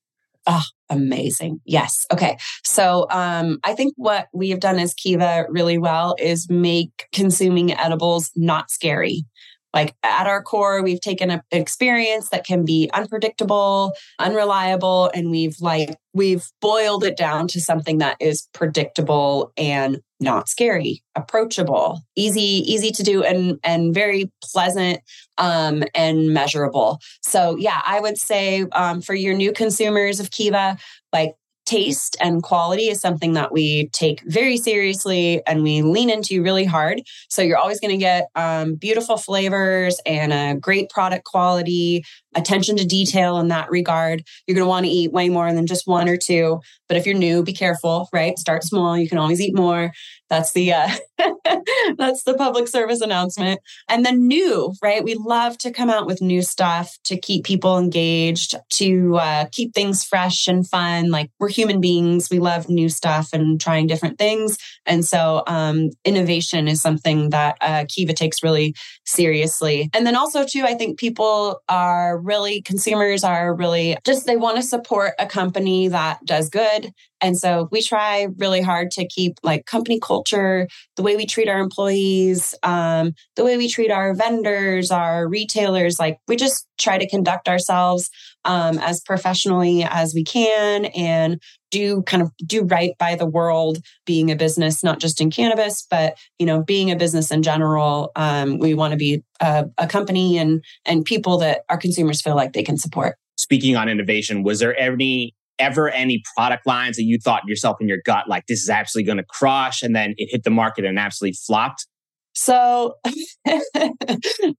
Oh, 0.48 0.64
amazing. 0.90 1.62
Yes. 1.66 2.06
Okay. 2.12 2.38
So 2.64 3.06
um, 3.12 3.60
I 3.64 3.74
think 3.74 3.94
what 3.96 4.28
we 4.34 4.50
have 4.50 4.60
done 4.60 4.80
as 4.80 4.94
Kiva 4.94 5.46
really 5.50 5.78
well 5.78 6.16
is 6.18 6.50
make 6.50 7.08
consuming 7.12 7.74
edibles 7.74 8.32
not 8.36 8.72
scary. 8.72 9.24
Like 9.74 9.96
at 10.04 10.28
our 10.28 10.42
core, 10.44 10.84
we've 10.84 11.02
taken 11.02 11.32
an 11.32 11.42
experience 11.52 12.30
that 12.30 12.46
can 12.46 12.66
be 12.66 12.90
unpredictable, 12.94 13.94
unreliable, 14.20 15.10
and 15.14 15.32
we've 15.32 15.56
like, 15.62 15.98
we've 16.14 16.46
boiled 16.60 17.04
it 17.04 17.16
down 17.16 17.48
to 17.50 17.62
something 17.62 18.00
that 18.00 18.18
is 18.20 18.50
predictable 18.54 19.54
and 19.56 20.02
not 20.20 20.50
scary, 20.50 21.02
approachable, 21.16 22.02
easy, 22.16 22.64
easy 22.72 22.92
to 22.92 23.02
do 23.02 23.24
and, 23.24 23.60
and 23.64 23.94
very 23.94 24.30
pleasant 24.44 25.00
um, 25.38 25.84
and 25.96 26.34
measurable. 26.34 27.00
So 27.24 27.56
yeah, 27.58 27.82
I 27.86 28.00
would 28.00 28.18
say 28.18 28.66
um, 28.74 29.02
for 29.02 29.16
your 29.16 29.34
new 29.34 29.52
consumers 29.52 30.20
of 30.20 30.32
Kiva, 30.32 30.78
like 31.14 31.34
taste 31.72 32.18
and 32.20 32.44
quality 32.44 32.90
is 32.90 33.00
something 33.00 33.32
that 33.32 33.54
we 33.54 33.88
take 33.94 34.22
very 34.26 34.58
seriously 34.58 35.42
and 35.48 35.64
we 35.64 35.82
lean 35.82 36.10
into 36.10 36.44
really 36.44 36.66
hard. 36.66 37.02
So 37.30 37.42
you're 37.42 37.58
always 37.58 37.80
going 37.80 37.92
to 37.92 37.98
get 37.98 38.28
um, 38.36 38.76
beautiful 38.76 39.16
flavors 39.16 39.98
and 40.06 40.34
a 40.34 40.60
great 40.60 40.90
product 40.90 41.24
quality, 41.24 42.04
attention 42.36 42.76
to 42.76 42.86
detail 42.86 43.38
in 43.38 43.48
that 43.48 43.72
regard. 43.72 44.22
You're 44.46 44.56
going 44.56 44.66
to 44.66 44.70
want 44.70 44.86
to 44.86 44.92
eat 44.92 45.14
way 45.14 45.30
more 45.30 45.54
than 45.54 45.66
just 45.66 45.88
one 45.88 46.10
or 46.10 46.18
two. 46.18 46.60
But 46.90 46.98
if 46.98 47.06
you're 47.06 47.16
new, 47.16 47.42
be 47.42 47.54
careful, 47.54 48.10
right? 48.12 48.38
Start 48.38 48.66
small. 48.66 48.98
You 48.98 49.08
can 49.08 49.18
always 49.18 49.40
eat 49.40 49.56
more. 49.56 49.94
That's 50.32 50.54
the 50.54 50.72
uh, 50.72 50.90
that's 51.98 52.24
the 52.24 52.36
public 52.38 52.70
service 52.70 53.02
announcement. 53.02 53.60
And 53.90 54.06
then 54.06 54.30
new, 54.30 54.74
right? 54.82 55.04
We 55.04 55.16
love 55.16 55.58
to 55.58 55.72
come 55.72 55.90
out 55.90 56.08
with 56.08 56.22
new 56.22 56.42
stuff 56.42 56.98
to 57.04 57.20
keep 57.20 57.44
people 57.44 57.78
engaged, 57.78 58.56
to 58.76 59.18
uh, 59.18 59.46
keep 59.52 59.74
things 59.74 60.06
fresh 60.06 60.48
and 60.48 60.66
fun. 60.66 61.12
Like 61.12 61.32
we're 61.38 61.50
human 61.50 61.82
beings, 61.82 62.30
we 62.32 62.40
love 62.40 62.70
new 62.70 62.88
stuff 62.88 63.34
and 63.34 63.60
trying 63.60 63.88
different 63.88 64.18
things. 64.18 64.58
And 64.86 65.04
so 65.04 65.44
um, 65.48 65.90
innovation 66.06 66.70
is 66.70 66.82
something 66.82 67.32
that 67.32 67.58
uh, 67.60 67.84
Kiva 67.90 68.14
takes 68.14 68.42
really 68.42 68.74
seriously. 69.06 69.90
And 69.94 70.08
then 70.08 70.16
also 70.16 70.46
too, 70.46 70.64
I 70.64 70.76
think 70.76 70.98
people 70.98 71.60
are 71.68 72.18
really 72.18 72.62
consumers 72.62 73.26
are 73.26 73.54
really 73.54 73.98
just 74.06 74.26
they 74.26 74.38
want 74.38 74.56
to 74.56 74.64
support 74.64 75.12
a 75.20 75.26
company 75.26 75.90
that 75.90 76.24
does 76.24 76.48
good 76.48 76.94
and 77.22 77.38
so 77.38 77.70
we 77.72 77.82
try 77.82 78.28
really 78.38 78.62
hard 78.62 78.92
to 78.92 79.08
keep 79.08 79.38
like 79.44 79.66
company 79.66 80.00
culture, 80.00 80.68
the 80.96 81.04
way 81.04 81.16
we 81.16 81.26
treat 81.26 81.48
our 81.48 81.60
employees, 81.60 82.56
um, 82.64 83.14
the 83.36 83.46
way 83.46 83.58
we 83.58 83.70
treat 83.70 83.92
our 83.92 84.14
vendors, 84.14 84.92
our 84.92 85.28
retailers. 85.28 86.00
Like 86.00 86.18
we 86.28 86.36
just 86.36 86.68
try 86.80 86.98
to 86.98 87.08
conduct 87.08 87.48
ourselves 87.48 88.10
um, 88.44 88.80
as 88.80 89.02
professionally 89.02 89.84
as 89.84 90.14
we 90.14 90.24
can 90.24 90.86
and 90.86 91.40
do 91.70 92.02
kind 92.04 92.24
of 92.24 92.32
do 92.46 92.64
right 92.64 92.98
by 92.98 93.16
the 93.16 93.26
world 93.26 93.78
being 94.06 94.30
a 94.30 94.36
business 94.36 94.84
not 94.84 95.00
just 95.00 95.22
in 95.22 95.32
cannabis 95.32 95.88
but 95.90 96.18
you 96.38 96.46
know 96.46 96.62
being 96.64 96.92
a 96.92 96.96
business 96.96 97.32
in 97.32 97.42
general 97.44 98.12
um, 98.16 98.58
we 98.58 98.74
want 98.74 98.92
to 98.92 98.98
be 98.98 99.24
a, 99.40 99.66
a 99.78 99.88
company 99.88 100.38
and 100.38 100.64
and 100.86 101.06
people 101.06 101.38
that 101.38 101.62
our 101.70 101.78
consumers 101.78 102.22
feel 102.22 102.36
like 102.36 102.54
they 102.54 102.64
can 102.64 102.78
support 102.78 103.16
speaking 103.38 103.78
on 103.78 103.88
innovation 103.88 104.44
was 104.44 104.60
there 104.60 104.78
any 104.78 105.34
ever 105.62 105.90
any 105.90 106.22
product 106.36 106.66
lines 106.66 106.98
that 106.98 107.04
you 107.04 107.18
thought 107.24 107.44
yourself 107.46 107.78
in 107.80 107.88
your 107.88 108.00
gut, 108.06 108.28
like 108.28 108.48
this 108.48 108.62
is 108.62 108.70
absolutely 108.70 109.06
going 109.06 109.18
to 109.18 109.26
crush, 109.30 109.82
and 109.82 109.96
then 109.96 110.14
it 110.18 110.30
hit 110.32 110.44
the 110.44 110.50
market 110.50 110.84
and 110.84 111.00
absolutely 111.00 111.38
flopped? 111.46 111.88
So, 112.34 112.96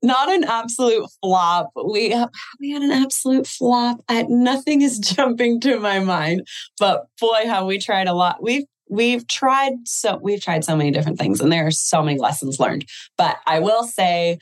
not 0.03 0.31
an 0.31 0.45
absolute 0.45 1.09
flop. 1.23 1.71
We 1.75 2.15
we 2.61 2.71
had 2.71 2.83
an 2.83 2.91
absolute 2.91 3.47
flop. 3.47 4.01
I, 4.09 4.25
nothing 4.29 4.83
is 4.83 4.99
jumping 5.17 5.61
to 5.63 5.81
my 5.81 5.99
mind, 5.99 6.47
but 6.79 7.07
boy, 7.21 7.43
have 7.45 7.67
we 7.67 7.79
tried 7.79 8.09
a 8.09 8.15
lot. 8.15 8.43
We've 8.43 8.65
we've 8.91 9.27
tried 9.27 9.73
so 9.85 10.19
we've 10.23 10.43
tried 10.43 10.65
so 10.65 10.77
many 10.77 10.91
different 10.91 11.19
things, 11.19 11.41
and 11.41 11.51
there 11.51 11.67
are 11.67 11.73
so 11.73 12.03
many 12.03 12.19
lessons 12.19 12.61
learned. 12.61 12.85
But 13.17 13.39
I 13.47 13.59
will 13.61 13.85
say, 13.85 14.39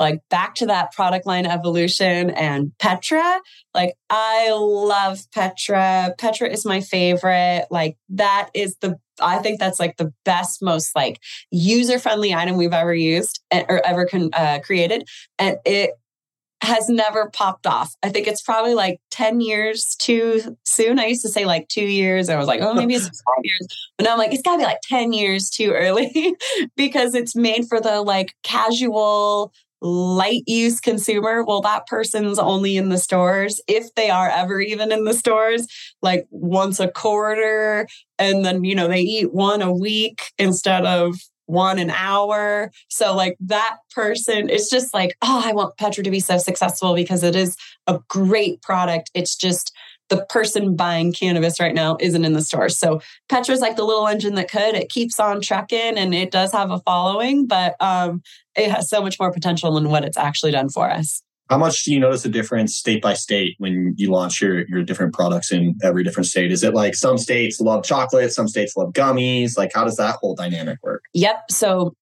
like 0.00 0.20
back 0.30 0.54
to 0.56 0.66
that 0.66 0.92
product 0.92 1.26
line 1.26 1.46
evolution 1.46 2.30
and 2.30 2.72
Petra. 2.78 3.40
Like 3.74 3.94
I 4.08 4.50
love 4.50 5.20
Petra. 5.32 6.14
Petra 6.18 6.48
is 6.48 6.64
my 6.64 6.80
favorite. 6.80 7.66
Like 7.70 7.96
that 8.08 8.48
is 8.54 8.76
the 8.80 8.98
I 9.22 9.38
think 9.38 9.60
that's 9.60 9.78
like 9.78 9.98
the 9.98 10.12
best, 10.24 10.62
most 10.62 10.96
like 10.96 11.20
user 11.50 11.98
friendly 11.98 12.32
item 12.34 12.56
we've 12.56 12.72
ever 12.72 12.94
used 12.94 13.42
or 13.52 13.86
ever 13.86 14.06
con- 14.06 14.30
uh, 14.32 14.60
created, 14.64 15.06
and 15.38 15.58
it 15.66 15.90
has 16.62 16.88
never 16.88 17.30
popped 17.30 17.66
off. 17.66 17.94
I 18.02 18.10
think 18.10 18.26
it's 18.26 18.42
probably 18.42 18.74
like 18.74 19.00
10 19.10 19.40
years 19.40 19.96
too 19.98 20.56
soon. 20.64 20.98
I 20.98 21.06
used 21.06 21.22
to 21.22 21.30
say 21.30 21.46
like 21.46 21.68
two 21.68 21.84
years. 21.84 22.28
I 22.28 22.36
was 22.36 22.46
like, 22.46 22.60
oh, 22.60 22.74
maybe 22.74 22.94
it's 22.94 23.04
five 23.06 23.42
years. 23.42 23.90
But 23.96 24.04
now 24.04 24.12
I'm 24.12 24.18
like, 24.18 24.32
it's 24.32 24.42
gotta 24.42 24.58
be 24.58 24.64
like 24.64 24.80
10 24.84 25.12
years 25.14 25.48
too 25.48 25.70
early 25.70 26.34
because 26.76 27.14
it's 27.14 27.34
made 27.34 27.66
for 27.66 27.80
the 27.80 28.02
like 28.02 28.34
casual 28.42 29.52
light 29.80 30.42
use 30.46 30.80
consumer, 30.80 31.44
well, 31.44 31.60
that 31.62 31.86
person's 31.86 32.38
only 32.38 32.76
in 32.76 32.88
the 32.88 32.98
stores 32.98 33.60
if 33.66 33.94
they 33.94 34.10
are 34.10 34.28
ever 34.28 34.60
even 34.60 34.92
in 34.92 35.04
the 35.04 35.14
stores, 35.14 35.66
like 36.02 36.26
once 36.30 36.80
a 36.80 36.88
quarter. 36.88 37.86
And 38.18 38.44
then, 38.44 38.64
you 38.64 38.74
know, 38.74 38.88
they 38.88 39.00
eat 39.00 39.32
one 39.32 39.62
a 39.62 39.72
week 39.72 40.22
instead 40.38 40.84
of 40.84 41.16
one 41.46 41.78
an 41.78 41.90
hour. 41.90 42.70
So, 42.88 43.14
like 43.14 43.36
that 43.40 43.78
person, 43.94 44.48
it's 44.48 44.70
just 44.70 44.94
like, 44.94 45.16
oh, 45.22 45.42
I 45.44 45.52
want 45.52 45.76
Petra 45.76 46.04
to 46.04 46.10
be 46.10 46.20
so 46.20 46.38
successful 46.38 46.94
because 46.94 47.22
it 47.22 47.34
is 47.34 47.56
a 47.86 47.98
great 48.08 48.62
product. 48.62 49.10
It's 49.14 49.36
just 49.36 49.72
the 50.10 50.26
person 50.28 50.76
buying 50.76 51.12
cannabis 51.12 51.58
right 51.60 51.74
now 51.74 51.96
isn't 52.00 52.24
in 52.24 52.32
the 52.34 52.42
store. 52.42 52.68
So 52.68 53.00
Petra's 53.28 53.60
like 53.60 53.76
the 53.76 53.84
little 53.84 54.06
engine 54.06 54.34
that 54.34 54.50
could. 54.50 54.74
It 54.74 54.90
keeps 54.90 55.18
on 55.18 55.40
trucking 55.40 55.96
and 55.96 56.14
it 56.14 56.30
does 56.30 56.52
have 56.52 56.70
a 56.70 56.80
following, 56.80 57.46
but 57.46 57.76
um, 57.80 58.20
it 58.56 58.70
has 58.70 58.90
so 58.90 59.00
much 59.00 59.18
more 59.18 59.32
potential 59.32 59.72
than 59.74 59.88
what 59.88 60.04
it's 60.04 60.18
actually 60.18 60.50
done 60.50 60.68
for 60.68 60.90
us. 60.90 61.22
How 61.48 61.58
much 61.58 61.84
do 61.84 61.92
you 61.92 61.98
notice 61.98 62.24
a 62.24 62.28
difference 62.28 62.76
state 62.76 63.02
by 63.02 63.14
state 63.14 63.54
when 63.58 63.94
you 63.96 64.10
launch 64.10 64.40
your, 64.40 64.66
your 64.68 64.84
different 64.84 65.14
products 65.14 65.50
in 65.50 65.76
every 65.82 66.04
different 66.04 66.26
state? 66.28 66.52
Is 66.52 66.62
it 66.62 66.74
like 66.74 66.94
some 66.94 67.18
states 67.18 67.60
love 67.60 67.82
chocolate, 67.82 68.32
some 68.32 68.46
states 68.46 68.76
love 68.76 68.92
gummies? 68.92 69.56
Like, 69.56 69.72
how 69.74 69.84
does 69.84 69.96
that 69.96 70.16
whole 70.20 70.36
dynamic 70.36 70.78
work? 70.82 71.02
Yep. 71.14 71.44
So 71.50 71.94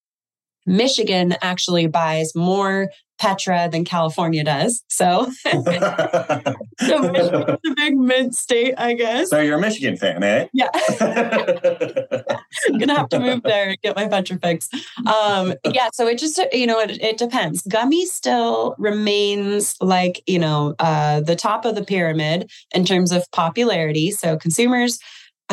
Michigan 0.67 1.35
actually 1.41 1.87
buys 1.87 2.35
more 2.35 2.91
Petra 3.19 3.69
than 3.71 3.85
California 3.85 4.45
does. 4.45 4.85
So, 4.89 5.31
so 6.79 7.11
Michigan's 7.11 7.49
a 7.49 7.59
big 7.77 7.97
mint 7.97 8.35
state, 8.35 8.75
I 8.79 8.95
guess. 8.95 9.31
So 9.31 9.41
you're 9.41 9.59
a 9.59 9.61
Michigan 9.61 9.97
fan, 9.97 10.23
eh? 10.23 10.47
Yeah. 10.53 10.69
I'm 10.73 12.25
gonna 12.79 12.97
have 12.97 13.09
to 13.11 13.21
move 13.21 13.43
there 13.43 13.71
and 13.71 13.79
get 13.83 13.97
my 13.97 14.09
Petra 14.09 14.39
fix. 14.39 14.69
Um, 15.07 15.55
yeah, 15.65 15.89
so 15.93 16.07
it 16.07 16.19
just 16.19 16.41
you 16.53 16.67
know 16.67 16.81
it, 16.81 17.01
it 17.03 17.19
depends. 17.19 17.63
Gummy 17.63 18.07
still 18.07 18.75
remains 18.79 19.77
like 19.81 20.23
you 20.27 20.39
know 20.39 20.75
uh, 20.79 21.21
the 21.21 21.37
top 21.37 21.65
of 21.65 21.75
the 21.75 21.85
pyramid 21.85 22.51
in 22.75 22.85
terms 22.85 23.13
of 23.13 23.31
popularity. 23.33 24.11
So 24.11 24.37
consumers 24.37 24.99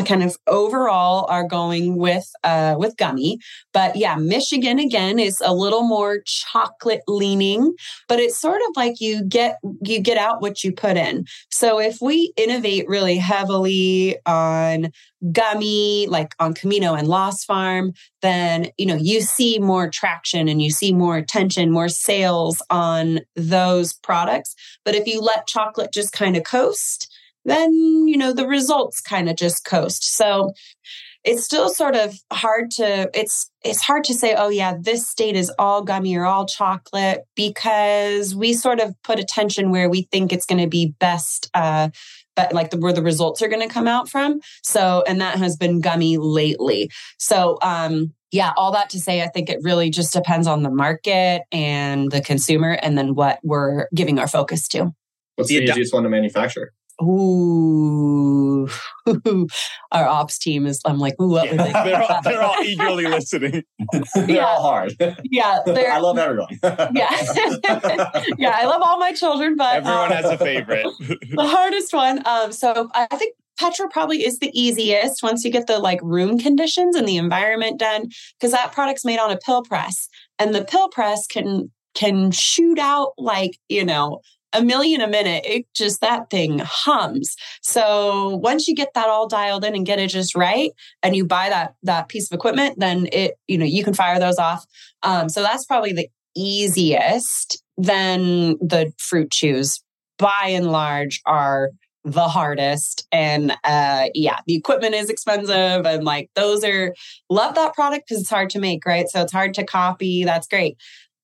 kind 0.03 0.23
of 0.23 0.35
overall 0.47 1.25
are 1.29 1.47
going 1.47 1.97
with 1.97 2.29
uh, 2.43 2.75
with 2.77 2.97
gummy. 2.97 3.39
But 3.73 3.95
yeah, 3.95 4.15
Michigan 4.15 4.79
again 4.79 5.19
is 5.19 5.41
a 5.43 5.53
little 5.53 5.83
more 5.83 6.19
chocolate 6.25 7.01
leaning, 7.07 7.73
but 8.07 8.19
it's 8.19 8.37
sort 8.37 8.61
of 8.67 8.75
like 8.75 8.99
you 8.99 9.23
get 9.23 9.57
you 9.81 10.01
get 10.01 10.17
out 10.17 10.41
what 10.41 10.63
you 10.63 10.73
put 10.73 10.97
in. 10.97 11.25
So 11.49 11.79
if 11.79 11.97
we 12.01 12.33
innovate 12.35 12.87
really 12.87 13.17
heavily 13.17 14.17
on 14.25 14.91
gummy, 15.31 16.07
like 16.07 16.35
on 16.39 16.53
Camino 16.53 16.93
and 16.93 17.07
Lost 17.07 17.45
Farm, 17.45 17.93
then 18.21 18.67
you 18.77 18.85
know 18.85 18.97
you 18.99 19.21
see 19.21 19.59
more 19.59 19.89
traction 19.89 20.47
and 20.47 20.61
you 20.61 20.71
see 20.71 20.91
more 20.93 21.17
attention, 21.17 21.71
more 21.71 21.89
sales 21.89 22.61
on 22.69 23.21
those 23.35 23.93
products. 23.93 24.55
But 24.83 24.95
if 24.95 25.07
you 25.07 25.21
let 25.21 25.47
chocolate 25.47 25.93
just 25.93 26.11
kind 26.11 26.35
of 26.35 26.43
coast, 26.43 27.11
then 27.45 27.71
you 28.07 28.17
know 28.17 28.33
the 28.33 28.47
results 28.47 29.01
kind 29.01 29.29
of 29.29 29.35
just 29.35 29.65
coast. 29.65 30.15
So 30.15 30.51
it's 31.25 31.43
still 31.43 31.69
sort 31.69 31.95
of 31.95 32.15
hard 32.31 32.69
to 32.71 33.09
it's 33.19 33.49
it's 33.63 33.81
hard 33.81 34.03
to 34.03 34.13
say 34.13 34.35
oh 34.37 34.49
yeah 34.49 34.75
this 34.79 35.07
state 35.07 35.35
is 35.35 35.51
all 35.57 35.83
gummy 35.83 36.15
or 36.15 36.25
all 36.25 36.45
chocolate 36.45 37.25
because 37.35 38.35
we 38.35 38.53
sort 38.53 38.79
of 38.79 38.93
put 39.03 39.19
attention 39.19 39.71
where 39.71 39.89
we 39.89 40.03
think 40.11 40.31
it's 40.31 40.45
going 40.45 40.61
to 40.61 40.69
be 40.69 40.93
best 40.99 41.49
uh 41.53 41.89
but 42.35 42.51
like 42.53 42.69
the, 42.69 42.77
where 42.77 42.91
the 42.91 43.01
results 43.01 43.41
are 43.41 43.47
going 43.47 43.65
to 43.65 43.73
come 43.73 43.87
out 43.87 44.09
from. 44.09 44.41
So 44.61 45.05
and 45.07 45.21
that 45.21 45.37
has 45.37 45.55
been 45.55 45.79
gummy 45.79 46.17
lately. 46.17 46.91
So 47.17 47.57
um 47.61 48.13
yeah 48.31 48.53
all 48.55 48.71
that 48.73 48.89
to 48.89 48.99
say 48.99 49.21
i 49.21 49.27
think 49.27 49.49
it 49.49 49.59
really 49.61 49.89
just 49.89 50.11
depends 50.11 50.47
on 50.47 50.63
the 50.63 50.69
market 50.69 51.43
and 51.51 52.11
the 52.11 52.21
consumer 52.21 52.71
and 52.81 52.97
then 52.97 53.15
what 53.15 53.39
we're 53.43 53.87
giving 53.95 54.19
our 54.19 54.27
focus 54.27 54.67
to. 54.69 54.91
What's 55.35 55.49
the 55.49 55.57
easiest 55.57 55.93
one 55.93 56.03
to 56.03 56.09
manufacture 56.09 56.73
Ooh, 57.01 58.69
our 59.91 60.05
ops 60.05 60.37
team 60.37 60.65
is. 60.65 60.79
I'm 60.85 60.97
like, 60.97 61.19
ooh, 61.21 61.29
what 61.29 61.45
yeah. 61.45 61.63
they? 61.63 61.71
they're, 61.91 62.01
all, 62.01 62.21
they're 62.23 62.41
all 62.41 62.63
eagerly 62.63 63.05
listening. 63.05 63.63
they're 64.15 64.29
yeah. 64.29 64.45
all 64.45 64.61
hard. 64.61 64.93
Yeah, 65.25 65.59
I 65.67 65.99
love 65.99 66.17
everyone. 66.17 66.47
yeah, 66.63 67.09
yeah, 68.37 68.53
I 68.55 68.65
love 68.65 68.81
all 68.83 68.97
my 68.97 69.11
children, 69.11 69.55
but 69.57 69.77
everyone 69.77 70.11
um, 70.11 70.11
has 70.11 70.25
a 70.25 70.37
favorite. 70.37 70.87
the 70.99 71.47
hardest 71.47 71.93
one. 71.93 72.25
Um, 72.25 72.51
so 72.53 72.89
I 72.93 73.07
think 73.17 73.35
Petra 73.59 73.89
probably 73.89 74.25
is 74.25 74.39
the 74.39 74.51
easiest 74.53 75.21
once 75.21 75.43
you 75.43 75.51
get 75.51 75.67
the 75.67 75.79
like 75.79 75.99
room 76.01 76.37
conditions 76.37 76.95
and 76.95 77.07
the 77.07 77.17
environment 77.17 77.79
done, 77.79 78.09
because 78.39 78.51
that 78.51 78.71
product's 78.71 79.05
made 79.05 79.19
on 79.19 79.31
a 79.31 79.37
pill 79.37 79.63
press, 79.63 80.07
and 80.39 80.55
the 80.55 80.63
pill 80.63 80.89
press 80.89 81.27
can 81.27 81.71
can 81.93 82.31
shoot 82.31 82.77
out 82.77 83.13
like 83.17 83.57
you 83.69 83.83
know 83.83 84.21
a 84.55 84.63
million 84.63 85.01
a 85.01 85.07
minute. 85.07 85.45
It 85.45 85.65
just 85.73 86.01
that 86.01 86.29
thing 86.29 86.61
hums. 86.63 87.35
So 87.61 88.37
once 88.37 88.67
you 88.67 88.75
get 88.75 88.89
that 88.95 89.07
all 89.07 89.27
dialed 89.27 89.65
in 89.65 89.75
and 89.75 89.85
get 89.85 89.99
it 89.99 90.07
just 90.07 90.35
right, 90.35 90.71
and 91.03 91.15
you 91.15 91.25
buy 91.25 91.49
that 91.49 91.75
that 91.83 92.09
piece 92.09 92.31
of 92.31 92.35
equipment, 92.35 92.79
then 92.79 93.07
it 93.11 93.35
you 93.47 93.57
know 93.57 93.65
you 93.65 93.83
can 93.83 93.93
fire 93.93 94.19
those 94.19 94.37
off. 94.37 94.65
Um, 95.03 95.29
so 95.29 95.41
that's 95.41 95.65
probably 95.65 95.93
the 95.93 96.09
easiest. 96.35 97.61
Then 97.77 98.57
the 98.61 98.93
fruit 98.97 99.31
chews, 99.31 99.81
by 100.17 100.47
and 100.47 100.71
large, 100.71 101.21
are 101.25 101.71
the 102.05 102.27
hardest 102.27 103.07
and 103.11 103.51
uh 103.63 104.05
yeah 104.13 104.37
the 104.45 104.55
equipment 104.55 104.93
is 104.93 105.09
expensive 105.09 105.87
and 105.87 106.03
like 106.03 106.29
those 106.35 106.63
are 106.63 106.93
love 107.31 107.55
that 107.55 107.73
product 107.73 108.07
because 108.07 108.21
it's 108.21 108.29
hard 108.29 108.47
to 108.47 108.59
make 108.59 108.85
right 108.85 109.09
so 109.09 109.23
it's 109.23 109.31
hard 109.31 109.55
to 109.55 109.63
copy 109.63 110.23
that's 110.23 110.47
great 110.47 110.77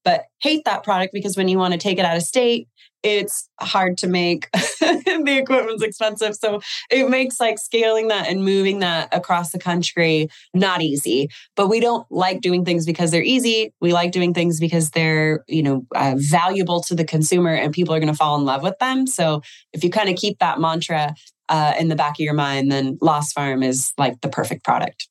but 0.04 0.24
hate 0.42 0.66
that 0.66 0.84
product 0.84 1.14
because 1.14 1.38
when 1.38 1.48
you 1.48 1.58
want 1.58 1.72
to 1.74 1.78
take 1.78 2.00
it 2.00 2.06
out 2.06 2.18
of 2.18 2.24
state 2.24 2.68
it's 3.04 3.50
hard 3.60 3.98
to 4.00 4.08
make. 4.08 4.50
the 4.82 5.38
equipment's 5.38 5.84
expensive. 5.84 6.36
So 6.36 6.62
it 6.90 7.10
makes 7.10 7.40
like 7.40 7.60
scaling 7.60 8.08
that 8.10 8.28
and 8.28 8.44
moving 8.44 8.80
that 8.80 9.10
across 9.12 9.52
the 9.52 9.60
country 9.60 10.30
not 10.54 10.82
easy. 10.82 11.30
But 11.56 11.68
we 11.68 11.80
don't 11.80 12.06
like 12.12 12.42
doing 12.42 12.66
things 12.66 12.86
because 12.86 13.12
they're 13.12 13.24
easy. 13.24 13.74
We 13.82 13.94
like 13.94 14.12
doing 14.12 14.34
things 14.34 14.60
because 14.60 14.92
they're, 14.92 15.44
you 15.48 15.64
know, 15.64 15.86
uh, 15.96 16.16
valuable 16.18 16.82
to 16.84 16.96
the 16.96 17.06
consumer 17.06 17.54
and 17.54 17.74
people 17.74 17.94
are 17.94 18.00
going 18.00 18.12
to 18.12 18.18
fall 18.18 18.38
in 18.38 18.46
love 18.46 18.64
with 18.64 18.78
them. 18.80 19.08
So 19.08 19.42
if 19.74 19.84
you 19.84 19.90
kind 19.90 20.10
of 20.10 20.16
keep 20.16 20.40
that 20.40 20.60
mantra 20.60 21.16
uh, 21.50 21.74
in 21.80 21.90
the 21.90 21.96
back 21.96 22.12
of 22.12 22.20
your 22.20 22.34
mind, 22.34 22.72
then 22.72 22.98
Lost 23.02 23.34
Farm 23.34 23.64
is 23.64 23.94
like 23.98 24.22
the 24.22 24.30
perfect 24.30 24.64
product. 24.64 25.08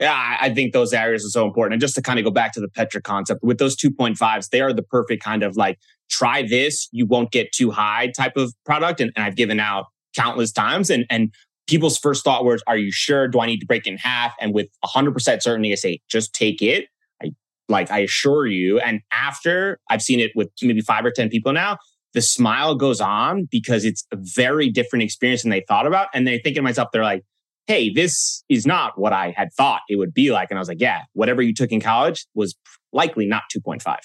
Yeah, 0.00 0.36
I 0.40 0.52
think 0.52 0.72
those 0.72 0.92
areas 0.92 1.24
are 1.24 1.28
so 1.28 1.46
important. 1.46 1.74
And 1.74 1.80
just 1.80 1.94
to 1.94 2.02
kind 2.02 2.18
of 2.18 2.24
go 2.24 2.32
back 2.32 2.52
to 2.54 2.60
the 2.60 2.68
Petra 2.68 3.00
concept, 3.00 3.40
with 3.44 3.58
those 3.58 3.76
2.5s, 3.76 4.48
they 4.48 4.60
are 4.60 4.72
the 4.72 4.82
perfect 4.82 5.22
kind 5.22 5.44
of 5.44 5.56
like 5.56 5.78
try 6.12 6.42
this, 6.42 6.88
you 6.92 7.06
won't 7.06 7.32
get 7.32 7.52
too 7.52 7.70
high 7.70 8.12
type 8.16 8.36
of 8.36 8.52
product. 8.64 9.00
And, 9.00 9.10
and 9.16 9.24
I've 9.24 9.36
given 9.36 9.58
out 9.58 9.86
countless 10.14 10.52
times. 10.52 10.90
And, 10.90 11.06
and 11.10 11.32
people's 11.66 11.98
first 11.98 12.22
thought 12.22 12.44
was, 12.44 12.62
are 12.66 12.76
you 12.76 12.92
sure? 12.92 13.26
Do 13.28 13.40
I 13.40 13.46
need 13.46 13.60
to 13.60 13.66
break 13.66 13.86
in 13.86 13.96
half? 13.96 14.34
And 14.40 14.52
with 14.54 14.68
100% 14.84 15.42
certainty, 15.42 15.72
I 15.72 15.76
say, 15.76 16.00
just 16.08 16.34
take 16.34 16.60
it. 16.60 16.86
I 17.22 17.32
like, 17.68 17.90
I 17.90 18.00
assure 18.00 18.46
you. 18.46 18.78
And 18.78 19.00
after 19.12 19.80
I've 19.90 20.02
seen 20.02 20.20
it 20.20 20.32
with 20.34 20.50
maybe 20.62 20.82
five 20.82 21.04
or 21.04 21.10
10 21.10 21.30
people 21.30 21.52
now, 21.52 21.78
the 22.14 22.20
smile 22.20 22.74
goes 22.74 23.00
on 23.00 23.48
because 23.50 23.86
it's 23.86 24.04
a 24.12 24.16
very 24.20 24.68
different 24.68 25.02
experience 25.02 25.42
than 25.42 25.50
they 25.50 25.64
thought 25.66 25.86
about. 25.86 26.08
And 26.12 26.26
they 26.26 26.38
think 26.38 26.56
to 26.56 26.62
myself, 26.62 26.88
they're 26.92 27.02
like, 27.02 27.24
hey, 27.66 27.90
this 27.90 28.44
is 28.50 28.66
not 28.66 28.98
what 28.98 29.14
I 29.14 29.32
had 29.34 29.48
thought 29.54 29.80
it 29.88 29.96
would 29.96 30.12
be 30.12 30.30
like. 30.30 30.50
And 30.50 30.58
I 30.58 30.60
was 30.60 30.68
like, 30.68 30.80
yeah, 30.80 31.02
whatever 31.14 31.40
you 31.40 31.54
took 31.54 31.70
in 31.70 31.80
college 31.80 32.26
was 32.34 32.54
likely 32.92 33.24
not 33.24 33.44
2.5. 33.56 33.96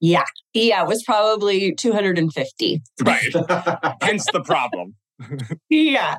Yeah. 0.00 0.24
Yeah, 0.52 0.82
it 0.82 0.88
was 0.88 1.02
probably 1.02 1.74
250. 1.74 2.82
Right. 3.02 3.22
Hence 4.02 4.26
the 4.32 4.42
problem. 4.44 4.94
yeah. 5.70 6.18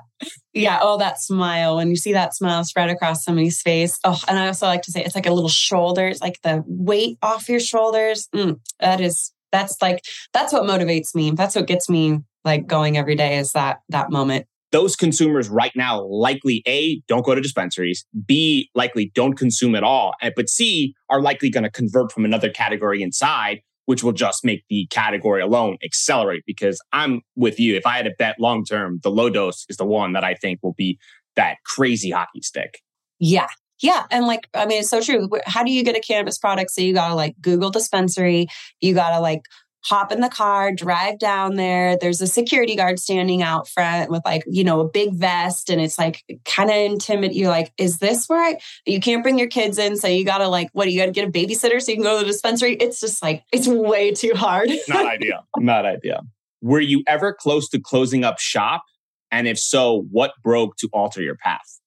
Yeah. 0.54 0.80
Oh, 0.82 0.98
that 0.98 1.20
smile. 1.20 1.76
When 1.76 1.90
you 1.90 1.96
see 1.96 2.14
that 2.14 2.36
smile 2.36 2.64
spread 2.64 2.90
across 2.90 3.24
somebody's 3.24 3.62
face. 3.62 4.00
Oh, 4.04 4.20
and 4.28 4.40
I 4.40 4.48
also 4.48 4.68
like 4.68 4.84
to 4.84 4.92
say 4.92 5.04
it's 5.04 5.16
like 5.16 5.28
a 5.28 5.34
little 5.34 5.50
shoulder. 5.50 6.08
It's 6.08 6.22
like 6.22 6.40
the 6.44 6.64
weight 6.68 7.18
off 7.22 7.50
your 7.50 7.60
shoulders. 7.60 8.28
Mm, 8.34 8.60
that 8.80 9.02
is, 9.02 9.34
that's 9.52 9.82
like, 9.82 10.04
that's 10.34 10.54
what 10.54 10.64
motivates 10.64 11.14
me. 11.14 11.32
That's 11.32 11.56
what 11.56 11.68
gets 11.68 11.90
me 11.90 12.20
like 12.44 12.68
going 12.68 12.98
every 12.98 13.16
day 13.16 13.38
is 13.38 13.52
that, 13.52 13.80
that 13.90 14.12
moment. 14.12 14.46
Those 14.76 14.98
consumers 14.98 15.48
right 15.48 15.72
now 15.74 16.04
likely 16.04 16.62
A, 16.68 17.00
don't 17.08 17.26
go 17.26 17.34
to 17.34 17.40
dispensaries, 17.40 18.06
B, 18.26 18.70
likely 18.76 19.10
don't 19.16 19.36
consume 19.36 19.74
at 19.74 19.84
all, 19.84 20.14
eh, 20.22 20.32
but 20.36 20.50
C, 20.50 20.94
are 21.10 21.22
likely 21.22 21.50
going 21.50 21.64
to 21.64 21.72
convert 21.72 22.12
from 22.12 22.26
another 22.26 22.50
category 22.50 23.02
inside 23.02 23.62
which 23.86 24.04
will 24.04 24.12
just 24.12 24.44
make 24.44 24.64
the 24.70 24.86
category 24.90 25.42
alone 25.42 25.78
accelerate 25.82 26.44
because 26.46 26.82
I'm 26.92 27.22
with 27.38 27.58
you. 27.58 27.78
If 27.78 27.86
I 27.86 27.96
had 27.96 28.06
to 28.06 28.12
bet 28.20 28.36
long 28.38 28.66
term, 28.66 29.00
the 29.02 29.12
low 29.12 29.30
dose 29.30 29.66
is 29.70 29.78
the 29.78 29.86
one 29.86 30.12
that 30.14 30.26
I 30.26 30.34
think 30.34 30.60
will 30.62 30.74
be 30.74 31.00
that 31.38 31.58
crazy 31.66 32.10
hockey 32.10 32.42
stick. 32.42 32.82
Yeah. 33.20 33.48
Yeah. 33.82 34.04
And 34.10 34.26
like, 34.26 34.48
I 34.54 34.66
mean, 34.66 34.80
it's 34.80 34.90
so 34.90 35.02
true. 35.02 35.30
How 35.46 35.64
do 35.64 35.72
you 35.72 35.84
get 35.84 35.96
a 35.96 36.02
cannabis 36.02 36.38
product? 36.38 36.72
So 36.72 36.82
you 36.82 36.94
got 36.94 37.10
to 37.10 37.16
like 37.16 37.36
Google 37.40 37.70
dispensary, 37.70 38.48
you 38.82 38.94
got 38.94 39.12
to 39.12 39.20
like 39.20 39.42
hop 39.86 40.12
in 40.12 40.20
the 40.20 40.30
car, 40.30 40.72
drive 40.72 41.20
down 41.20 41.56
there. 41.56 41.96
There's 41.96 42.20
a 42.20 42.28
security 42.28 42.76
guard 42.76 43.00
standing 43.00 43.44
out 43.44 43.68
front 43.68 44.10
with 44.10 44.24
like, 44.26 44.44
you 44.48 44.64
know, 44.64 44.80
a 44.80 44.90
big 44.90 45.14
vest 45.14 45.70
and 45.70 45.80
it's 45.80 46.00
like 46.00 46.24
kind 46.44 46.72
of 46.72 46.76
intimate. 46.76 47.36
You're 47.36 47.50
like, 47.50 47.72
is 47.78 48.00
this 48.00 48.28
where 48.28 48.44
I, 48.44 48.58
you 48.86 49.00
can't 49.00 49.22
bring 49.22 49.38
your 49.38 49.48
kids 49.48 49.78
in. 49.78 49.96
So 49.96 50.08
you 50.08 50.26
got 50.26 50.40
to 50.40 50.48
like, 50.48 50.70
what, 50.74 50.92
you 50.92 51.00
got 51.00 51.06
to 51.06 51.12
get 51.12 51.28
a 51.28 51.32
babysitter 51.32 51.80
so 51.80 51.92
you 51.92 51.98
can 51.98 52.04
go 52.04 52.18
to 52.18 52.26
the 52.26 52.32
dispensary. 52.32 52.74
It's 52.74 53.00
just 53.00 53.22
like, 53.22 53.44
it's 53.52 53.68
way 53.68 54.12
too 54.12 54.34
hard. 54.36 54.70
Not 54.88 55.06
idea. 55.06 55.44
Not 55.58 55.86
idea. 55.86 56.22
Were 56.62 56.80
you 56.80 57.04
ever 57.06 57.32
close 57.32 57.70
to 57.70 57.80
closing 57.80 58.24
up 58.24 58.40
shop? 58.40 58.84
And 59.30 59.48
if 59.48 59.60
so, 59.60 60.08
what 60.12 60.34
broke 60.42 60.78
to 60.78 60.90
alter 60.94 61.22
your 61.22 61.36
path? 61.36 61.80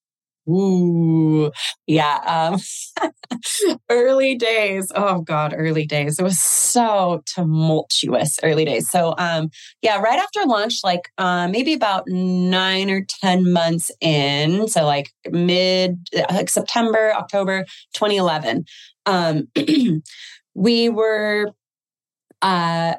Ooh, 0.48 1.50
yeah. 1.86 2.50
Um, 2.50 2.60
early 3.90 4.34
days. 4.36 4.90
Oh 4.94 5.20
God, 5.20 5.54
early 5.56 5.86
days. 5.86 6.18
It 6.18 6.22
was 6.22 6.38
so 6.38 7.22
tumultuous 7.26 8.38
early 8.42 8.64
days. 8.64 8.90
So, 8.90 9.14
um, 9.18 9.50
yeah, 9.82 9.98
right 10.00 10.18
after 10.18 10.44
launch, 10.46 10.80
like 10.84 11.02
uh, 11.18 11.48
maybe 11.48 11.74
about 11.74 12.04
nine 12.08 12.90
or 12.90 13.04
10 13.20 13.52
months 13.52 13.90
in. 14.00 14.68
So, 14.68 14.84
like 14.86 15.10
mid 15.30 16.08
like 16.30 16.50
September, 16.50 17.12
October 17.14 17.64
2011, 17.94 18.64
um, 19.06 19.48
we 20.54 20.88
were 20.88 21.46
uh, 22.42 22.94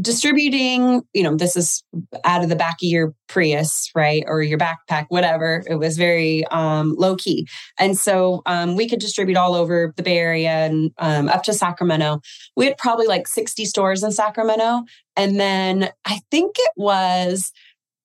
distributing, 0.00 1.02
you 1.12 1.22
know, 1.22 1.36
this 1.36 1.54
is 1.54 1.84
out 2.24 2.42
of 2.42 2.48
the 2.48 2.56
back 2.56 2.74
of 2.74 2.88
your 2.88 3.14
Prius, 3.28 3.90
right? 3.94 4.24
Or 4.26 4.42
your 4.42 4.58
backpack, 4.58 5.06
whatever. 5.08 5.62
It 5.66 5.76
was 5.76 5.96
very 5.96 6.46
um, 6.46 6.94
low 6.96 7.16
key. 7.16 7.46
And 7.78 7.98
so 7.98 8.42
um, 8.46 8.76
we 8.76 8.88
could 8.88 9.00
distribute 9.00 9.36
all 9.36 9.54
over 9.54 9.92
the 9.96 10.02
Bay 10.02 10.18
Area 10.18 10.50
and 10.50 10.92
um, 10.98 11.28
up 11.28 11.42
to 11.44 11.52
Sacramento. 11.52 12.20
We 12.56 12.66
had 12.66 12.78
probably 12.78 13.06
like 13.06 13.28
60 13.28 13.64
stores 13.66 14.02
in 14.02 14.12
Sacramento. 14.12 14.82
And 15.16 15.38
then 15.38 15.90
I 16.06 16.20
think 16.30 16.56
it 16.58 16.72
was 16.76 17.52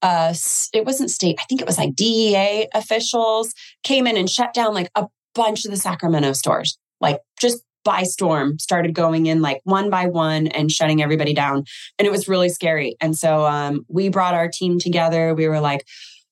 uh 0.04 0.32
it 0.74 0.86
wasn't 0.86 1.10
state 1.10 1.36
i 1.40 1.44
think 1.46 1.60
it 1.60 1.66
was 1.66 1.80
like 1.80 1.96
dea 1.96 2.68
officials 2.76 3.52
came 3.82 4.06
in 4.06 4.16
and 4.16 4.30
shut 4.30 4.54
down 4.54 4.72
like 4.72 4.92
a 4.94 5.08
bunch 5.34 5.66
of 5.66 5.72
the 5.72 5.78
sacramento 5.78 6.34
stores 6.34 6.78
like 7.02 7.20
just 7.42 7.64
by 7.84 8.04
storm 8.04 8.60
started 8.60 8.94
going 8.94 9.28
in 9.28 9.42
like 9.42 9.62
one 9.64 9.90
by 9.90 10.08
one 10.08 10.48
and 10.48 10.72
shutting 10.72 11.02
everybody 11.02 11.34
down. 11.34 11.64
And 11.98 12.06
it 12.06 12.12
was 12.12 12.28
really 12.28 12.50
scary. 12.50 12.96
And 13.00 13.18
so 13.18 13.46
um, 13.46 13.86
we 13.88 14.10
brought 14.10 14.34
our 14.34 14.50
team 14.50 14.80
together. 14.80 15.34
We 15.34 15.48
were 15.48 15.60
like 15.60 15.86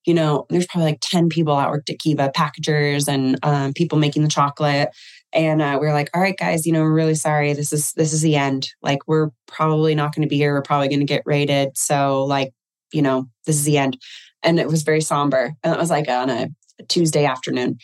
you 0.06 0.14
know 0.14 0.46
there's 0.50 0.68
probably 0.68 0.92
like 0.92 1.00
10 1.02 1.30
people 1.30 1.56
that 1.58 1.70
worked 1.70 1.90
at 1.90 2.00
kiva 2.00 2.32
packagers 2.34 3.08
and 3.08 3.38
um, 3.44 3.74
people 3.74 3.98
making 3.98 4.22
the 4.22 4.30
chocolate. 4.30 4.90
And 5.34 5.62
uh, 5.62 5.78
we 5.80 5.88
were 5.88 5.94
like 5.94 6.10
all 6.14 6.22
right 6.22 6.38
guys 6.38 6.66
you 6.66 6.74
know 6.74 6.82
we're 6.82 6.94
really 6.94 7.16
sorry. 7.16 7.54
This 7.54 7.74
is 7.74 7.94
this 7.94 8.14
is 8.14 8.22
the 8.22 8.36
end. 8.36 8.70
Like 8.82 9.00
we're 9.08 9.30
probably 9.48 9.96
not 9.96 10.14
going 10.14 10.24
to 10.24 10.30
be 10.30 10.38
here. 10.38 10.54
We're 10.54 10.62
probably 10.62 10.90
going 10.90 11.00
to 11.00 11.06
get 11.06 11.24
raided. 11.26 11.78
So 11.78 12.26
like 12.26 12.54
you 12.94 13.02
know 13.02 13.28
this 13.46 13.56
is 13.56 13.66
the 13.66 13.78
end. 13.78 13.98
And 14.44 14.60
it 14.60 14.68
was 14.68 14.84
very 14.84 15.02
somber. 15.02 15.54
And 15.64 15.74
it 15.74 15.80
was 15.80 15.90
like 15.90 16.08
on 16.08 16.30
a 16.30 16.50
tuesday 16.88 17.26
afternoon. 17.26 17.78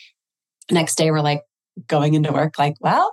Next 0.70 0.96
day 0.96 1.10
we're 1.10 1.20
like 1.20 1.42
going 1.86 2.14
into 2.14 2.32
work 2.32 2.58
like 2.58 2.74
well 2.80 3.12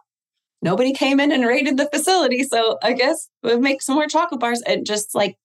nobody 0.61 0.93
came 0.93 1.19
in 1.19 1.31
and 1.31 1.45
raided 1.45 1.77
the 1.77 1.89
facility. 1.91 2.43
So 2.43 2.77
I 2.83 2.93
guess 2.93 3.29
we'll 3.43 3.59
make 3.59 3.81
some 3.81 3.95
more 3.95 4.07
chocolate 4.07 4.39
bars. 4.39 4.61
And 4.61 4.85
just 4.85 5.15
like 5.15 5.37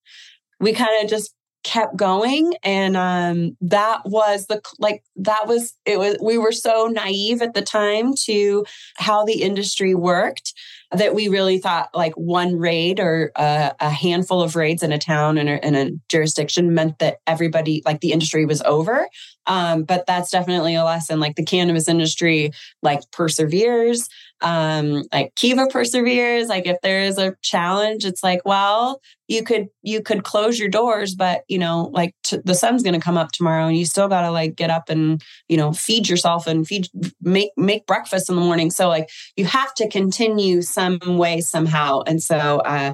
we 0.59 0.73
kind 0.73 1.03
of 1.03 1.09
just 1.09 1.33
kept 1.65 1.97
going. 1.97 2.53
And 2.61 2.95
um 2.95 3.57
that 3.59 4.01
was 4.05 4.45
the 4.45 4.61
like 4.77 5.03
that 5.15 5.47
was 5.47 5.73
it 5.85 5.97
was 5.97 6.15
we 6.21 6.37
were 6.37 6.51
so 6.51 6.85
naive 6.85 7.41
at 7.41 7.55
the 7.55 7.63
time 7.63 8.13
to 8.25 8.65
how 8.97 9.25
the 9.25 9.41
industry 9.41 9.95
worked 9.95 10.53
that 10.91 11.15
we 11.15 11.27
really 11.27 11.57
thought 11.57 11.89
like 11.93 12.13
one 12.13 12.57
raid 12.57 12.99
or 12.99 13.31
a, 13.35 13.73
a 13.79 13.89
handful 13.89 14.41
of 14.41 14.55
raids 14.55 14.83
in 14.83 14.91
a 14.91 14.99
town 14.99 15.37
and 15.39 15.49
in 15.49 15.75
a, 15.75 15.91
jurisdiction 16.07 16.73
meant 16.73 16.99
that 16.99 17.17
everybody 17.25 17.81
like 17.83 17.99
the 18.01 18.11
industry 18.11 18.45
was 18.45 18.61
over 18.61 19.07
um, 19.47 19.83
but 19.83 20.05
that's 20.05 20.29
definitely 20.29 20.75
a 20.75 20.83
lesson 20.83 21.19
like 21.19 21.35
the 21.35 21.43
cannabis 21.43 21.87
industry 21.87 22.51
like 22.83 23.01
perseveres 23.11 24.07
um, 24.41 25.03
like 25.13 25.33
kiva 25.35 25.67
perseveres 25.67 26.47
like 26.47 26.67
if 26.67 26.77
there 26.81 27.01
is 27.01 27.17
a 27.17 27.35
challenge 27.41 28.05
it's 28.05 28.23
like 28.23 28.41
well 28.45 28.99
you 29.27 29.43
could 29.43 29.67
you 29.81 30.01
could 30.01 30.23
close 30.23 30.59
your 30.59 30.69
doors 30.69 31.15
but 31.15 31.41
you 31.47 31.57
know 31.57 31.89
like 31.93 32.13
t- 32.23 32.39
the 32.43 32.53
sun's 32.53 32.83
going 32.83 32.93
to 32.93 32.99
come 32.99 33.17
up 33.17 33.31
tomorrow 33.31 33.67
and 33.67 33.77
you 33.77 33.85
still 33.85 34.07
got 34.07 34.21
to 34.21 34.31
like 34.31 34.55
get 34.55 34.69
up 34.69 34.89
and 34.89 35.23
you 35.47 35.57
know 35.57 35.71
feed 35.71 36.07
yourself 36.07 36.47
and 36.47 36.67
feed 36.67 36.87
make 37.21 37.51
make 37.57 37.85
breakfast 37.85 38.29
in 38.29 38.35
the 38.35 38.41
morning. 38.41 38.69
So 38.71 38.87
like 38.87 39.09
you 39.35 39.45
have 39.45 39.73
to 39.75 39.89
continue 39.89 40.61
some 40.61 40.99
way 40.99 41.41
somehow. 41.41 42.01
And 42.05 42.21
so 42.21 42.59
uh 42.59 42.93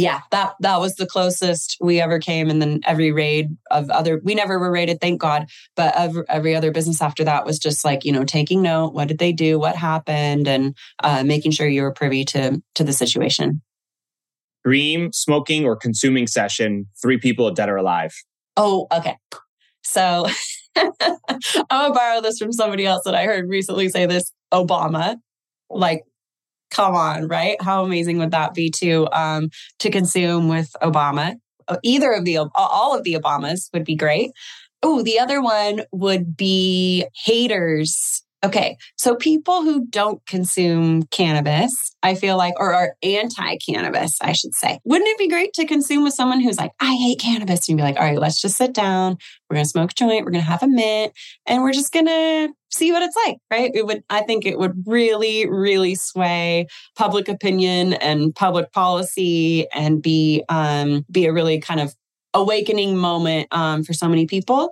yeah 0.00 0.20
that 0.30 0.54
that 0.60 0.80
was 0.80 0.94
the 0.96 1.06
closest 1.06 1.76
we 1.80 2.00
ever 2.00 2.18
came 2.18 2.48
and 2.48 2.60
then 2.60 2.80
every 2.86 3.12
raid 3.12 3.56
of 3.70 3.90
other 3.90 4.20
we 4.24 4.34
never 4.34 4.58
were 4.58 4.70
raided 4.70 5.00
thank 5.00 5.20
god 5.20 5.46
but 5.76 5.94
every, 5.96 6.24
every 6.28 6.54
other 6.54 6.70
business 6.70 7.02
after 7.02 7.24
that 7.24 7.44
was 7.44 7.58
just 7.58 7.84
like 7.84 8.04
you 8.04 8.12
know 8.12 8.24
taking 8.24 8.62
note 8.62 8.94
what 8.94 9.08
did 9.08 9.18
they 9.18 9.32
do 9.32 9.58
what 9.58 9.76
happened 9.76 10.48
and 10.48 10.76
uh, 11.02 11.22
making 11.24 11.52
sure 11.52 11.66
you 11.66 11.82
were 11.82 11.92
privy 11.92 12.24
to 12.24 12.62
to 12.74 12.84
the 12.84 12.92
situation. 12.92 13.62
Dream 14.64 15.12
smoking 15.12 15.64
or 15.64 15.76
consuming 15.76 16.26
session 16.26 16.86
three 17.00 17.18
people 17.18 17.50
dead 17.50 17.68
or 17.68 17.76
alive. 17.76 18.12
Oh 18.56 18.86
okay. 18.92 19.16
So 19.82 20.26
i'm 20.76 20.92
gonna 21.68 21.94
borrow 21.94 22.20
this 22.20 22.38
from 22.38 22.52
somebody 22.52 22.86
else 22.86 23.02
that 23.04 23.12
i 23.12 23.24
heard 23.24 23.48
recently 23.48 23.88
say 23.88 24.06
this 24.06 24.32
obama. 24.52 25.16
Like 25.68 26.02
come 26.70 26.94
on 26.94 27.28
right? 27.28 27.60
How 27.62 27.84
amazing 27.84 28.18
would 28.18 28.30
that 28.32 28.54
be 28.54 28.70
to 28.76 29.08
um 29.12 29.50
to 29.80 29.90
consume 29.90 30.48
with 30.48 30.70
obama? 30.82 31.36
Uh, 31.68 31.76
either 31.82 32.12
of 32.12 32.24
the 32.24 32.38
all 32.54 32.96
of 32.96 33.04
the 33.04 33.14
obamas 33.14 33.68
would 33.72 33.84
be 33.84 33.96
great. 33.96 34.30
Oh 34.82 35.02
the 35.02 35.18
other 35.18 35.42
one 35.42 35.82
would 35.92 36.36
be 36.36 37.06
haters 37.24 38.22
Okay. 38.42 38.78
So 38.96 39.16
people 39.16 39.62
who 39.62 39.86
don't 39.86 40.24
consume 40.26 41.02
cannabis, 41.04 41.72
I 42.02 42.14
feel 42.14 42.38
like, 42.38 42.54
or 42.58 42.72
are 42.72 42.94
anti 43.02 43.56
cannabis, 43.58 44.16
I 44.22 44.32
should 44.32 44.54
say. 44.54 44.78
Wouldn't 44.84 45.10
it 45.10 45.18
be 45.18 45.28
great 45.28 45.52
to 45.54 45.66
consume 45.66 46.04
with 46.04 46.14
someone 46.14 46.40
who's 46.40 46.56
like, 46.56 46.72
I 46.80 46.94
hate 46.94 47.20
cannabis? 47.20 47.68
And 47.68 47.76
be 47.76 47.82
like, 47.82 47.96
all 47.96 48.04
right, 48.04 48.18
let's 48.18 48.40
just 48.40 48.56
sit 48.56 48.72
down. 48.72 49.18
We're 49.48 49.56
going 49.56 49.64
to 49.64 49.70
smoke 49.70 49.90
a 49.90 49.94
joint. 49.94 50.24
We're 50.24 50.30
going 50.30 50.44
to 50.44 50.50
have 50.50 50.62
a 50.62 50.68
mint 50.68 51.12
and 51.44 51.62
we're 51.62 51.72
just 51.72 51.92
going 51.92 52.06
to 52.06 52.48
see 52.70 52.92
what 52.92 53.02
it's 53.02 53.16
like, 53.26 53.36
right? 53.50 53.70
It 53.74 53.84
would, 53.84 54.02
I 54.08 54.22
think 54.22 54.46
it 54.46 54.58
would 54.58 54.84
really, 54.86 55.46
really 55.46 55.94
sway 55.94 56.66
public 56.96 57.28
opinion 57.28 57.92
and 57.94 58.34
public 58.34 58.72
policy 58.72 59.68
and 59.74 60.00
be, 60.00 60.44
um, 60.48 61.04
be 61.10 61.26
a 61.26 61.32
really 61.32 61.60
kind 61.60 61.80
of 61.80 61.94
awakening 62.34 62.96
moment 62.96 63.48
um, 63.50 63.82
for 63.82 63.92
so 63.92 64.08
many 64.08 64.26
people. 64.26 64.70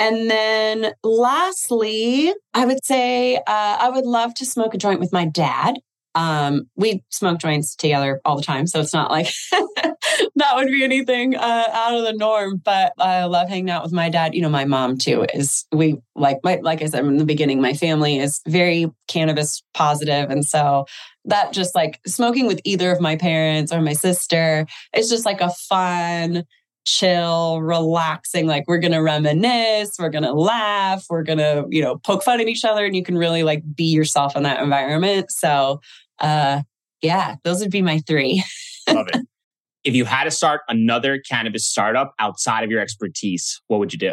And 0.00 0.30
then 0.30 0.94
lastly, 1.04 2.32
I 2.54 2.64
would 2.64 2.82
say 2.84 3.36
uh, 3.36 3.42
I 3.46 3.90
would 3.90 4.06
love 4.06 4.32
to 4.36 4.46
smoke 4.46 4.72
a 4.72 4.78
joint 4.78 4.98
with 4.98 5.12
my 5.12 5.26
dad. 5.26 5.74
Um, 6.14 6.68
we 6.74 7.04
smoke 7.10 7.38
joints 7.38 7.76
together 7.76 8.20
all 8.24 8.34
the 8.34 8.42
time, 8.42 8.66
so 8.66 8.80
it's 8.80 8.94
not 8.94 9.10
like 9.10 9.28
that 9.52 10.56
would 10.56 10.66
be 10.68 10.82
anything 10.82 11.36
uh, 11.36 11.64
out 11.70 11.94
of 11.94 12.02
the 12.02 12.14
norm. 12.14 12.60
But 12.64 12.94
I 12.98 13.24
love 13.24 13.48
hanging 13.48 13.70
out 13.70 13.84
with 13.84 13.92
my 13.92 14.08
dad. 14.08 14.34
You 14.34 14.40
know, 14.42 14.48
my 14.48 14.64
mom 14.64 14.96
too 14.98 15.26
is 15.32 15.66
we 15.70 15.98
like 16.16 16.38
my 16.42 16.58
like 16.62 16.82
I 16.82 16.86
said 16.86 17.04
in 17.04 17.18
the 17.18 17.24
beginning, 17.24 17.60
my 17.60 17.74
family 17.74 18.18
is 18.18 18.40
very 18.48 18.90
cannabis 19.06 19.62
positive, 19.74 20.30
and 20.30 20.44
so 20.44 20.86
that 21.26 21.52
just 21.52 21.74
like 21.74 22.00
smoking 22.06 22.46
with 22.46 22.60
either 22.64 22.90
of 22.90 23.00
my 23.00 23.14
parents 23.16 23.70
or 23.72 23.80
my 23.80 23.92
sister, 23.92 24.66
it's 24.92 25.10
just 25.10 25.26
like 25.26 25.40
a 25.40 25.50
fun 25.50 26.44
chill, 26.84 27.60
relaxing. 27.60 28.46
Like 28.46 28.64
we're 28.66 28.78
going 28.78 28.92
to 28.92 29.02
reminisce, 29.02 29.96
we're 29.98 30.10
going 30.10 30.24
to 30.24 30.32
laugh, 30.32 31.04
we're 31.10 31.22
going 31.22 31.38
to, 31.38 31.66
you 31.68 31.82
know, 31.82 31.98
poke 31.98 32.22
fun 32.22 32.40
at 32.40 32.48
each 32.48 32.64
other 32.64 32.84
and 32.84 32.96
you 32.96 33.02
can 33.02 33.16
really 33.16 33.42
like 33.42 33.62
be 33.74 33.84
yourself 33.84 34.36
in 34.36 34.42
that 34.44 34.62
environment. 34.62 35.30
So, 35.30 35.80
uh, 36.18 36.62
yeah, 37.02 37.36
those 37.44 37.60
would 37.60 37.70
be 37.70 37.82
my 37.82 37.98
three. 38.00 38.44
Love 38.88 39.08
it. 39.12 39.26
If 39.82 39.94
you 39.94 40.04
had 40.04 40.24
to 40.24 40.30
start 40.30 40.60
another 40.68 41.18
cannabis 41.26 41.66
startup 41.66 42.12
outside 42.18 42.64
of 42.64 42.70
your 42.70 42.80
expertise, 42.80 43.62
what 43.68 43.80
would 43.80 43.94
you 43.94 43.98
do? 43.98 44.12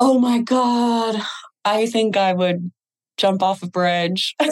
Oh 0.00 0.18
my 0.18 0.40
God. 0.40 1.22
I 1.64 1.86
think 1.86 2.16
I 2.16 2.32
would 2.32 2.72
jump 3.16 3.42
off 3.42 3.62
a 3.62 3.66
bridge. 3.66 4.34
oh 4.40 4.48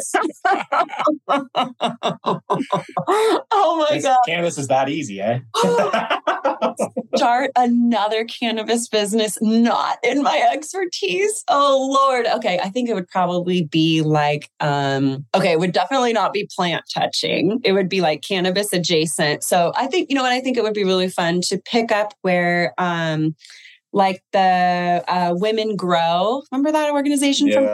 my 3.91 4.01
God. 4.03 4.19
Cannabis 4.27 4.59
is 4.59 4.69
that 4.69 4.89
easy, 4.89 5.21
eh? 5.21 5.41
Start 7.17 7.51
another 7.57 8.25
cannabis 8.25 8.89
business 8.89 9.39
not 9.41 9.99
in 10.03 10.23
my 10.23 10.49
expertise. 10.53 11.45
Oh 11.49 11.91
Lord. 11.93 12.27
Okay. 12.27 12.59
I 12.59 12.69
think 12.71 12.89
it 12.89 12.95
would 12.95 13.09
probably 13.09 13.65
be 13.65 14.03
like, 14.03 14.51
um, 14.61 15.25
okay, 15.35 15.53
it 15.53 15.59
would 15.59 15.73
definitely 15.73 16.13
not 16.13 16.33
be 16.33 16.49
plant 16.55 16.85
touching. 16.93 17.61
It 17.65 17.73
would 17.73 17.89
be 17.89 18.01
like 18.01 18.23
cannabis 18.23 18.73
adjacent. 18.73 19.45
So 19.45 19.73
I 19.77 19.87
think, 19.87 20.11
you 20.11 20.17
know 20.17 20.23
what, 20.23 20.33
I 20.33 20.41
think 20.41 20.57
it 20.57 20.63
would 20.63 20.75
be 20.75 20.85
really 20.85 21.09
fun 21.09 21.41
to 21.43 21.59
pick 21.59 21.93
up 21.93 22.15
where 22.23 22.75
um 22.79 23.35
like 23.95 24.23
the 24.33 25.03
uh, 25.09 25.35
Women 25.37 25.77
Grow. 25.77 26.43
Remember 26.51 26.73
that 26.73 26.93
organization 26.93 27.47
yeah, 27.47 27.55
from 27.55 27.65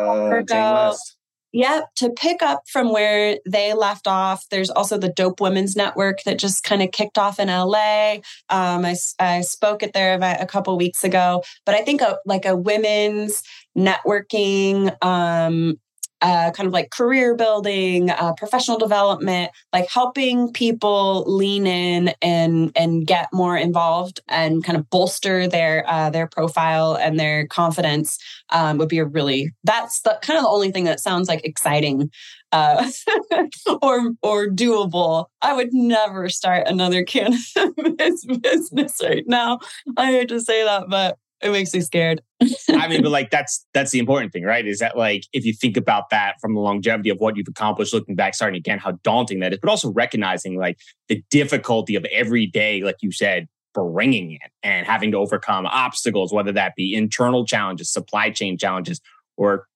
Yep, 1.53 1.85
to 1.97 2.11
pick 2.11 2.43
up 2.43 2.63
from 2.71 2.93
where 2.93 3.39
they 3.49 3.73
left 3.75 4.07
off. 4.07 4.45
There's 4.51 4.71
also 4.71 4.99
the 4.99 5.13
Dope 5.13 5.41
Women's 5.41 5.75
Network 5.75 6.23
that 6.25 6.39
just 6.39 6.63
kind 6.63 6.81
of 6.81 6.93
kicked 6.93 7.19
off 7.19 7.41
in 7.41 7.49
LA. 7.49 8.19
Um, 8.49 8.85
I, 8.85 8.95
I 9.19 9.41
spoke 9.41 9.83
at 9.83 9.93
their 9.93 10.15
event 10.15 10.41
a 10.41 10.47
couple 10.47 10.77
weeks 10.77 11.03
ago, 11.03 11.43
but 11.67 11.75
I 11.75 11.83
think 11.83 12.03
a, 12.03 12.19
like 12.25 12.45
a 12.45 12.55
women's 12.55 13.43
networking 13.77 14.97
um, 15.03 15.81
uh, 16.23 16.51
kind 16.51 16.67
of 16.67 16.73
like 16.73 16.91
career 16.91 17.35
building, 17.35 18.11
uh, 18.11 18.33
professional 18.35 18.79
development, 18.79 19.51
like 19.73 19.89
helping 19.89 20.53
people 20.53 21.25
lean 21.27 21.67
in 21.67 22.13
and 22.23 22.73
and 22.77 23.07
get 23.07 23.29
more 23.33 23.57
involved 23.57 24.21
and 24.29 24.63
kind 24.65 24.79
of 24.79 24.89
bolster 24.91 25.47
their 25.47 25.85
uh, 25.89 26.11
their 26.11 26.27
profile 26.27 26.95
and 26.95 27.19
their 27.19 27.47
confidence 27.47 28.19
um, 28.51 28.79
would 28.79 28.89
be 28.89 28.99
a 28.99 29.05
really 29.05 29.51
that's 29.65 30.01
the 30.03 30.19
kind 30.23 30.39
of 30.39 30.45
the 30.45 30.51
only 30.51 30.71
thing 30.71 30.85
that 30.85 31.01
sounds 31.01 31.29
like 31.29 31.45
exciting 31.45 32.11
uh, 32.53 32.91
or 33.83 34.13
or 34.23 34.49
doable. 34.49 35.27
I 35.43 35.55
would 35.55 35.73
never 35.73 36.29
start 36.29 36.67
another 36.67 37.05
cannabis 37.05 38.25
business 38.41 38.97
right 39.03 39.25
now. 39.27 39.61
I 39.97 40.07
hate 40.07 40.29
to 40.29 40.41
say 40.41 40.65
that, 40.65 40.85
but 40.89 41.17
it 41.43 41.51
makes 41.51 41.73
me 41.73 41.81
scared. 41.81 42.23
I 42.71 42.89
mean, 42.89 43.03
but 43.03 43.11
like 43.13 43.31
that's 43.31 43.67
that's 43.73 43.91
the 43.91 43.99
important 43.99 44.33
thing, 44.33 44.45
right? 44.45 44.67
Is 44.67 44.79
that 44.81 44.97
like 44.97 45.25
if 45.33 45.45
you 45.45 45.53
think 45.53 45.77
about 45.77 46.11
that 46.11 46.35
from 46.41 46.55
the 46.55 46.61
longevity 46.61 47.11
of 47.11 47.19
what 47.19 47.37
you've 47.37 47.49
accomplished, 47.49 47.93
looking 47.95 48.15
back, 48.15 48.35
starting 48.35 48.59
again, 48.59 48.79
how 48.79 48.93
daunting 49.03 49.41
that 49.41 49.53
is, 49.53 49.59
but 49.61 49.71
also 49.71 49.91
recognizing 49.93 50.59
like 50.59 50.79
the 51.09 51.23
difficulty 51.31 51.97
of 51.97 52.05
every 52.07 52.47
day, 52.47 52.83
like 52.83 52.97
you 53.01 53.13
said, 53.13 53.49
bringing 53.75 54.33
it 54.33 54.51
and 54.63 54.87
having 54.87 55.11
to 55.13 55.17
overcome 55.17 55.67
obstacles, 55.67 56.33
whether 56.33 56.53
that 56.53 56.75
be 56.77 56.95
internal 56.95 57.47
challenges, 57.47 57.93
supply 57.93 58.31
chain 58.31 58.59
challenges, 58.59 59.01
or 59.37 59.67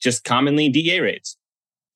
just 0.00 0.24
commonly 0.24 0.68
DA 0.68 1.00
raids. 1.00 1.36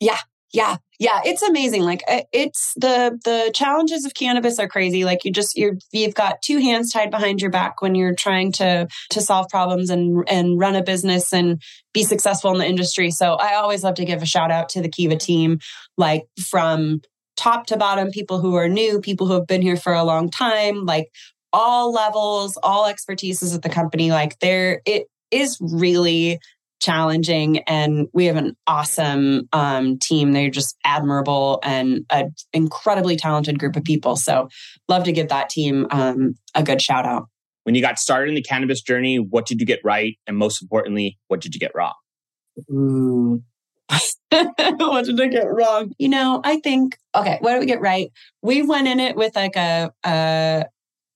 Yeah, 0.01 0.18
yeah 0.53 0.77
yeah 0.99 1.20
it's 1.24 1.42
amazing 1.42 1.82
like 1.82 2.03
uh, 2.09 2.22
it's 2.32 2.74
the 2.74 3.18
the 3.24 3.51
challenges 3.55 4.05
of 4.05 4.14
cannabis 4.14 4.59
are 4.59 4.68
crazy 4.68 5.05
like 5.05 5.24
you 5.24 5.32
just 5.32 5.57
you're 5.57 5.76
you've 5.92 6.14
got 6.14 6.40
two 6.42 6.59
hands 6.59 6.92
tied 6.92 7.11
behind 7.11 7.40
your 7.40 7.51
back 7.51 7.82
when 7.82 7.94
you're 7.94 8.14
trying 8.14 8.53
to 8.53 8.86
to 9.11 9.20
solve 9.20 9.49
problems 9.49 9.90
and 9.90 10.24
and 10.28 10.59
run 10.59 10.74
a 10.74 10.82
business 10.82 11.32
and 11.32 11.62
be 11.92 12.03
successful 12.03 12.53
in 12.53 12.59
the 12.59 12.66
industry 12.66 13.11
so 13.11 13.34
i 13.34 13.55
always 13.55 13.82
love 13.82 13.94
to 13.94 14.05
give 14.05 14.22
a 14.22 14.26
shout 14.26 14.51
out 14.51 14.68
to 14.68 14.80
the 14.80 14.88
kiva 14.88 15.16
team 15.16 15.59
like 15.97 16.24
from 16.40 17.01
top 17.36 17.66
to 17.66 17.76
bottom 17.76 18.11
people 18.11 18.40
who 18.40 18.55
are 18.55 18.68
new 18.68 19.01
people 19.01 19.26
who 19.26 19.34
have 19.34 19.47
been 19.47 19.62
here 19.62 19.76
for 19.76 19.92
a 19.92 20.05
long 20.05 20.30
time 20.30 20.84
like 20.84 21.09
all 21.53 21.92
levels 21.92 22.59
all 22.62 22.90
expertises 22.90 23.55
at 23.55 23.62
the 23.62 23.68
company 23.68 24.11
like 24.11 24.38
there 24.40 24.80
it 24.84 25.07
is 25.30 25.59
really 25.61 26.38
challenging 26.81 27.59
and 27.61 28.07
we 28.12 28.27
have 28.27 28.37
an 28.37 28.57
awesome 28.66 29.49
um, 29.53 29.99
team 29.99 30.33
they're 30.33 30.51
just 30.51 30.77
admirable 30.85 31.59
and 31.62 32.05
an 32.11 32.35
incredibly 32.53 33.16
talented 33.16 33.59
group 33.59 33.77
of 33.77 33.85
people 33.85 34.16
so 34.16 34.49
love 34.89 35.05
to 35.05 35.12
give 35.12 35.29
that 35.29 35.49
team 35.49 35.87
um, 35.91 36.35
a 36.55 36.62
good 36.62 36.83
shout 36.83 37.07
out 37.07 37.29
when 37.64 37.74
you 37.74 37.81
got 37.81 37.99
started 37.99 38.29
in 38.29 38.35
the 38.35 38.43
cannabis 38.43 38.83
journey 38.83 39.16
what 39.18 39.47
did 39.47 39.61
you 39.61 39.66
get 39.66 39.81
right 39.85 40.18
and 40.27 40.37
most 40.37 40.61
importantly 40.62 41.18
what 41.29 41.41
did 41.41 41.55
you 41.55 41.61
get 41.61 41.72
wrong 41.74 41.95
Ooh. 42.70 43.43
what 44.31 45.05
did 45.05 45.20
I 45.20 45.29
get 45.29 45.47
wrong? 45.47 45.93
You 45.99 46.09
know, 46.09 46.41
I 46.43 46.59
think 46.59 46.99
okay. 47.14 47.39
What 47.41 47.53
did 47.53 47.61
we 47.61 47.66
get 47.66 47.81
right? 47.81 48.11
We 48.43 48.62
went 48.62 48.89
in 48.89 48.99
it 48.99 49.16
with 49.16 49.37
like 49.37 49.57
a, 49.57 49.93
a 50.05 50.64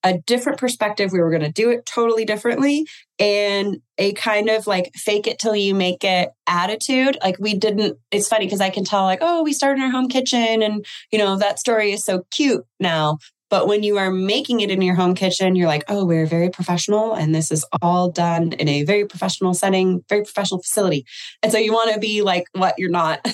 a 0.03 0.19
different 0.19 0.59
perspective. 0.59 1.13
We 1.13 1.21
were 1.21 1.31
going 1.31 1.43
to 1.43 1.53
do 1.53 1.71
it 1.71 1.87
totally 1.87 2.25
differently 2.25 2.87
and 3.19 3.79
a 3.99 4.13
kind 4.15 4.49
of 4.49 4.67
like 4.67 4.91
fake 4.95 5.27
it 5.27 5.39
till 5.39 5.55
you 5.55 5.75
make 5.75 6.05
it 6.05 6.31
attitude. 6.47 7.19
Like 7.23 7.37
we 7.39 7.55
didn't, 7.55 7.99
it's 8.11 8.29
funny 8.29 8.47
because 8.47 8.61
I 8.61 8.71
can 8.71 8.85
tell, 8.85 9.05
like, 9.05 9.21
oh, 9.21 9.43
we 9.43 9.53
started 9.53 9.81
in 9.81 9.87
our 9.87 9.91
home 9.91 10.09
kitchen 10.09 10.63
and, 10.63 10.85
you 11.13 11.19
know, 11.19 11.37
that 11.37 11.59
story 11.59 11.93
is 11.93 12.05
so 12.05 12.25
cute 12.31 12.65
now. 12.79 13.19
But 13.51 13.67
when 13.67 13.83
you 13.83 13.99
are 13.99 14.13
making 14.13 14.61
it 14.61 14.71
in 14.71 14.81
your 14.81 14.95
home 14.95 15.15
kitchen, 15.15 15.57
you're 15.57 15.67
like, 15.67 15.83
oh, 15.89 16.05
we're 16.05 16.25
very 16.25 16.51
professional 16.51 17.15
and 17.15 17.35
this 17.35 17.51
is 17.51 17.67
all 17.83 18.09
done 18.09 18.53
in 18.53 18.69
a 18.69 18.85
very 18.85 19.05
professional 19.05 19.55
setting, 19.55 20.05
very 20.09 20.23
professional 20.23 20.63
facility. 20.63 21.05
And 21.43 21.51
so 21.51 21.59
you 21.59 21.73
want 21.73 21.93
to 21.93 21.99
be 21.99 22.23
like 22.23 22.45
what 22.53 22.77
you're 22.79 22.91
not 22.91 23.27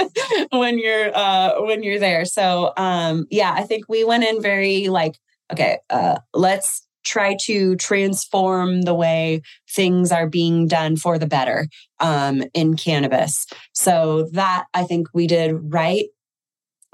when 0.50 0.78
you're 0.78 1.10
uh 1.16 1.62
when 1.62 1.82
you're 1.82 1.98
there. 1.98 2.26
So 2.26 2.74
um 2.76 3.26
yeah, 3.30 3.52
I 3.56 3.62
think 3.62 3.86
we 3.88 4.04
went 4.04 4.24
in 4.24 4.42
very 4.42 4.88
like 4.88 5.18
okay, 5.52 5.78
uh, 5.90 6.18
let's 6.34 6.86
try 7.04 7.36
to 7.46 7.76
transform 7.76 8.82
the 8.82 8.94
way 8.94 9.42
things 9.68 10.12
are 10.12 10.28
being 10.28 10.66
done 10.66 10.96
for 10.96 11.18
the 11.18 11.26
better 11.26 11.68
um, 12.00 12.44
in 12.54 12.76
cannabis. 12.76 13.46
So 13.72 14.28
that 14.32 14.66
I 14.72 14.84
think 14.84 15.08
we 15.12 15.26
did 15.26 15.52
right. 15.52 16.06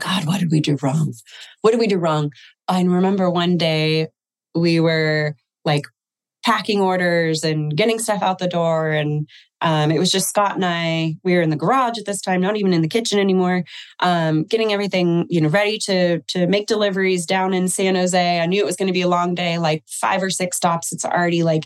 God, 0.01 0.27
what 0.27 0.41
did 0.41 0.51
we 0.51 0.61
do 0.61 0.79
wrong? 0.81 1.13
What 1.61 1.73
did 1.73 1.81
we 1.81 1.87
do 1.89 1.99
wrong? 1.99 2.31
I 2.69 2.83
remember 2.83 3.31
one 3.31 3.57
day 3.57 4.09
we 4.55 4.81
were 4.81 5.35
like 5.65 5.85
packing 6.49 6.81
orders 6.81 7.45
and 7.45 7.77
getting 7.77 7.99
stuff 7.99 8.23
out 8.23 8.39
the 8.39 8.49
door 8.49 8.89
and 8.89 9.29
um, 9.61 9.91
it 9.91 9.99
was 9.99 10.11
just 10.11 10.31
Scott 10.31 10.55
and 10.55 10.65
I. 10.65 11.17
We 11.23 11.35
were 11.35 11.43
in 11.43 11.51
the 11.51 11.57
garage 11.57 11.99
at 11.99 12.07
this 12.07 12.23
time, 12.23 12.41
not 12.41 12.57
even 12.57 12.73
in 12.73 12.81
the 12.81 12.89
kitchen 12.89 13.19
anymore. 13.19 13.65
Um, 14.01 14.45
getting 14.45 14.73
everything, 14.73 15.27
you 15.29 15.43
know, 15.43 15.49
ready 15.49 15.79
to 15.81 16.21
to 16.21 16.47
make 16.47 16.67
deliveries 16.67 17.27
down 17.27 17.53
in 17.53 17.69
San 17.69 17.97
Jose. 17.97 18.41
I 18.41 18.47
knew 18.47 18.63
it 18.63 18.67
was 18.67 18.77
going 18.77 18.87
to 18.87 18.95
be 18.95 19.03
a 19.03 19.09
long 19.09 19.35
day, 19.35 19.59
like 19.59 19.83
five 19.89 20.23
or 20.23 20.31
six 20.31 20.57
stops. 20.57 20.91
It's 20.91 21.05
already 21.05 21.43
like 21.43 21.65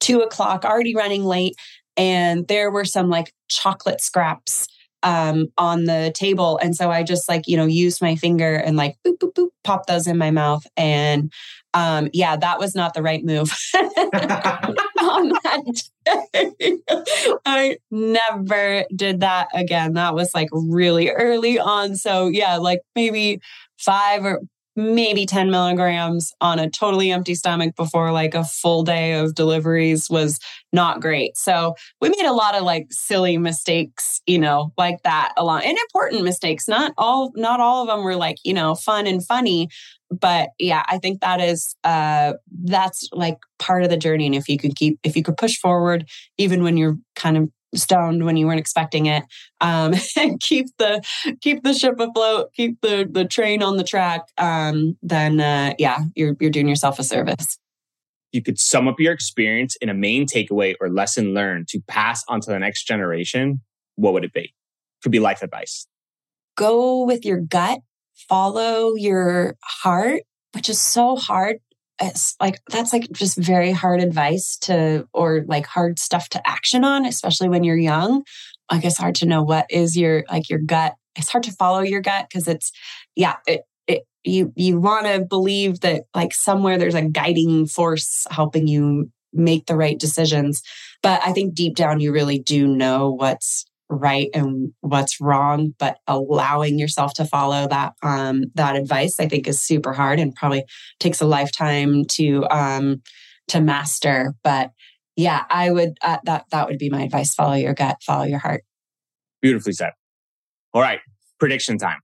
two 0.00 0.20
o'clock, 0.20 0.64
already 0.64 0.96
running 0.96 1.24
late, 1.24 1.54
and 1.96 2.48
there 2.48 2.70
were 2.70 2.86
some 2.86 3.10
like 3.10 3.32
chocolate 3.48 4.00
scraps 4.00 4.66
um, 5.04 5.48
on 5.58 5.84
the 5.84 6.10
table. 6.14 6.58
And 6.60 6.74
so 6.74 6.90
I 6.90 7.02
just 7.02 7.28
like, 7.28 7.46
you 7.46 7.56
know, 7.56 7.66
used 7.66 8.00
my 8.00 8.16
finger 8.16 8.56
and 8.56 8.76
like 8.76 8.96
boop, 9.06 9.18
boop, 9.18 9.34
boop, 9.34 9.50
pop 9.62 9.86
those 9.86 10.06
in 10.06 10.18
my 10.18 10.30
mouth. 10.30 10.66
And 10.76 11.30
um, 11.74 12.08
yeah, 12.12 12.36
that 12.36 12.58
was 12.60 12.74
not 12.74 12.94
the 12.94 13.02
right 13.02 13.24
move 13.24 13.52
on 13.74 15.32
that 15.42 15.82
day. 16.06 16.78
I 17.44 17.78
never 17.90 18.84
did 18.94 19.20
that 19.20 19.48
again. 19.52 19.94
That 19.94 20.14
was 20.14 20.30
like 20.34 20.48
really 20.52 21.10
early 21.10 21.58
on. 21.58 21.96
So 21.96 22.28
yeah, 22.28 22.56
like 22.58 22.80
maybe 22.94 23.40
five 23.76 24.24
or 24.24 24.40
maybe 24.76 25.26
10 25.26 25.50
milligrams 25.50 26.32
on 26.40 26.58
a 26.58 26.68
totally 26.68 27.12
empty 27.12 27.34
stomach 27.34 27.76
before 27.76 28.10
like 28.10 28.34
a 28.34 28.44
full 28.44 28.82
day 28.82 29.12
of 29.12 29.34
deliveries 29.34 30.10
was 30.10 30.38
not 30.72 31.00
great. 31.00 31.36
So 31.36 31.74
we 32.00 32.08
made 32.08 32.26
a 32.26 32.32
lot 32.32 32.54
of 32.54 32.62
like 32.62 32.86
silly 32.90 33.38
mistakes, 33.38 34.20
you 34.26 34.38
know, 34.38 34.72
like 34.76 35.02
that 35.04 35.32
a 35.36 35.44
lot 35.44 35.64
and 35.64 35.78
important 35.78 36.24
mistakes. 36.24 36.66
Not 36.66 36.92
all, 36.98 37.32
not 37.36 37.60
all 37.60 37.82
of 37.82 37.88
them 37.88 38.04
were 38.04 38.16
like, 38.16 38.36
you 38.44 38.54
know, 38.54 38.74
fun 38.74 39.06
and 39.06 39.24
funny. 39.24 39.68
But 40.10 40.50
yeah, 40.58 40.84
I 40.88 40.98
think 40.98 41.20
that 41.20 41.40
is, 41.40 41.76
uh, 41.84 42.34
that's 42.64 43.08
like 43.12 43.38
part 43.58 43.84
of 43.84 43.90
the 43.90 43.96
journey. 43.96 44.26
And 44.26 44.34
if 44.34 44.48
you 44.48 44.58
could 44.58 44.76
keep, 44.76 44.98
if 45.04 45.16
you 45.16 45.22
could 45.22 45.36
push 45.36 45.56
forward, 45.58 46.08
even 46.38 46.62
when 46.62 46.76
you're 46.76 46.96
kind 47.14 47.36
of 47.36 47.48
stoned 47.76 48.24
when 48.24 48.36
you 48.36 48.46
weren't 48.46 48.60
expecting 48.60 49.06
it 49.06 49.24
um, 49.60 49.94
and 50.16 50.40
keep 50.40 50.66
the 50.78 51.02
keep 51.40 51.62
the 51.62 51.74
ship 51.74 51.98
afloat 51.98 52.50
keep 52.54 52.80
the 52.80 53.08
the 53.10 53.24
train 53.24 53.62
on 53.62 53.76
the 53.76 53.84
track 53.84 54.22
um, 54.38 54.96
then 55.02 55.40
uh, 55.40 55.74
yeah 55.78 56.00
you're 56.14 56.36
you're 56.40 56.50
doing 56.50 56.68
yourself 56.68 56.98
a 56.98 57.04
service. 57.04 57.58
You 58.32 58.42
could 58.42 58.58
sum 58.58 58.88
up 58.88 58.98
your 58.98 59.12
experience 59.12 59.76
in 59.80 59.88
a 59.88 59.94
main 59.94 60.26
takeaway 60.26 60.74
or 60.80 60.88
lesson 60.88 61.34
learned 61.34 61.68
to 61.68 61.80
pass 61.86 62.24
on 62.28 62.40
to 62.40 62.50
the 62.50 62.58
next 62.58 62.82
generation. 62.84 63.60
What 63.94 64.12
would 64.12 64.24
it 64.24 64.32
be? 64.32 64.52
Could 65.04 65.12
be 65.12 65.20
life 65.20 65.40
advice. 65.40 65.86
Go 66.56 67.04
with 67.04 67.24
your 67.24 67.38
gut 67.38 67.78
follow 68.28 68.94
your 68.94 69.56
heart 69.62 70.22
which 70.52 70.68
is 70.68 70.80
so 70.80 71.16
hard 71.16 71.56
it's 72.04 72.36
like 72.40 72.60
that's 72.70 72.92
like 72.92 73.10
just 73.12 73.36
very 73.36 73.72
hard 73.72 74.00
advice 74.00 74.56
to 74.62 75.08
or 75.12 75.44
like 75.46 75.66
hard 75.66 75.98
stuff 75.98 76.28
to 76.30 76.48
action 76.48 76.84
on 76.84 77.06
especially 77.06 77.48
when 77.48 77.64
you're 77.64 77.76
young. 77.76 78.24
Like 78.70 78.84
it's 78.84 78.98
hard 78.98 79.14
to 79.16 79.26
know 79.26 79.42
what 79.42 79.66
is 79.70 79.96
your 79.96 80.24
like 80.30 80.48
your 80.48 80.58
gut. 80.58 80.94
It's 81.16 81.30
hard 81.30 81.44
to 81.44 81.52
follow 81.52 81.80
your 81.80 82.00
gut 82.00 82.26
because 82.28 82.48
it's 82.48 82.72
yeah 83.16 83.36
it, 83.46 83.62
it, 83.86 84.02
you 84.24 84.52
you 84.56 84.80
want 84.80 85.06
to 85.06 85.24
believe 85.24 85.80
that 85.80 86.04
like 86.14 86.34
somewhere 86.34 86.78
there's 86.78 86.94
a 86.94 87.02
guiding 87.02 87.66
force 87.66 88.26
helping 88.30 88.66
you 88.66 89.10
make 89.32 89.66
the 89.66 89.76
right 89.76 89.98
decisions. 89.98 90.62
But 91.02 91.20
I 91.24 91.32
think 91.32 91.54
deep 91.54 91.74
down 91.74 92.00
you 92.00 92.12
really 92.12 92.38
do 92.38 92.66
know 92.66 93.10
what's 93.10 93.66
right 93.90 94.28
and 94.34 94.72
what's 94.80 95.20
wrong 95.20 95.74
but 95.78 95.98
allowing 96.06 96.78
yourself 96.78 97.12
to 97.14 97.24
follow 97.24 97.68
that 97.68 97.92
um 98.02 98.44
that 98.54 98.76
advice 98.76 99.20
i 99.20 99.28
think 99.28 99.46
is 99.46 99.60
super 99.60 99.92
hard 99.92 100.18
and 100.18 100.34
probably 100.34 100.64
takes 101.00 101.20
a 101.20 101.26
lifetime 101.26 102.04
to 102.04 102.46
um 102.50 103.02
to 103.48 103.60
master 103.60 104.34
but 104.42 104.70
yeah 105.16 105.44
i 105.50 105.70
would 105.70 105.96
uh, 106.02 106.18
that 106.24 106.44
that 106.50 106.66
would 106.66 106.78
be 106.78 106.90
my 106.90 107.02
advice. 107.02 107.34
Follow 107.34 107.54
your 107.54 107.74
gut 107.74 107.98
follow 108.02 108.24
your 108.24 108.38
heart. 108.38 108.64
Beautifully 109.42 109.72
said. 109.72 109.90
All 110.72 110.80
right 110.80 111.00
prediction 111.38 111.78
time. 111.78 112.00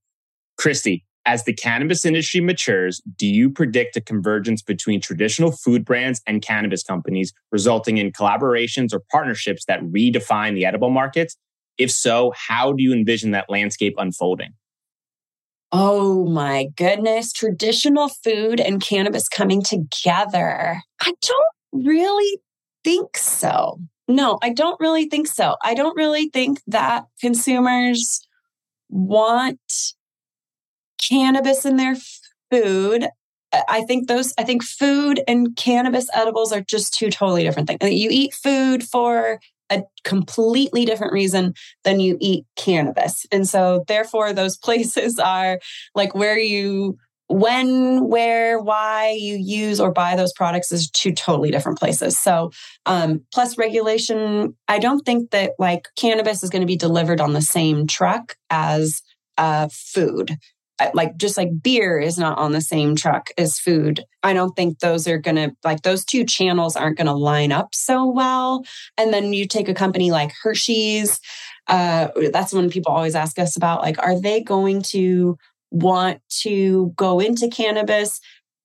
Kristi 0.60 1.02
as 1.26 1.44
the 1.44 1.52
cannabis 1.52 2.04
industry 2.04 2.40
matures, 2.40 3.00
do 3.16 3.26
you 3.26 3.50
predict 3.50 3.96
a 3.96 4.00
convergence 4.00 4.62
between 4.62 5.00
traditional 5.00 5.52
food 5.52 5.84
brands 5.84 6.22
and 6.26 6.40
cannabis 6.40 6.82
companies, 6.82 7.32
resulting 7.52 7.98
in 7.98 8.10
collaborations 8.10 8.94
or 8.94 9.02
partnerships 9.10 9.64
that 9.66 9.80
redefine 9.82 10.54
the 10.54 10.64
edible 10.64 10.90
markets? 10.90 11.36
If 11.80 11.90
so, 11.90 12.32
how 12.36 12.72
do 12.72 12.82
you 12.82 12.92
envision 12.92 13.30
that 13.30 13.48
landscape 13.48 13.94
unfolding? 13.96 14.52
Oh 15.72 16.26
my 16.26 16.66
goodness, 16.76 17.32
traditional 17.32 18.10
food 18.22 18.60
and 18.60 18.82
cannabis 18.82 19.28
coming 19.28 19.62
together. 19.62 20.82
I 21.00 21.12
don't 21.22 21.84
really 21.84 22.40
think 22.84 23.16
so. 23.16 23.78
No, 24.08 24.38
I 24.42 24.50
don't 24.50 24.78
really 24.78 25.06
think 25.06 25.26
so. 25.26 25.56
I 25.62 25.72
don't 25.72 25.96
really 25.96 26.28
think 26.28 26.60
that 26.66 27.04
consumers 27.20 28.20
want 28.90 29.60
cannabis 31.00 31.64
in 31.64 31.76
their 31.76 31.96
food. 32.50 33.08
I 33.52 33.82
think 33.82 34.06
those, 34.06 34.34
I 34.36 34.44
think 34.44 34.62
food 34.64 35.22
and 35.26 35.56
cannabis 35.56 36.08
edibles 36.12 36.52
are 36.52 36.60
just 36.60 36.92
two 36.92 37.08
totally 37.08 37.44
different 37.44 37.68
things. 37.68 37.80
You 37.82 38.10
eat 38.12 38.34
food 38.34 38.84
for 38.84 39.38
a 39.70 39.82
completely 40.04 40.84
different 40.84 41.12
reason 41.12 41.54
than 41.84 42.00
you 42.00 42.16
eat 42.20 42.44
cannabis. 42.56 43.26
And 43.32 43.48
so, 43.48 43.84
therefore, 43.86 44.32
those 44.32 44.56
places 44.62 45.18
are 45.18 45.58
like 45.94 46.14
where 46.14 46.38
you, 46.38 46.98
when, 47.28 48.08
where, 48.08 48.58
why 48.58 49.16
you 49.18 49.36
use 49.36 49.80
or 49.80 49.92
buy 49.92 50.16
those 50.16 50.32
products 50.32 50.72
is 50.72 50.90
two 50.90 51.12
totally 51.12 51.50
different 51.50 51.78
places. 51.78 52.18
So, 52.18 52.50
um, 52.86 53.22
plus 53.32 53.56
regulation, 53.56 54.56
I 54.66 54.78
don't 54.80 55.04
think 55.06 55.30
that 55.30 55.52
like 55.58 55.88
cannabis 55.96 56.42
is 56.42 56.50
going 56.50 56.62
to 56.62 56.66
be 56.66 56.76
delivered 56.76 57.20
on 57.20 57.32
the 57.32 57.42
same 57.42 57.86
truck 57.86 58.34
as 58.50 59.02
uh, 59.38 59.68
food 59.72 60.36
like 60.94 61.16
just 61.16 61.36
like 61.36 61.50
beer 61.62 61.98
is 61.98 62.18
not 62.18 62.38
on 62.38 62.52
the 62.52 62.60
same 62.60 62.96
truck 62.96 63.30
as 63.36 63.58
food. 63.58 64.04
I 64.22 64.32
don't 64.32 64.54
think 64.54 64.78
those 64.78 65.06
are 65.06 65.18
going 65.18 65.36
to 65.36 65.52
like 65.64 65.82
those 65.82 66.04
two 66.04 66.24
channels 66.24 66.76
aren't 66.76 66.96
going 66.96 67.06
to 67.06 67.14
line 67.14 67.52
up 67.52 67.74
so 67.74 68.06
well. 68.06 68.64
And 68.96 69.12
then 69.12 69.32
you 69.32 69.46
take 69.46 69.68
a 69.68 69.74
company 69.74 70.10
like 70.10 70.32
Hershey's. 70.42 71.20
Uh, 71.66 72.08
that's 72.32 72.52
when 72.52 72.70
people 72.70 72.92
always 72.92 73.14
ask 73.14 73.38
us 73.38 73.56
about 73.56 73.82
like, 73.82 73.98
are 73.98 74.20
they 74.20 74.42
going 74.42 74.82
to 74.82 75.36
want 75.70 76.20
to 76.42 76.92
go 76.96 77.20
into 77.20 77.48
cannabis? 77.48 78.20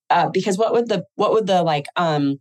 Uh, 0.09 0.30
because 0.30 0.57
what 0.57 0.74
would 0.74 0.88
the 0.88 1.03
what 1.16 1.32
would 1.32 1.47
the 1.47 1.63
like 1.63 1.86
um 1.95 2.39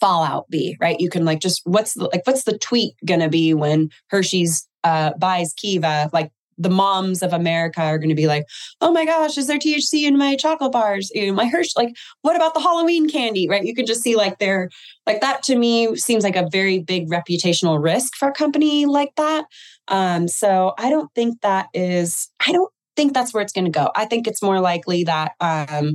fallout 0.00 0.48
be? 0.50 0.76
Right? 0.80 0.96
You 0.98 1.10
can 1.10 1.24
like 1.24 1.40
just 1.40 1.62
what's 1.64 1.94
the 1.94 2.04
like 2.04 2.22
what's 2.24 2.44
the 2.44 2.58
tweet 2.58 2.94
gonna 3.04 3.28
be 3.28 3.54
when 3.54 3.90
Hershey's 4.10 4.68
uh, 4.84 5.12
buys 5.18 5.54
Kiva? 5.54 6.10
Like 6.12 6.30
the 6.58 6.70
moms 6.70 7.22
of 7.22 7.32
America 7.32 7.80
are 7.82 7.98
going 7.98 8.08
to 8.08 8.14
be 8.14 8.26
like, 8.26 8.44
oh 8.80 8.92
my 8.92 9.04
gosh, 9.04 9.36
is 9.38 9.46
there 9.46 9.58
THC 9.58 10.06
in 10.06 10.16
my 10.16 10.36
chocolate 10.36 10.72
bars? 10.72 11.10
Know, 11.14 11.32
my 11.32 11.46
Hershey, 11.46 11.72
like, 11.76 11.94
what 12.22 12.36
about 12.36 12.54
the 12.54 12.60
Halloween 12.60 13.08
candy? 13.08 13.48
Right. 13.48 13.64
You 13.64 13.74
can 13.74 13.86
just 13.86 14.02
see 14.02 14.16
like 14.16 14.38
they're 14.38 14.70
like 15.06 15.20
that 15.20 15.42
to 15.44 15.56
me 15.56 15.96
seems 15.96 16.24
like 16.24 16.36
a 16.36 16.48
very 16.50 16.78
big 16.78 17.08
reputational 17.08 17.82
risk 17.82 18.14
for 18.14 18.28
a 18.28 18.32
company 18.32 18.86
like 18.86 19.14
that. 19.16 19.44
Um, 19.88 20.28
so 20.28 20.74
I 20.78 20.90
don't 20.90 21.12
think 21.14 21.40
that 21.40 21.66
is, 21.74 22.30
I 22.46 22.52
don't 22.52 22.72
think 22.96 23.14
that's 23.14 23.34
where 23.34 23.42
it's 23.42 23.52
going 23.52 23.64
to 23.64 23.70
go. 23.70 23.90
I 23.94 24.04
think 24.04 24.26
it's 24.26 24.42
more 24.42 24.60
likely 24.60 25.04
that, 25.04 25.32
um, 25.40 25.94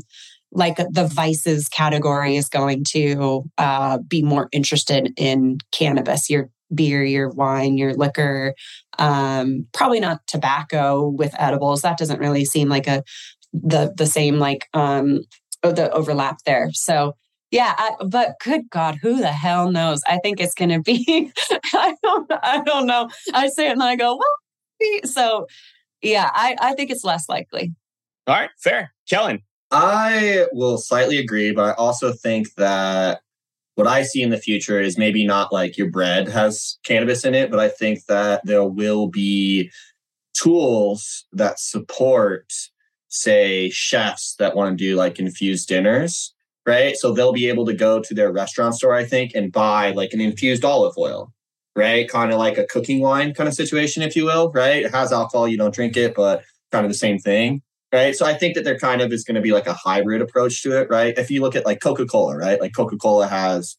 like 0.51 0.77
the 0.77 1.09
vices 1.13 1.67
category 1.67 2.37
is 2.37 2.49
going 2.49 2.83
to 2.85 3.43
uh, 3.57 3.97
be 3.99 4.23
more 4.23 4.47
interested 4.51 5.11
in 5.17 5.57
cannabis. 5.71 6.29
Your 6.29 6.49
beer, 6.73 7.03
your 7.03 7.29
wine, 7.29 7.77
your 7.77 7.93
liquor, 7.93 8.53
um, 8.99 9.67
probably 9.73 9.99
not 9.99 10.25
tobacco 10.27 11.07
with 11.07 11.33
edibles. 11.39 11.81
That 11.81 11.97
doesn't 11.97 12.19
really 12.19 12.45
seem 12.45 12.69
like 12.69 12.87
a 12.87 13.03
the 13.53 13.93
the 13.95 14.05
same 14.05 14.37
like 14.37 14.67
um 14.73 15.21
the 15.63 15.91
overlap 15.91 16.37
there. 16.45 16.69
So 16.73 17.15
yeah, 17.51 17.73
I, 17.77 17.91
but 18.05 18.35
good 18.43 18.69
God, 18.69 18.97
who 19.01 19.19
the 19.19 19.31
hell 19.31 19.71
knows? 19.71 20.01
I 20.07 20.19
think 20.21 20.39
it's 20.39 20.53
going 20.53 20.69
to 20.69 20.81
be. 20.81 21.31
I 21.73 21.95
don't. 22.03 22.31
I 22.43 22.61
don't 22.61 22.85
know. 22.85 23.09
I 23.33 23.47
say 23.47 23.67
it 23.67 23.71
and 23.71 23.83
I 23.83 23.95
go 23.95 24.17
well. 24.17 24.99
So 25.05 25.47
yeah, 26.01 26.29
I 26.33 26.55
I 26.59 26.73
think 26.73 26.91
it's 26.91 27.03
less 27.03 27.29
likely. 27.29 27.73
All 28.27 28.35
right, 28.35 28.49
fair, 28.57 28.93
Kellen. 29.09 29.41
I 29.71 30.45
will 30.53 30.77
slightly 30.77 31.17
agree, 31.17 31.51
but 31.51 31.69
I 31.69 31.73
also 31.73 32.13
think 32.13 32.53
that 32.55 33.21
what 33.77 33.85
I 33.85 34.01
see 34.01 34.23
in 34.23 34.31
the 34.31 34.39
future 34.39 34.81
is 34.81 34.97
maybe 34.97 35.23
not 35.23 35.53
like 35.53 35.77
your 35.77 35.91
bread 35.91 36.27
has 36.29 36.79
cannabis 36.83 37.23
in 37.23 37.35
it, 37.35 37.51
but 37.51 37.59
I 37.59 37.69
think 37.69 38.05
that 38.05 38.43
there 38.43 38.63
will 38.63 39.07
be 39.07 39.69
tools 40.33 41.25
that 41.31 41.59
support, 41.59 42.51
say, 43.09 43.69
chefs 43.69 44.33
that 44.39 44.55
want 44.55 44.75
to 44.75 44.83
do 44.83 44.95
like 44.95 45.19
infused 45.19 45.67
dinners, 45.67 46.33
right? 46.65 46.97
So 46.97 47.13
they'll 47.13 47.33
be 47.33 47.49
able 47.49 47.67
to 47.67 47.73
go 47.73 48.01
to 48.01 48.13
their 48.15 48.31
restaurant 48.31 48.73
store, 48.73 48.95
I 48.95 49.05
think, 49.05 49.35
and 49.35 49.51
buy 49.51 49.91
like 49.91 50.11
an 50.11 50.21
infused 50.21 50.65
olive 50.65 50.97
oil, 50.97 51.31
right? 51.75 52.09
Kind 52.09 52.33
of 52.33 52.39
like 52.39 52.57
a 52.57 52.65
cooking 52.65 52.99
wine 52.99 53.35
kind 53.35 53.47
of 53.47 53.53
situation, 53.53 54.01
if 54.01 54.15
you 54.15 54.25
will, 54.25 54.51
right? 54.53 54.85
It 54.85 54.91
has 54.91 55.13
alcohol, 55.13 55.47
you 55.47 55.57
don't 55.57 55.73
drink 55.73 55.95
it, 55.95 56.15
but 56.15 56.43
kind 56.71 56.83
of 56.83 56.91
the 56.91 56.97
same 56.97 57.19
thing 57.19 57.61
right? 57.93 58.15
So 58.15 58.25
I 58.25 58.33
think 58.33 58.55
that 58.55 58.63
there 58.63 58.77
kind 58.77 59.01
of 59.01 59.11
is 59.11 59.23
going 59.23 59.35
to 59.35 59.41
be 59.41 59.51
like 59.51 59.67
a 59.67 59.73
hybrid 59.73 60.21
approach 60.21 60.61
to 60.63 60.79
it, 60.79 60.89
right? 60.89 61.17
If 61.17 61.31
you 61.31 61.41
look 61.41 61.55
at 61.55 61.65
like 61.65 61.79
Coca 61.81 62.05
Cola, 62.05 62.37
right? 62.37 62.59
Like 62.59 62.75
Coca 62.75 62.97
Cola 62.97 63.27
has 63.27 63.77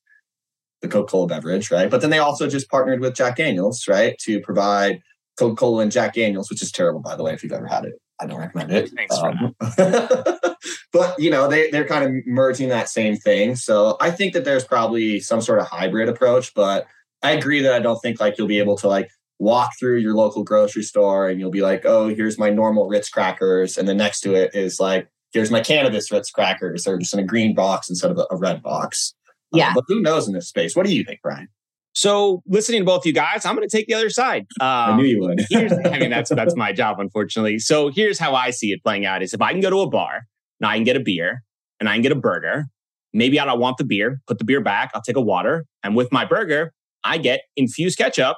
the 0.81 0.89
Coca 0.89 1.11
Cola 1.11 1.27
beverage, 1.27 1.71
right? 1.71 1.91
But 1.91 2.01
then 2.01 2.11
they 2.11 2.19
also 2.19 2.49
just 2.49 2.71
partnered 2.71 3.01
with 3.01 3.15
Jack 3.15 3.37
Daniels, 3.37 3.87
right, 3.89 4.17
to 4.21 4.41
provide 4.41 5.01
Coca 5.39 5.57
Cola 5.57 5.83
and 5.83 5.93
Jack 5.93 6.15
Daniels, 6.15 6.51
which 6.51 6.63
is 6.63 6.73
terrible, 6.73 7.01
by 7.01 7.17
the 7.17 7.23
way, 7.23 7.33
if 7.33 7.43
you've 7.43 7.53
ever 7.53 7.67
had 7.67 7.85
it. 7.85 7.95
I 8.21 8.27
don't 8.27 8.41
recommend 8.41 8.73
it. 8.73 8.91
Thanks 8.91 9.17
um, 9.17 9.55
but 10.93 11.19
you 11.19 11.31
know, 11.31 11.47
they 11.47 11.71
they're 11.71 11.87
kind 11.87 12.05
of 12.05 12.27
merging 12.27 12.69
that 12.71 12.89
same 12.89 13.17
thing. 13.17 13.55
So 13.55 13.97
I 14.01 14.11
think 14.11 14.33
that 14.33 14.45
there's 14.45 14.65
probably 14.65 15.21
some 15.21 15.41
sort 15.41 15.61
of 15.61 15.69
hybrid 15.69 16.09
approach, 16.09 16.53
but 16.53 16.87
I 17.23 17.33
agree 17.33 17.61
that 17.63 17.75
I 17.75 17.79
don't 17.79 18.01
think 18.01 18.21
like 18.21 18.37
you'll 18.37 18.49
be 18.49 18.59
able 18.59 18.77
to 18.79 18.89
like 18.89 19.11
walk 19.39 19.72
through 19.78 19.99
your 19.99 20.14
local 20.14 20.43
grocery 20.43 20.82
store 20.82 21.28
and 21.28 21.39
you'll 21.39 21.51
be 21.51 21.62
like, 21.62 21.84
oh, 21.84 22.09
here's 22.09 22.39
my 22.39 22.51
normal 22.51 22.89
Ritz 22.89 23.09
crackers. 23.09 23.78
And 23.78 23.89
then 23.89 23.97
next 23.97 24.20
to 24.20 24.34
it 24.34 24.55
is 24.55 24.80
like, 24.80 25.09
here's 25.32 25.51
my 25.51 25.61
cannabis 25.61 26.11
Ritz 26.11 26.30
crackers. 26.30 26.84
They're 26.84 26.99
just 26.99 27.14
in 27.14 27.20
a 27.20 27.24
green 27.24 27.55
box 27.55 27.89
instead 27.89 28.11
of 28.11 28.18
a, 28.18 28.26
a 28.30 28.36
red 28.36 28.62
box. 28.62 29.14
Uh, 29.55 29.59
yeah. 29.59 29.72
but 29.74 29.84
who 29.86 30.01
knows 30.03 30.26
in 30.26 30.34
this 30.34 30.49
space? 30.49 30.74
What 30.76 30.86
do 30.86 30.95
you 30.95 31.05
think, 31.05 31.20
Brian? 31.22 31.49
So, 31.95 32.43
listening 32.47 32.82
to 32.82 32.84
both 32.84 33.05
you 33.07 33.12
guys, 33.12 33.45
I'm 33.45 33.57
going 33.57 33.68
to 33.68 33.76
take 33.76 33.89
the 33.89 33.95
other 33.95 34.11
side. 34.11 34.43
Um, 34.61 34.66
I 34.68 34.97
knew 34.97 35.05
you 35.05 35.20
would. 35.20 35.41
I 35.53 35.99
mean, 35.99 36.11
that's 36.11 36.30
that's 36.30 36.55
my 36.55 36.72
job, 36.72 37.01
unfortunately. 37.01 37.59
So, 37.59 37.89
here's 37.89 38.18
how 38.18 38.34
I 38.34 38.51
see 38.51 38.68
it 38.68 38.82
playing 38.84 39.05
out: 39.05 39.22
is 39.22 39.34
if 39.34 39.43
I 39.43 39.51
can 39.53 39.61
go 39.61 39.70
to 39.70 39.80
a 39.80 39.89
bar 39.89 40.26
and 40.61 40.68
I 40.68 40.76
can 40.76 40.84
get 40.84 40.97
a 40.97 41.01
beer 41.01 41.43
and 41.80 41.89
I 41.89 41.95
can 41.95 42.03
get 42.03 42.12
a 42.12 42.16
burger, 42.16 42.66
maybe 43.12 43.41
I 43.41 43.45
don't 43.45 43.59
want 43.59 43.78
the 43.78 43.84
beer. 43.84 44.20
Put 44.28 44.39
the 44.39 44.45
beer 44.45 44.61
back. 44.61 44.93
I'll 44.95 45.03
take 45.03 45.16
a 45.16 45.20
water, 45.20 45.64
and 45.82 45.97
with 45.97 46.12
my 46.12 46.24
burger, 46.24 46.72
I 47.03 47.18
get 47.18 47.41
infused 47.57 47.99
ketchup 47.99 48.36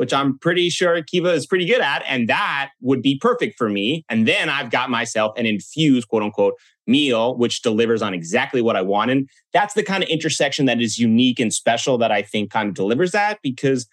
which 0.00 0.14
I'm 0.14 0.38
pretty 0.38 0.70
sure 0.70 1.02
Kiva 1.02 1.30
is 1.32 1.44
pretty 1.44 1.66
good 1.66 1.82
at. 1.82 2.02
And 2.08 2.26
that 2.30 2.70
would 2.80 3.02
be 3.02 3.18
perfect 3.18 3.58
for 3.58 3.68
me. 3.68 4.02
And 4.08 4.26
then 4.26 4.48
I've 4.48 4.70
got 4.70 4.88
myself 4.88 5.36
an 5.36 5.44
infused, 5.44 6.08
quote 6.08 6.22
unquote, 6.22 6.54
meal, 6.86 7.36
which 7.36 7.60
delivers 7.60 8.00
on 8.00 8.14
exactly 8.14 8.62
what 8.62 8.76
I 8.76 8.80
want. 8.80 9.10
And 9.10 9.28
that's 9.52 9.74
the 9.74 9.82
kind 9.82 10.02
of 10.02 10.08
intersection 10.08 10.64
that 10.64 10.80
is 10.80 10.98
unique 10.98 11.38
and 11.38 11.52
special 11.52 11.98
that 11.98 12.10
I 12.10 12.22
think 12.22 12.50
kind 12.50 12.70
of 12.70 12.74
delivers 12.74 13.12
that. 13.12 13.40
Because, 13.42 13.86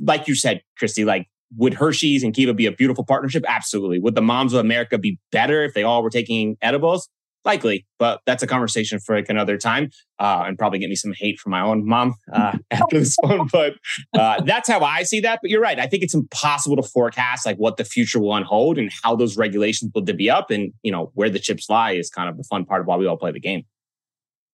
like 0.00 0.26
you 0.26 0.34
said, 0.34 0.62
Kristi, 0.82 1.06
like, 1.06 1.28
would 1.56 1.74
Hershey's 1.74 2.24
and 2.24 2.34
Kiva 2.34 2.52
be 2.52 2.66
a 2.66 2.72
beautiful 2.72 3.04
partnership? 3.04 3.44
Absolutely. 3.46 4.00
Would 4.00 4.16
the 4.16 4.22
moms 4.22 4.52
of 4.52 4.58
America 4.58 4.98
be 4.98 5.20
better 5.30 5.62
if 5.62 5.74
they 5.74 5.84
all 5.84 6.02
were 6.02 6.10
taking 6.10 6.56
edibles? 6.60 7.08
Likely, 7.46 7.86
but 7.98 8.20
that's 8.26 8.42
a 8.42 8.46
conversation 8.46 8.98
for 8.98 9.16
like 9.16 9.30
another 9.30 9.56
time, 9.56 9.90
uh, 10.18 10.44
and 10.46 10.58
probably 10.58 10.78
get 10.78 10.90
me 10.90 10.96
some 10.96 11.14
hate 11.16 11.38
from 11.38 11.52
my 11.52 11.62
own 11.62 11.86
mom 11.86 12.14
uh, 12.32 12.58
after 12.70 12.98
this 12.98 13.16
one. 13.20 13.48
But 13.52 13.74
uh, 14.12 14.42
that's 14.42 14.68
how 14.68 14.80
I 14.80 15.04
see 15.04 15.20
that. 15.20 15.38
But 15.40 15.50
you're 15.50 15.60
right. 15.60 15.78
I 15.78 15.86
think 15.86 16.02
it's 16.02 16.14
impossible 16.14 16.76
to 16.76 16.82
forecast 16.82 17.46
like 17.46 17.56
what 17.56 17.78
the 17.78 17.84
future 17.84 18.20
will 18.20 18.34
unhold 18.34 18.76
and 18.76 18.90
how 19.02 19.16
those 19.16 19.36
regulations 19.38 19.92
will 19.94 20.02
divvy 20.02 20.28
up, 20.28 20.50
and 20.50 20.72
you 20.82 20.92
know 20.92 21.10
where 21.14 21.30
the 21.30 21.38
chips 21.38 21.70
lie 21.70 21.92
is 21.92 22.10
kind 22.10 22.28
of 22.28 22.36
the 22.36 22.44
fun 22.44 22.66
part 22.66 22.82
of 22.82 22.86
why 22.86 22.96
we 22.96 23.06
all 23.06 23.16
play 23.16 23.32
the 23.32 23.40
game. 23.40 23.62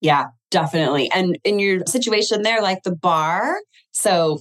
Yeah, 0.01 0.27
definitely. 0.51 1.11
And 1.11 1.39
in 1.45 1.59
your 1.59 1.87
situation 1.87 2.43
there, 2.43 2.61
like 2.61 2.83
the 2.83 2.95
bar, 2.95 3.57
so 3.93 4.41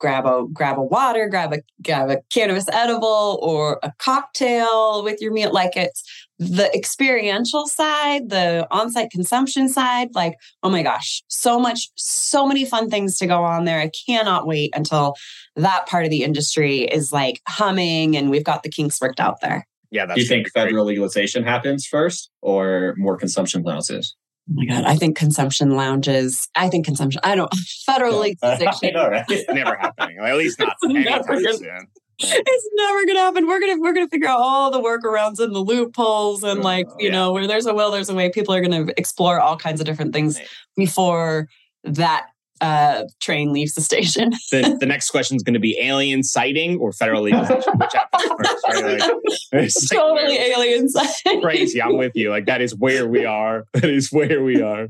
grab 0.00 0.26
a 0.26 0.46
grab 0.52 0.78
a 0.78 0.82
water, 0.82 1.28
grab 1.28 1.52
a 1.52 1.60
grab 1.84 2.10
a 2.10 2.20
cannabis 2.32 2.68
edible 2.72 3.38
or 3.42 3.78
a 3.82 3.92
cocktail 3.98 5.04
with 5.04 5.20
your 5.20 5.32
meal. 5.32 5.52
Like 5.52 5.76
it's 5.76 6.02
the 6.40 6.74
experiential 6.74 7.66
side, 7.66 8.30
the 8.30 8.66
on 8.70 8.90
site 8.90 9.10
consumption 9.10 9.68
side, 9.68 10.08
like, 10.14 10.34
oh 10.62 10.70
my 10.70 10.82
gosh, 10.82 11.22
so 11.28 11.60
much, 11.60 11.90
so 11.96 12.46
many 12.46 12.64
fun 12.64 12.88
things 12.88 13.18
to 13.18 13.26
go 13.26 13.44
on 13.44 13.66
there. 13.66 13.78
I 13.78 13.90
cannot 14.06 14.46
wait 14.46 14.70
until 14.74 15.14
that 15.56 15.86
part 15.86 16.06
of 16.06 16.10
the 16.10 16.24
industry 16.24 16.80
is 16.80 17.12
like 17.12 17.42
humming 17.46 18.16
and 18.16 18.30
we've 18.30 18.42
got 18.42 18.62
the 18.62 18.70
kinks 18.70 18.98
worked 19.02 19.20
out 19.20 19.42
there. 19.42 19.66
Yeah. 19.90 20.06
Do 20.06 20.18
you 20.18 20.26
think 20.26 20.50
federal 20.50 20.86
legalization 20.86 21.44
happens 21.44 21.86
first 21.86 22.30
or 22.40 22.94
more 22.96 23.18
consumption 23.18 23.62
lounges? 23.62 24.16
Oh 24.48 24.54
my 24.56 24.64
God. 24.64 24.84
I 24.84 24.96
think 24.96 25.18
consumption 25.18 25.76
lounges, 25.76 26.48
I 26.54 26.70
think 26.70 26.86
consumption, 26.86 27.20
I 27.22 27.34
don't, 27.34 27.52
federal 27.84 28.18
legalization. 28.20 28.94
know, 28.94 29.10
right? 29.10 29.26
It's 29.28 29.52
never 29.52 29.76
happening. 29.76 30.16
At 30.24 30.36
least 30.38 30.58
not 30.58 30.76
anytime 30.88 31.22
soon. 31.52 31.86
It's 32.22 32.68
never 32.74 33.06
gonna 33.06 33.18
happen. 33.20 33.46
We're 33.46 33.60
gonna 33.60 33.80
we're 33.80 33.92
gonna 33.92 34.08
figure 34.08 34.28
out 34.28 34.40
all 34.40 34.70
the 34.70 34.80
workarounds 34.80 35.38
and 35.38 35.54
the 35.54 35.60
loopholes 35.60 36.42
and 36.44 36.62
like 36.62 36.86
you 36.98 37.06
yeah. 37.06 37.12
know 37.12 37.32
where 37.32 37.46
there's 37.46 37.66
a 37.66 37.74
will, 37.74 37.90
there's 37.90 38.08
a 38.10 38.14
way. 38.14 38.30
People 38.30 38.54
are 38.54 38.60
gonna 38.60 38.86
explore 38.96 39.40
all 39.40 39.56
kinds 39.56 39.80
of 39.80 39.86
different 39.86 40.12
things 40.12 40.38
Right. 40.38 40.48
before 40.76 41.48
that 41.84 42.26
uh, 42.60 43.04
train 43.22 43.54
leaves 43.54 43.72
the 43.72 43.80
station. 43.80 44.32
The, 44.50 44.76
the 44.80 44.84
next 44.86 45.08
question 45.10 45.34
is 45.34 45.42
going 45.42 45.54
to 45.54 45.60
be 45.60 45.78
alien 45.80 46.22
sighting 46.22 46.78
or 46.78 46.92
federal 46.92 47.22
legalization. 47.24 47.72
Which 47.78 47.92
happens 47.94 48.22
first? 48.36 48.64
Right? 48.68 49.00
Like, 49.00 49.10
it's 49.64 49.90
like 49.90 49.98
totally 49.98 50.36
where- 50.36 50.52
aliens. 50.58 50.94
crazy. 51.40 51.80
I'm 51.80 51.96
with 51.96 52.12
you. 52.14 52.28
Like 52.28 52.44
that 52.46 52.60
is 52.60 52.76
where 52.76 53.08
we 53.08 53.24
are. 53.24 53.64
That 53.72 53.84
is 53.84 54.12
where 54.12 54.42
we 54.42 54.60
are. 54.60 54.88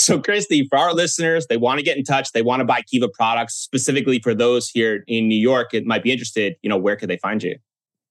So, 0.00 0.18
Kristi, 0.18 0.66
for 0.68 0.78
our 0.78 0.94
listeners, 0.94 1.46
they 1.48 1.56
want 1.56 1.78
to 1.78 1.84
get 1.84 1.96
in 1.96 2.04
touch. 2.04 2.32
They 2.32 2.42
want 2.42 2.60
to 2.60 2.64
buy 2.64 2.82
Kiva 2.82 3.08
products 3.08 3.54
specifically 3.54 4.18
for 4.18 4.34
those 4.34 4.68
here 4.68 5.04
in 5.06 5.28
New 5.28 5.38
York. 5.38 5.74
It 5.74 5.84
might 5.84 6.02
be 6.02 6.10
interested. 6.10 6.56
You 6.62 6.70
know, 6.70 6.78
where 6.78 6.96
could 6.96 7.10
they 7.10 7.18
find 7.18 7.42
you? 7.42 7.56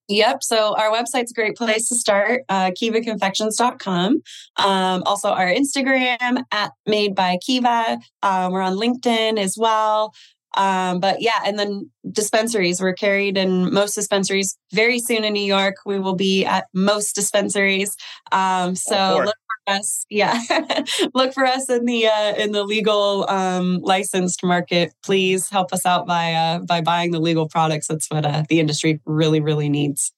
Yep. 0.07 0.43
So 0.43 0.75
our 0.75 0.91
website's 0.91 1.31
a 1.31 1.33
great 1.35 1.55
place 1.55 1.87
to 1.89 1.95
start, 1.95 2.43
uh, 2.49 2.71
kivaconfections.com. 2.71 4.21
Um, 4.57 5.03
also 5.05 5.29
our 5.29 5.47
Instagram 5.47 6.43
at 6.51 6.71
made 6.87 7.13
by 7.13 7.37
Kiva. 7.45 7.99
Um, 8.23 8.51
we're 8.51 8.61
on 8.61 8.73
LinkedIn 8.73 9.37
as 9.37 9.55
well. 9.57 10.13
Um, 10.57 10.99
but 10.99 11.21
yeah, 11.21 11.41
and 11.45 11.59
then 11.59 11.91
dispensaries. 12.11 12.81
We're 12.81 12.93
carried 12.93 13.37
in 13.37 13.71
most 13.71 13.93
dispensaries. 13.93 14.57
Very 14.73 14.99
soon 14.99 15.23
in 15.23 15.33
New 15.33 15.43
York, 15.43 15.75
we 15.85 15.99
will 15.99 16.15
be 16.15 16.43
at 16.43 16.65
most 16.73 17.13
dispensaries. 17.13 17.95
Um, 18.31 18.75
so 18.75 19.21
look 19.23 19.35
us. 19.69 20.05
Yeah, 20.09 20.39
look 21.13 21.33
for 21.33 21.45
us 21.45 21.69
in 21.69 21.85
the 21.85 22.07
uh, 22.07 22.35
in 22.35 22.51
the 22.51 22.63
legal 22.63 23.29
um, 23.29 23.79
licensed 23.81 24.43
market. 24.43 24.93
Please 25.03 25.49
help 25.49 25.71
us 25.71 25.85
out 25.85 26.05
by 26.05 26.33
uh, 26.33 26.59
by 26.59 26.81
buying 26.81 27.11
the 27.11 27.19
legal 27.19 27.47
products. 27.47 27.87
That's 27.87 28.09
what 28.09 28.25
uh, 28.25 28.43
the 28.49 28.59
industry 28.59 28.99
really 29.05 29.39
really 29.39 29.69
needs. 29.69 30.11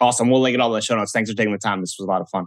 Awesome. 0.00 0.30
We'll 0.30 0.40
link 0.40 0.54
it 0.54 0.60
all 0.60 0.74
in 0.74 0.78
the 0.78 0.82
show 0.82 0.96
notes. 0.96 1.12
Thanks 1.12 1.30
for 1.30 1.36
taking 1.36 1.52
the 1.52 1.58
time. 1.58 1.80
This 1.80 1.96
was 1.98 2.06
a 2.06 2.10
lot 2.10 2.20
of 2.20 2.28
fun. 2.28 2.46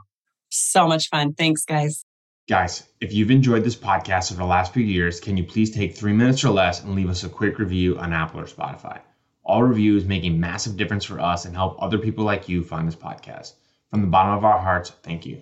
So 0.49 0.87
much 0.87 1.09
fun. 1.09 1.33
Thanks, 1.33 1.63
guys. 1.65 2.05
Guys, 2.47 2.83
if 3.01 3.11
you've 3.11 3.31
enjoyed 3.31 3.63
this 3.63 3.75
podcast 3.75 4.31
over 4.31 4.39
the 4.39 4.47
last 4.47 4.71
few 4.73 4.83
years, 4.83 5.19
can 5.19 5.35
you 5.35 5.43
please 5.43 5.71
take 5.71 5.95
three 5.95 6.13
minutes 6.13 6.43
or 6.43 6.49
less 6.49 6.83
and 6.83 6.93
leave 6.93 7.09
us 7.09 7.23
a 7.23 7.29
quick 7.29 7.57
review 7.57 7.97
on 7.97 8.13
Apple 8.13 8.39
or 8.39 8.45
Spotify? 8.45 8.99
All 9.43 9.63
reviews 9.63 10.05
make 10.05 10.23
a 10.23 10.29
massive 10.29 10.77
difference 10.77 11.05
for 11.05 11.19
us 11.19 11.45
and 11.45 11.55
help 11.55 11.81
other 11.81 11.97
people 11.97 12.23
like 12.23 12.47
you 12.47 12.63
find 12.63 12.87
this 12.87 12.95
podcast. 12.95 13.53
From 13.89 14.01
the 14.01 14.07
bottom 14.07 14.33
of 14.33 14.43
our 14.43 14.59
hearts, 14.59 14.91
thank 15.01 15.25
you. 15.25 15.41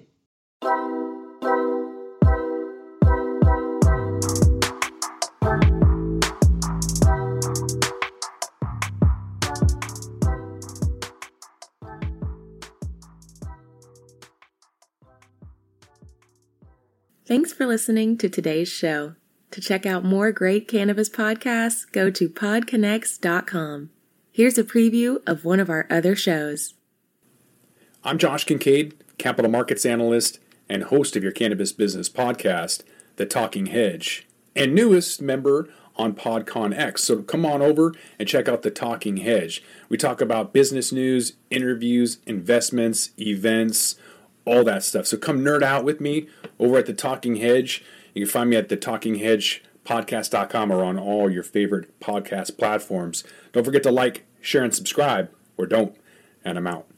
Thanks 17.34 17.51
for 17.51 17.65
listening 17.65 18.15
to 18.19 18.29
today's 18.29 18.69
show. 18.69 19.15
To 19.49 19.59
check 19.59 19.88
out 19.88 20.05
more 20.05 20.31
great 20.31 20.67
cannabis 20.67 21.09
podcasts, 21.09 21.91
go 21.91 22.11
to 22.11 22.29
podconx.com. 22.29 23.89
Here's 24.31 24.59
a 24.59 24.63
preview 24.63 25.17
of 25.25 25.43
one 25.43 25.59
of 25.59 25.67
our 25.67 25.88
other 25.89 26.15
shows. 26.15 26.75
I'm 28.03 28.19
Josh 28.19 28.43
Kincaid, 28.43 28.93
capital 29.17 29.49
markets 29.49 29.84
analyst 29.84 30.38
and 30.69 30.84
host 30.84 31.15
of 31.15 31.23
your 31.23 31.31
cannabis 31.31 31.71
business 31.71 32.07
podcast, 32.07 32.84
The 33.15 33.25
Talking 33.25 33.65
Hedge, 33.65 34.27
and 34.55 34.75
newest 34.75 35.19
member 35.19 35.67
on 35.95 36.13
PodCon 36.13 36.77
X. 36.77 37.03
So 37.03 37.23
come 37.23 37.47
on 37.47 37.63
over 37.63 37.95
and 38.19 38.29
check 38.29 38.47
out 38.47 38.61
The 38.61 38.69
Talking 38.69 39.17
Hedge. 39.17 39.63
We 39.89 39.97
talk 39.97 40.21
about 40.21 40.53
business 40.53 40.91
news, 40.91 41.34
interviews, 41.49 42.19
investments, 42.27 43.09
events, 43.17 43.95
all 44.46 44.64
that 44.64 44.84
stuff. 44.84 45.08
So 45.08 45.18
come 45.18 45.39
nerd 45.39 45.64
out 45.64 45.84
with 45.84 46.02
me 46.02 46.28
over 46.60 46.78
at 46.78 46.86
The 46.86 46.94
Talking 46.94 47.38
Hedge. 47.38 47.84
You 48.14 48.26
can 48.26 48.32
find 48.32 48.50
me 48.50 48.56
at 48.56 48.70
the 48.70 48.78
Talking 48.78 49.16
Hedge 49.16 49.64
podcast.com 49.86 50.72
or 50.72 50.84
on 50.84 50.98
all 50.98 51.30
your 51.30 51.44
favorite 51.44 52.00
podcast 52.00 52.58
platforms. 52.58 53.24
Don't 53.52 53.64
forget 53.64 53.84
to 53.84 53.91
like, 53.91 54.26
share, 54.41 54.64
and 54.64 54.74
subscribe, 54.74 55.30
or 55.58 55.66
don't. 55.66 55.96
And 56.46 56.58
I'm 56.58 56.68
out. 56.68 56.93